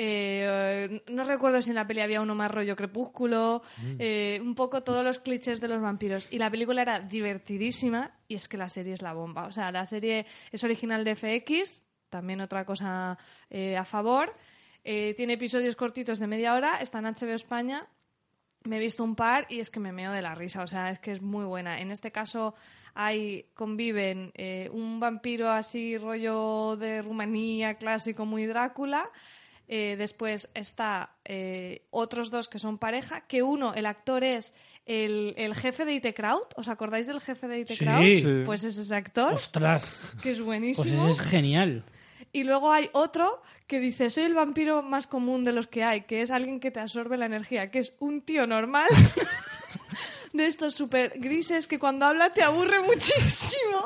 [0.00, 3.62] Eh, no recuerdo si en la peli había uno más rollo crepúsculo.
[3.98, 6.28] eh, un poco todos los clichés de los vampiros.
[6.30, 9.46] Y la película era divertidísima y es que la serie es la bomba.
[9.46, 13.18] O sea, la serie es original de FX, también otra cosa
[13.50, 14.34] eh, a favor.
[14.84, 17.86] Eh, tiene episodios cortitos de media hora, está en HBO España.
[18.64, 20.90] Me he visto un par y es que me meo de la risa, o sea,
[20.90, 21.80] es que es muy buena.
[21.80, 22.54] En este caso
[22.94, 29.08] hay conviven eh, un vampiro así rollo de Rumanía clásico muy Drácula.
[29.68, 34.54] Eh, después está eh, otros dos que son pareja, que uno, el actor es
[34.86, 36.44] el, el jefe de IT Crowd.
[36.56, 37.84] ¿Os acordáis del jefe de IT Sí.
[37.84, 38.00] Crowd?
[38.02, 38.42] Sí.
[38.46, 39.84] Pues es ese actor, ¡Ostras!
[40.22, 40.84] que es Pues buenísimo.
[41.02, 41.84] ese es genial.
[42.32, 46.02] Y luego hay otro que dice, soy el vampiro más común de los que hay,
[46.02, 48.88] que es alguien que te absorbe la energía, que es un tío normal
[50.32, 53.84] de estos súper grises que cuando habla te aburre muchísimo.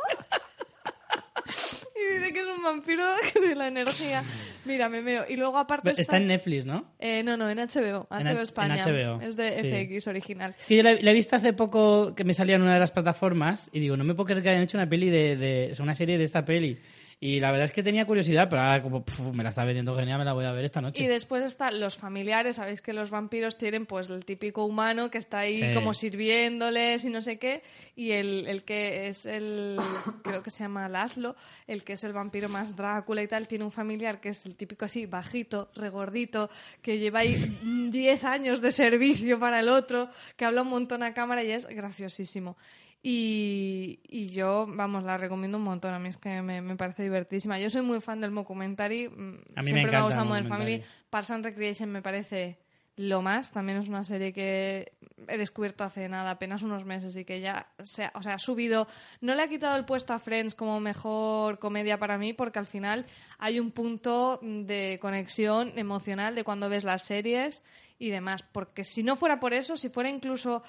[1.97, 3.05] y dice que es un vampiro
[3.40, 4.22] de la energía.
[4.64, 5.24] Mira, me veo.
[5.28, 6.03] Y luego aparte está...
[6.03, 6.93] Está en Netflix, ¿no?
[6.99, 8.76] Eh, no, no, en HBO, HBO España.
[8.76, 9.97] en HBO, Es de sí.
[9.99, 10.55] FX original.
[10.59, 12.80] Es que yo la, la he visto hace poco que me salía en una de
[12.80, 15.68] las plataformas y digo, no me puedo creer que hayan hecho una peli de, de
[15.72, 16.78] o sea, una serie de esta peli.
[17.25, 19.97] Y la verdad es que tenía curiosidad, pero ahora como pf, me la está vendiendo
[19.97, 21.05] genial, me la voy a ver esta noche.
[21.05, 25.18] Y después están los familiares, sabéis que los vampiros tienen pues el típico humano que
[25.18, 25.73] está ahí Sí.
[25.73, 27.62] como sirviéndoles y no sé qué,
[27.95, 29.77] y el, el que es el,
[30.25, 31.37] creo que se llama Laszlo,
[31.68, 34.57] el que es el vampiro más Drácula y tal, tiene un familiar que es el
[34.57, 36.51] típico así, bajito, regordito,
[36.83, 37.37] que lleva ahí
[37.89, 41.66] 10 años de servicio para el otro, que habla un montón a cámara y es
[41.66, 42.57] graciosísimo.
[43.03, 45.92] Y, y yo, vamos, la recomiendo un montón.
[45.92, 47.59] A mí es que me, me parece divertidísima.
[47.59, 49.09] Yo soy muy fan del mockumentary.
[49.09, 49.12] mm,
[49.57, 50.46] A mí me Siempre me, ha gustado Modern.
[50.46, 50.82] Family.
[51.11, 52.59] Parks and Recreation me parece
[52.94, 53.50] lo más.
[53.50, 54.92] También es una serie que
[55.26, 58.38] he descubierto hace nada, apenas unos meses, y que ya se ha, o sea, ha
[58.38, 58.86] subido.
[59.20, 62.66] No le ha quitado el puesto a Friends como mejor comedia para mí, porque al
[62.66, 63.07] final
[63.38, 67.64] hay un punto de conexión emocional de cuando ves las series
[68.03, 68.42] y demás.
[68.50, 70.62] Porque si no fuera por eso, si fuera incluso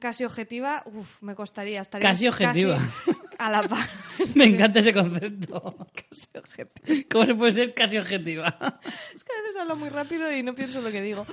[0.00, 1.80] casi objetiva, uf, me costaría.
[1.82, 2.78] Estaría Casi objetiva.
[3.38, 3.90] a la par.
[4.34, 5.76] me encanta ese concepto.
[5.92, 7.04] Casi objetiva.
[7.10, 8.56] ¿Cómo se puede ser casi objetiva?
[9.14, 11.26] Es que a veces hablo muy rápido y no pienso lo que digo.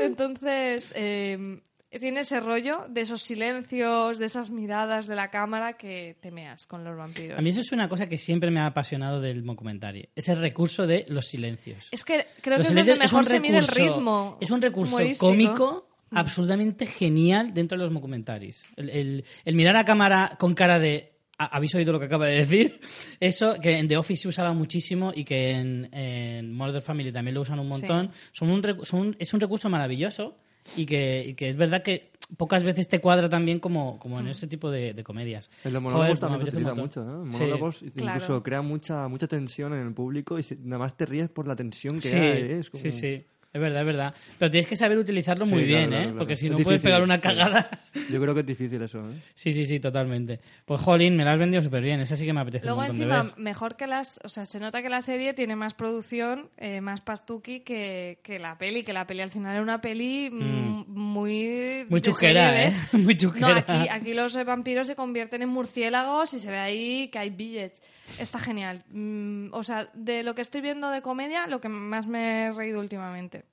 [0.00, 1.60] Entonces, eh,
[1.98, 6.84] tiene ese rollo de esos silencios, de esas miradas de la cámara que temeas con
[6.84, 7.38] los vampiros.
[7.38, 10.08] A mí eso es una cosa que siempre me ha apasionado del documentary.
[10.14, 11.88] Es el recurso de los silencios.
[11.90, 14.38] Es que creo Los que es donde mejor un se mide el recurso- ritmo.
[14.40, 15.26] Es un recurso humorístico.
[15.28, 18.64] cómico absolutamente genial dentro de los documentaries.
[18.76, 22.26] El, el- el mirar a cámara con cara de "Ah, ¿habéis oído lo que acaba
[22.26, 22.80] de decir?
[23.20, 27.34] Eso que en The Office se usaba muchísimo y que en, en Modern Family también
[27.34, 28.10] lo usan un montón.
[28.32, 30.36] Son un, recu- son un- es un recurso maravilloso
[30.76, 34.28] y que, y que es verdad que pocas veces te cuadra también como, como en
[34.28, 35.48] ese tipo de, de comedias.
[35.64, 37.30] En los monólogos pues también se apetece utiliza mucho, ¿eh?
[37.32, 37.38] Sí.
[37.38, 38.42] monólogos incluso Claro.
[38.42, 41.56] crea mucha mucha tensión en el público y si- nada más te ríes por la
[41.56, 42.42] tensión que Sí, hay.
[42.42, 42.58] ¿eh?
[42.60, 43.24] Es como- sí, sí.
[43.58, 44.14] Es verdad, es verdad.
[44.38, 46.06] Pero tienes que saber utilizarlo Sí, muy claro, bien, claro, ¿eh?
[46.06, 46.18] claro.
[46.18, 47.20] Porque si Es no puedes pegar una sí.
[47.22, 47.68] cagada.
[48.10, 49.14] Yo creo que es difícil eso, ¿eh?
[49.34, 50.40] Sí, sí, sí, totalmente.
[50.64, 52.00] Pues, jolín, me la has vendido súper bien.
[52.00, 53.38] Esa sí que me apetece Luego un encima, de ver.
[53.38, 54.20] mejor que las...
[54.24, 58.38] O sea, se nota que la serie tiene más producción, eh, más pastuki que, que
[58.38, 58.82] la peli.
[58.84, 61.84] Que la peli al final era una peli mm, muy...
[61.88, 62.72] Muy chusquera, serie ¿eh?
[62.92, 63.56] Muy No, chusquera.
[63.66, 67.30] aquí, aquí los eh, vampiros se convierten en murciélagos y se ve ahí que hay
[67.30, 67.82] billets.
[68.18, 68.84] Está genial.
[68.90, 72.52] Mm, o sea, de lo que estoy viendo de comedia, lo que más me he
[72.52, 73.44] reído últimamente.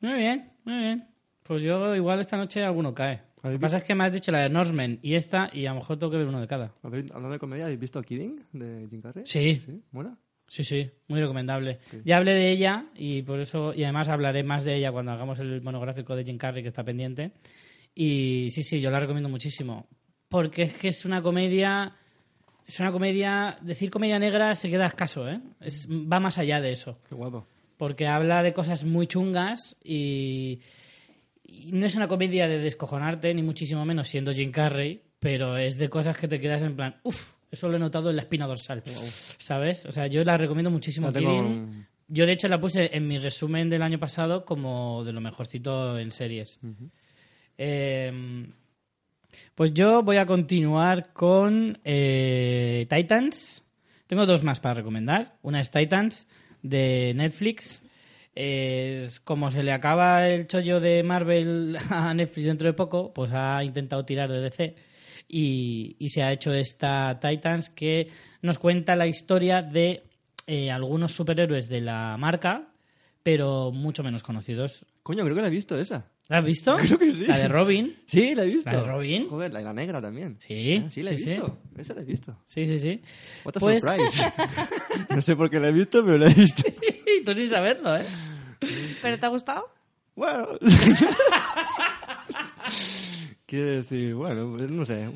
[0.00, 1.08] Muy bien, muy bien.
[1.42, 3.22] Pues yo igual esta noche alguno cae.
[3.36, 5.66] Lo que ¿Habéis pasa es que me has dicho la de Norseman y esta y
[5.66, 6.72] a lo mejor tengo que ver uno de cada.
[6.82, 9.24] ¿Habéis- Hablando de comedia, ¿habéis visto Kidding de Jim Carrey?
[9.26, 9.80] Sí, ¿Sí?
[9.92, 10.16] ¿Mola?
[10.48, 11.78] sí, sí, muy recomendable.
[12.04, 15.38] Ya hablé de ella y por eso, y además hablaré más de ella cuando hagamos
[15.40, 17.32] el monográfico de Jim Carrey que está pendiente.
[17.94, 19.86] Y sí, sí, yo la recomiendo muchísimo.
[20.28, 21.94] Porque es que es una comedia.
[22.68, 23.58] Es una comedia.
[23.62, 25.40] Decir comedia negra se queda escaso, ¿eh?
[25.60, 27.00] Es- va más allá de eso.
[27.08, 27.46] Qué guapo.
[27.78, 30.60] porque habla de cosas muy chungas y,
[31.44, 35.76] y no es una comedia de descojonarte, ni muchísimo menos siendo Jim Carrey, pero es
[35.78, 38.46] de cosas que te quedas en plan, uff, eso lo he notado en la espina
[38.48, 38.82] dorsal,
[39.38, 39.86] ¿sabes?
[39.86, 41.06] O sea, yo la recomiendo muchísimo.
[41.06, 41.68] La tengo-.
[42.08, 45.98] Yo, de hecho, la puse en mi resumen del año pasado como de lo mejorcito
[46.00, 46.58] en series.
[47.56, 48.46] Eh,
[49.54, 53.64] pues yo voy a continuar con eh, Titans.
[54.06, 55.36] Tengo dos más para recomendar.
[55.42, 56.26] Una es Titans
[56.62, 57.82] de Netflix.
[58.34, 63.30] es como se le acaba el chollo de Marvel a Netflix dentro de poco, pues
[63.32, 64.88] ha intentado tirar de DC
[65.28, 68.08] y, se ha hecho esta Titans que
[68.42, 70.04] nos cuenta la historia de
[70.46, 72.68] eh, algunos superhéroes de la marca,
[73.22, 74.84] pero mucho menos conocidos.
[75.02, 76.06] Coño, creo que la he visto esa.
[76.28, 76.76] ¿La has visto?
[76.80, 77.26] Creo que sí.
[77.26, 77.96] La de Robin.
[78.06, 78.70] Sí, la he visto.
[78.70, 79.28] ¿La de Robin?
[79.28, 80.36] Joder, la de la negra también.
[80.40, 81.30] Sí, Ah, sí, la he sí, sí.
[81.30, 81.58] visto.
[81.76, 82.36] Esa la he visto.
[82.46, 83.00] Sí, sí, sí.
[83.44, 84.32] What a Pues- surprise.
[85.14, 86.62] no sé por qué la he visto, pero la he visto.
[87.06, 88.04] Y tú sin saberlo, ¿eh?
[89.02, 89.68] ¿Pero te ha gustado?
[90.14, 90.48] Bueno.
[93.46, 95.08] Quiero decir, bueno, pues no sé.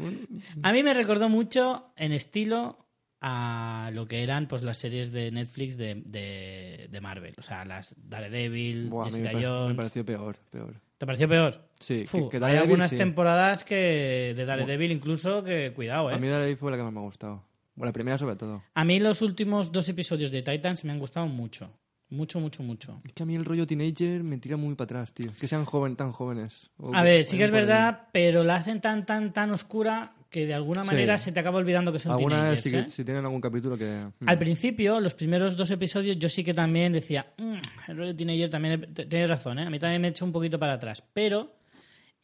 [0.63, 2.82] A mí me recordó mucho en estilo
[3.25, 7.35] a lo que eran pues las series de Netflix de, de, de Marvel.
[7.39, 9.77] O sea, las Daredevil, Buah, a mí me, Jessica me Jones.
[9.77, 10.75] pareció peor, peor.
[10.99, 11.69] ¿Te pareció peor?
[11.79, 12.97] Sí, Fu, que, que hay Daredevil, algunas sí.
[12.97, 16.15] temporadas que de Daredevil incluso que cuidado, ¿eh?
[16.15, 17.45] A mí Daredevil fue la que más me ha gustado.
[17.77, 18.65] Bueno, la primera sobre todo.
[18.75, 21.71] A mí los últimos dos episodios de Titans me han gustado mucho.
[22.11, 23.01] Mucho, mucho, mucho.
[23.05, 25.31] Es que a mí el rollo teenager me tira muy para atrás, tío.
[25.41, 26.71] Que sean joven, tan jóvenes.
[26.77, 30.47] O A ver, sí que es verdad, pero la hacen tan, tan, tan oscura que
[30.47, 30.89] de alguna Sí.
[30.91, 32.87] manera se te acaba olvidando que son Alguna que, ¿eh?
[32.89, 34.07] si tienen algún capítulo que...
[34.19, 34.29] mm.
[34.29, 37.55] Al principio, los primeros dos episodios, yo sí que también decía, "Mm,
[37.89, 39.67] el rollo teenager también, tienes razón, ¿eh?
[39.67, 41.55] a mí también me echa un poquito para atrás, pero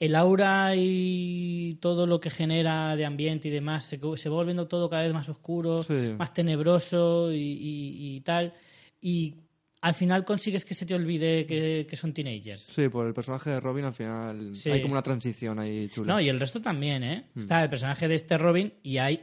[0.00, 4.68] el aura y todo lo que genera de ambiente y demás se, se va volviendo
[4.68, 6.14] todo cada vez más oscuro, Sí.
[6.18, 8.54] más tenebroso y, y- y tal,
[9.02, 9.34] y
[9.81, 12.62] al final consigues que se te olvide que, que son teenagers.
[12.62, 14.70] Sí, por el personaje de Robin al final Sí.
[14.70, 16.14] hay como una transición ahí chula.
[16.14, 17.26] No, y el resto también, ¿eh?
[17.35, 17.41] Mm.
[17.41, 19.22] Está el personaje de este Robin y hay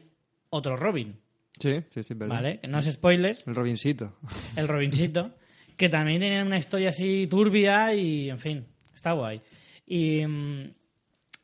[0.49, 1.17] otro Robin,
[1.59, 2.35] Sí, sí, sí, verdad.
[2.35, 2.59] ¿vale?
[2.59, 4.17] Que no es spoiler, El Robincito.
[4.57, 5.31] el Robincito,
[5.77, 9.41] que también tiene una historia así turbia y, en fin, está guay.
[9.87, 10.71] Y mm,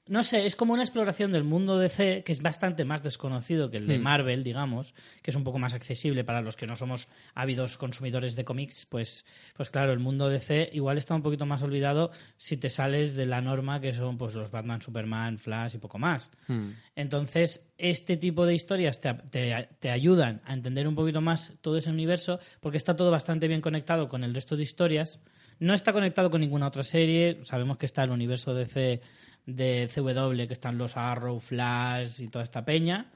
[0.08, 3.78] no sé, es como una exploración del mundo DC que es bastante más desconocido que
[3.78, 7.08] el de Marvel, digamos, que es un poco más accesible para los que no somos
[7.36, 9.26] ávidos consumidores de cómics, pues,
[9.56, 13.26] pues claro, el mundo DC igual está un poquito más olvidado si te sales de
[13.26, 16.32] la norma que son pues los Batman, Superman, Flash y poco más.
[16.48, 16.70] Hmm.
[16.96, 21.78] Entonces, este tipo de historias te, te- te ayudan a entender un poquito más todo
[21.78, 25.20] ese universo, porque está todo bastante bien conectado con el resto de historias.
[25.60, 27.40] No está conectado con ninguna otra serie.
[27.44, 29.00] Sabemos que está el universo DC
[29.56, 33.12] de CW, que están los Arrow, Flash y toda esta peña,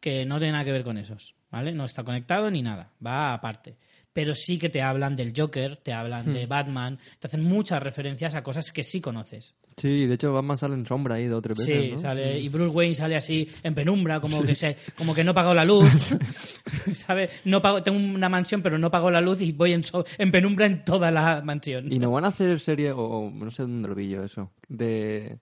[0.00, 1.72] que no tiene nada que ver con esos, ¿vale?
[1.72, 3.76] No está conectado ni nada, va aparte.
[4.12, 8.34] Pero sí que te hablan del Joker, te hablan de Batman, te hacen muchas referencias
[8.34, 9.54] a cosas que sí conoces.
[9.76, 11.98] Sí, de hecho Batman sale en sombra ahí dos o tres veces, Sí, ¿no?
[11.98, 15.54] sale, y Bruce Wayne sale así en penumbra, como que se, como que no pagó
[15.54, 15.88] la luz,
[16.92, 17.30] ¿sabe?
[17.44, 20.30] No pago, tengo una mansión, pero no pago la luz y voy en, so- en
[20.32, 21.90] penumbra en toda la mansión.
[21.90, 24.50] Y no van a hacer serie, o, o no sé dónde lo vi yo eso,
[24.68, 25.38] de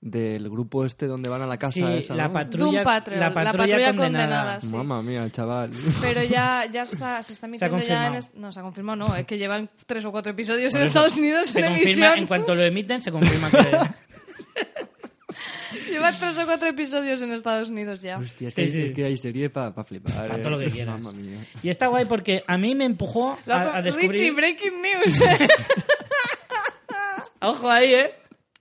[0.00, 2.32] del grupo este donde van a la casa sí, esa, la ¿no?
[2.32, 3.96] patrulla, Doom Patrol, la la patrulla, patrulla condenada.
[3.96, 4.74] condenada, sí.
[4.74, 5.70] Mamma mía, chaval.
[6.00, 8.40] Pero ya, ya está, se está Se ha emitiendo ya en...
[8.40, 9.14] No, se ha confirmado, no.
[9.14, 12.18] Es que llevan tres o cuatro episodios Por en Estados Unidos se en confirma, emisión.
[12.18, 13.58] en cuanto lo emiten, se confirma que...
[15.90, 18.16] Llevan tres o cuatro episodios en Estados Unidos ya.
[18.16, 18.82] Hostia, es que, sí.
[18.82, 20.28] es que hay serie para flipar.
[20.28, 20.38] Pa' eh.
[20.38, 21.00] todo lo que quieras.
[21.00, 21.38] Mamma mía.
[21.62, 24.12] Y está guay porque a mí me empujó a descubrir...
[24.12, 25.20] Richie, breaking news.
[27.40, 28.14] Ojo ahí, ¿eh?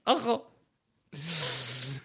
[0.06, 0.49] Ojo.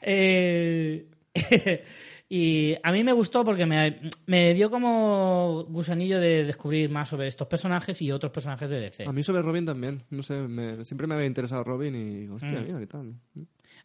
[0.06, 1.06] Eh,
[2.28, 7.26] y a mí me gustó porque me, me dio como gusanillo de descubrir más sobre
[7.26, 9.04] estos personajes y otros personajes de DC.
[9.06, 10.02] A mí sobre Robin también.
[10.10, 12.28] No sé, me- siempre me había interesado Robin y...
[12.28, 12.64] Hostia, Mm.
[12.66, 13.14] mira, ¿qué tal?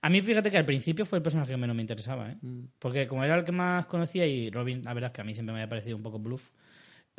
[0.02, 2.38] A mí fíjate que al principio fue el personaje que menos me interesaba, ¿eh?
[2.42, 2.60] Mm.
[2.80, 5.34] Porque como era el que más conocía y Robin, la verdad es que a mí
[5.34, 6.50] siempre me había parecido un poco bluff.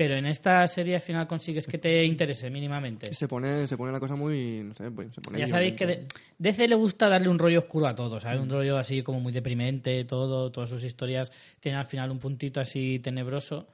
[0.00, 3.12] Pero en esta serie al final consigues que te interese mínimamente.
[3.12, 4.62] Se pone, se pone la cosa muy...
[4.64, 6.06] No sé, pues, se pone Ya sabéis que de-
[6.38, 8.40] DC le gusta darle un rollo oscuro a todo, ¿sabes?
[8.40, 11.30] Un rollo así como muy deprimente, todo, todas sus historias
[11.60, 13.66] tienen al final un puntito así tenebroso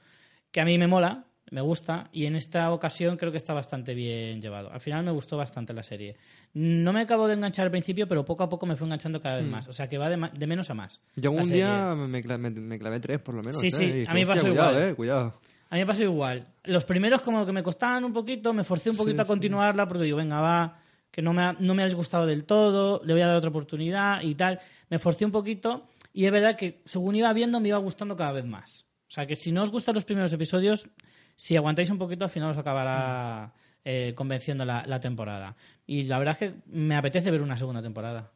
[0.51, 3.95] que a mí me mola, me gusta y en esta ocasión creo que está bastante
[3.95, 4.72] bien llevado.
[4.72, 6.16] Al final me gustó bastante la serie.
[6.55, 9.37] No me acabo de enganchar al principio, pero poco a poco me fue enganchando cada
[9.37, 9.68] vez más.
[9.68, 11.01] O sea que va de, ma- de menos a más.
[11.14, 12.09] Yo un día me,
[12.51, 13.61] me- clavé tres, por lo menos.
[13.61, 13.70] Sí, ¿eh?
[13.70, 14.91] sí, Y a mí me "Hostia, pasó cuidado, igual".
[14.91, 15.41] eh, cuidado.
[15.68, 16.46] A mí me pasó igual.
[16.64, 19.86] Los primeros como que me costaban un poquito, me forcé un poquito Sí, a continuarla
[19.88, 20.78] porque digo, venga, va,
[21.10, 23.51] que no me, ha, no me has gustado del todo, le voy a dar otra
[23.51, 24.60] oportunidad y tal.
[24.90, 28.32] Me forcé un poquito y es verdad que según iba viendo me iba gustando cada
[28.32, 28.86] vez más.
[29.09, 30.88] O sea que si no os gustan los primeros episodios,
[31.36, 33.52] si aguantáis un poquito al final os acabará
[33.84, 35.56] eh, convenciendo la, la temporada.
[35.86, 38.32] Y la verdad es que me apetece ver una segunda temporada.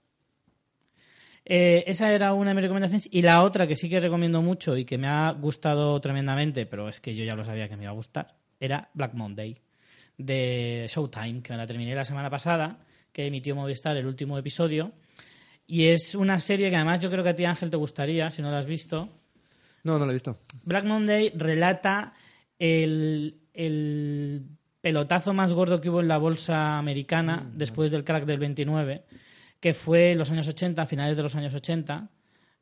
[1.45, 3.09] Eh, esa era una de mis recomendaciones.
[3.11, 6.89] Y la otra que sí que recomiendo mucho y que me ha gustado tremendamente, pero
[6.89, 9.57] es que yo ya lo sabía que me iba a gustar, era Black Monday
[10.17, 12.79] de Showtime, que me la terminé la semana pasada,
[13.13, 14.93] que emitió Movistar el último episodio.
[15.67, 18.43] Y es una serie que además yo creo que a ti, Ángel, te gustaría, si
[18.43, 19.09] no la has visto.
[19.85, 20.39] No, no lo he visto.
[20.65, 22.13] Black Monday relata
[22.59, 24.45] el, el
[24.81, 29.05] pelotazo más gordo que hubo en la bolsa americana después del crack del 29,
[29.61, 32.09] que fue en los años 80, a finales de los años 80.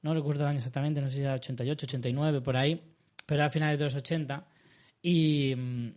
[0.03, 2.81] No recuerdo el año exactamente, no sé si era 88, 89, por ahí,
[3.25, 4.47] pero era a finales de los 80.
[5.03, 5.89] Y, mm,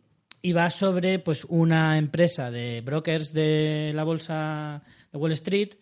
[0.43, 5.75] y va sobre pues una empresa de brokers de la bolsa de Wall Street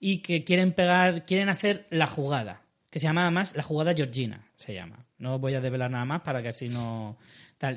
[0.00, 4.48] y que quieren pegar, quieren hacer la jugada, que se llama además la jugada Georgina,
[4.54, 5.06] se llama.
[5.18, 7.16] No voy a develar nada más para que así no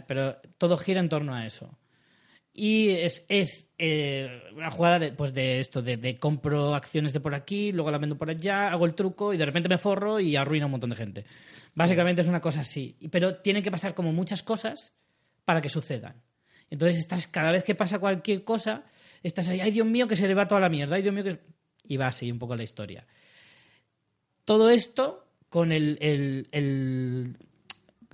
[0.05, 1.77] pero todo gira en torno a eso.
[2.59, 7.35] Y es, es eh, una jugada de, pues de esto, de, compro acciones de por
[7.35, 10.35] aquí, luego las vendo por allá, hago el truco y de repente me forro y
[10.35, 11.25] arruino a un montón de gente.
[11.75, 12.97] Básicamente es una cosa así.
[13.11, 14.91] Pero tienen que pasar como muchas cosas
[15.45, 16.15] para que sucedan.
[16.71, 18.85] Entonces estás, cada vez que pasa cualquier cosa,
[19.21, 21.23] estás ahí, ay Dios mío, que se le va toda la mierda, ay Dios mío,
[21.23, 21.39] que...
[21.83, 23.05] Y va así un poco la historia.
[24.45, 27.37] Todo esto con el, el, el,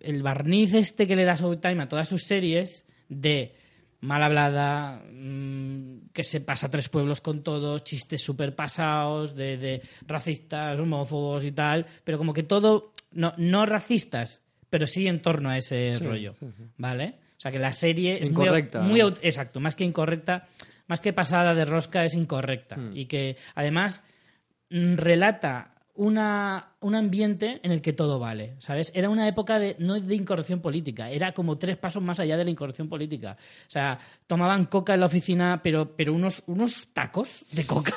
[0.02, 3.63] el barniz este que le da Showtime a todas sus series de
[4.04, 9.58] mal hablada, mm, que se pasa a tres pueblos con todos, chistes súper pasados, de,
[9.58, 15.22] de racistas, homófobos y tal, pero como que todo, no, no racistas, pero sí en
[15.22, 16.36] torno a ese rollo,
[16.78, 17.16] ¿vale?
[17.38, 18.82] O sea que la serie es muy Incorrecta.
[18.82, 20.48] muy, au- exacto, más que incorrecta,
[20.88, 24.04] más que pasada de rosca es incorrecta y que además
[24.70, 28.92] mm, relata una, un ambiente en el que todo vale, ¿sabes?
[28.96, 32.44] Era una época de, no de incorrección política, era como tres pasos más allá de
[32.44, 33.38] la incorrección política.
[33.68, 37.94] O sea, tomaban coca en la oficina, pero, pero unos, unos tacos de coca,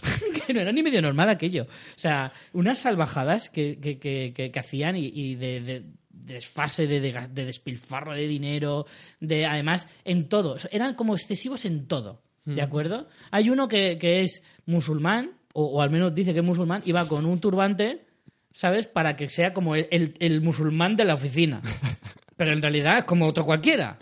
[0.46, 1.62] que no era ni medio normal aquello.
[1.64, 7.00] O sea, unas salvajadas que, que, que, que- hacían y, y de, de desfase, de,
[7.00, 8.84] de, de despilfarro de dinero,
[9.20, 10.56] de además en todo.
[10.70, 13.08] Eran como excesivos en todo, ¿de acuerdo?
[13.30, 16.92] Hay uno que, que es musulmán, o, o al menos dice que es musulmán, y
[16.92, 18.06] va con un turbante,
[18.52, 18.86] ¿sabes?
[18.86, 21.60] Para que sea como el, el- el musulmán de la oficina.
[22.36, 23.98] Pero en realidad es como otro cualquiera.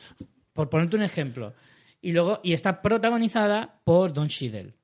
[0.52, 1.54] Por ponerte un ejemplo.
[2.02, 4.74] Y luego, y está protagonizada por Don Cheadle,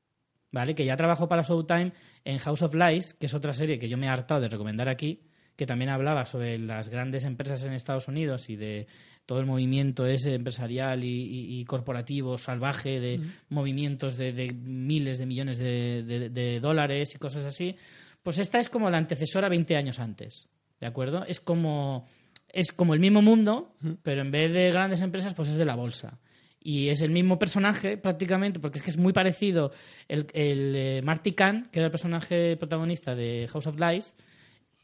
[0.50, 0.74] ¿vale?
[0.74, 1.92] Que ya trabajó para Showtime
[2.24, 4.88] en House of Lies, que es otra serie que yo me he hartado de recomendar
[4.88, 5.22] aquí,
[5.62, 8.86] que también hablaba sobre las grandes empresas en Estados Unidos y de
[9.26, 15.18] todo el movimiento ese empresarial y, y- y corporativo salvaje de movimientos de, de miles
[15.18, 17.76] de millones de, de- de dólares y cosas así.
[18.22, 20.48] Pues esta es como la antecesora 20 años antes,
[20.80, 21.24] ¿de acuerdo?
[21.26, 22.06] Es como,
[22.52, 25.76] es como el mismo mundo, pero en vez de grandes empresas, pues es de la
[25.76, 26.18] bolsa.
[26.64, 29.72] Y es el mismo personaje prácticamente, porque es que es muy parecido
[30.08, 34.14] el, el eh, Marty Khan, que era el personaje protagonista de House of Lies,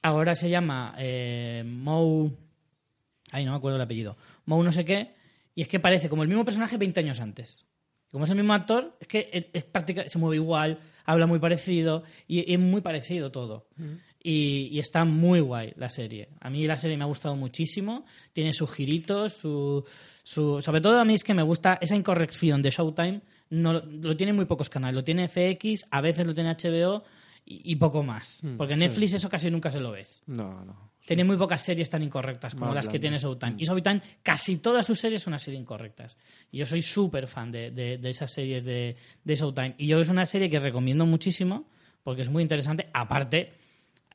[0.02, 2.30] ahora se llama eh, Moe...
[3.30, 4.16] Ay, no me acuerdo el apellido.
[4.46, 5.14] Moe no sé qué,
[5.54, 7.64] y es que parece como el mismo personaje 20 años antes.
[8.10, 11.38] Como es el mismo actor, es que es, es práctica- se mueve igual, habla muy
[11.38, 13.66] parecido, y es muy parecido todo.
[14.22, 16.30] Y, y está muy guay la serie.
[16.40, 18.04] A mí la serie me ha gustado muchísimo.
[18.32, 19.84] Tiene sus giritos, su,
[20.22, 23.20] su- sobre todo a mí es que me gusta esa incorrección de Showtime.
[23.50, 24.96] No, lo tiene muy pocos canales.
[24.96, 27.04] Lo tiene FX, a veces lo tiene HBO
[27.50, 28.42] y, y poco más.
[28.56, 30.22] Porque en Netflix eso casi nunca se lo ves.
[30.26, 30.92] No, no.
[31.06, 33.54] Tiene muy pocas series tan incorrectas como las que tiene Showtime.
[33.58, 36.18] Y Showtime, casi todas sus series son así de incorrectas.
[36.50, 38.94] Y yo soy súper fan de, de- de esas series de,
[39.24, 39.74] de Showtime.
[39.78, 41.70] Y yo es una serie que recomiendo muchísimo
[42.02, 42.90] porque es muy interesante.
[42.92, 43.54] Aparte,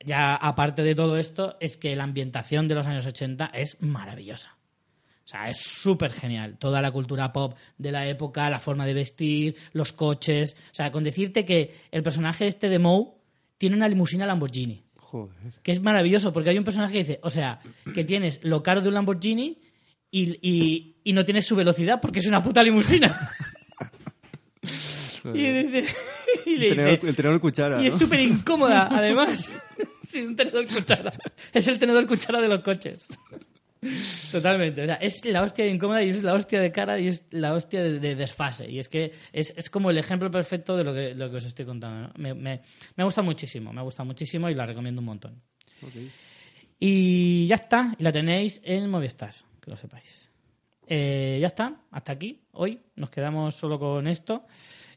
[0.04, 4.56] ya aparte de todo esto, es que la ambientación de los años 80 es maravillosa.
[5.24, 6.58] O sea, es súper genial.
[6.58, 10.54] Toda la cultura pop de la época, la forma de vestir, los coches.
[10.70, 13.13] O sea, con decirte que el personaje este de Moe
[13.58, 15.52] tiene una limusina Lamborghini Joder.
[15.62, 17.60] que es maravilloso, porque hay un personaje que dice, o sea,
[17.94, 19.58] que tienes lo caro de un Lamborghini
[20.10, 23.28] y, y- y no tienes su velocidad porque es una puta limusina.
[25.34, 25.94] y, dice,
[26.46, 29.52] y le El tenedor, dice, el tenedor cuchara, y es súper incómoda, además.
[30.06, 31.12] Sí, un tenedor cuchara.
[31.52, 33.08] Es el tenedor cuchara de los coches.
[34.32, 34.82] Totalmente.
[34.82, 37.22] O sea, es la hostia de incómoda y es la hostia de cara y es
[37.30, 38.70] la hostia de, de desfase.
[38.70, 41.44] Y es que es, es como el ejemplo perfecto de lo que, lo que os
[41.44, 42.08] estoy contando.
[42.08, 42.12] ¿no?
[42.16, 42.60] Me, me,
[42.96, 45.40] me gusta muchísimo, me gusta muchísimo y la recomiendo un montón.
[46.78, 50.28] Y ya está, y la tenéis en Movistar, que lo sepáis.
[50.86, 52.80] Eh, ya está, hasta aquí, hoy.
[52.96, 54.44] Nos quedamos solo con esto.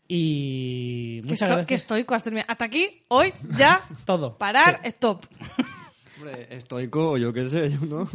[0.09, 1.68] Y Que, muchas esto- gracias.
[1.68, 2.51] que estoico has terminado.
[2.51, 3.81] Hasta aquí, hoy, ya.
[4.05, 4.38] Todo.
[4.38, 5.26] Parar, stop.
[6.18, 8.10] Hombre, estoico, o yo qué sé, yo no.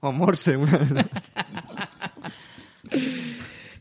[0.00, 0.78] o morse, una...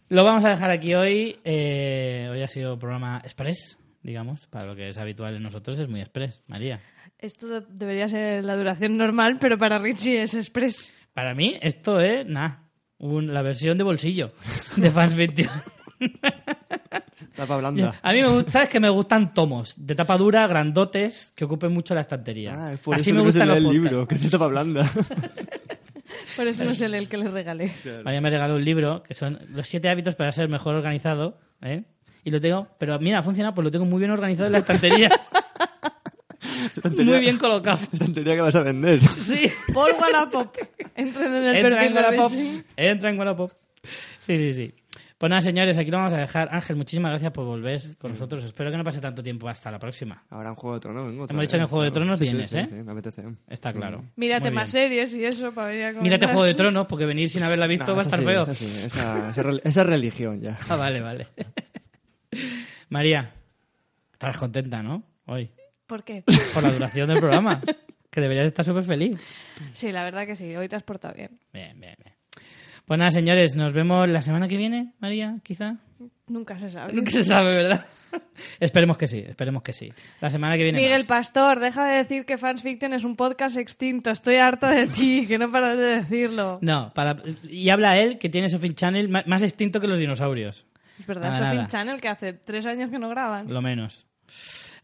[0.09, 1.37] Lo vamos a dejar aquí hoy.
[1.43, 5.89] Eh, hoy ha sido programa express, digamos, para lo que es habitual en nosotros es
[5.89, 6.79] muy express, María.
[7.19, 10.95] Esto de- debería ser la duración normal, pero para Richie es express.
[11.13, 12.63] Para mí esto es, nada,
[12.99, 14.31] la versión de bolsillo
[14.77, 15.51] de Fans 21.
[17.37, 17.93] Tapa blanda.
[18.01, 21.71] A mí me gusta, sabes que me gustan tomos de tapa dura, grandotes, que ocupen
[21.71, 22.55] mucho la estantería.
[22.57, 24.89] Ah, es por Así eso me que no el libro, que es de tapa blanda.
[26.35, 27.71] Por eso no es el que le regalé.
[28.03, 31.37] María me regaló un libro que son los siete hábitos para ser mejor organizado.
[31.61, 31.83] ¿eh?
[32.23, 34.59] Y lo tengo, pero mira, ha funcionado, pues lo tengo muy bien organizado en la
[34.59, 35.09] estantería.
[36.83, 37.79] muy bien colocado.
[37.97, 39.01] Tontería que vas a vender.
[39.01, 39.51] Sí.
[39.73, 40.55] Por Wallapop.
[40.95, 42.31] Entren en el Entra perfil en Wallapop.
[42.77, 43.51] Entra en Wallapop.
[44.19, 44.73] Sí, sí, sí.
[45.17, 46.47] Pues nada, señores, aquí lo vamos a dejar.
[46.51, 48.43] Ángel, muchísimas gracias por volver con nosotros.
[48.43, 49.49] Espero que no pase tanto tiempo.
[49.49, 50.23] Hasta la próxima.
[50.29, 51.25] Ahora en Juego de Tronos vengo.
[51.27, 51.91] Hemos dicho que en Juego de.
[51.91, 52.67] Tronos vienes, sí, ¿eh?
[52.69, 53.23] Sí, me apetece.
[53.47, 54.03] Está claro.
[54.15, 56.03] Mírate Muy más series y eso para venir a comentar.
[56.03, 58.41] Mírate Juego de Tronos, porque venir sin haberla visto No, va a estar sí, feo.
[58.43, 60.57] esa sí, esa, esa rel- esa es religión ya.
[60.69, 61.25] Ah, vale, vale.
[62.89, 63.31] María,
[64.13, 65.03] estarás contenta, ¿no?
[65.25, 65.51] Hoy.
[65.87, 66.23] ¿Por qué?
[66.53, 67.61] Por la duración del programa.
[68.11, 69.19] Que deberías estar súper feliz.
[69.73, 70.55] Sí, la verdad que sí.
[70.55, 71.39] Hoy te has portado bien.
[71.53, 72.15] Bien, bien, bien.
[72.87, 75.75] Pues nada, señores, nos vemos la semana que viene, María, quizá.
[76.27, 76.93] Nunca se sabe.
[76.93, 77.85] Nunca se sabe, ¿verdad?
[78.61, 79.91] esperemos que sí, esperemos que sí.
[80.21, 80.79] La semana que viene.
[80.79, 81.07] Miguel más.
[81.09, 84.09] Pastor, deja de decir que Fans Fiction es un podcast extinto.
[84.09, 86.59] Estoy harta de ti, que no paras de decirlo.
[86.61, 87.17] No, para...
[87.43, 90.65] y habla él que tiene Sofin Channel más extinto que los dinosaurios.
[90.97, 91.67] Es verdad, Nada, Sofin nada.
[91.67, 93.53] Channel, que hace tres años que no graban.
[93.53, 94.07] Lo menos.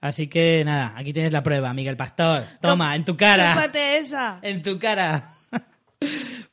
[0.01, 2.43] Así que nada, aquí tienes la prueba, Miguel Pastor.
[2.59, 3.65] Toma, en tu cara.
[3.73, 4.39] Esa.
[4.41, 5.35] En tu cara.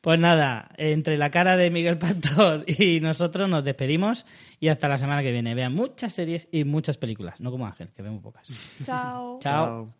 [0.00, 4.24] Pues nada, entre la cara de Miguel Pastor y nosotros nos despedimos
[4.58, 5.54] y hasta la semana que viene.
[5.54, 8.48] Vean muchas series y muchas películas, no como Ángel, que vemos pocas.
[8.82, 9.38] Chao.
[9.40, 9.92] Chao.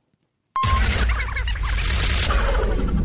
[2.25, 3.00] Chao.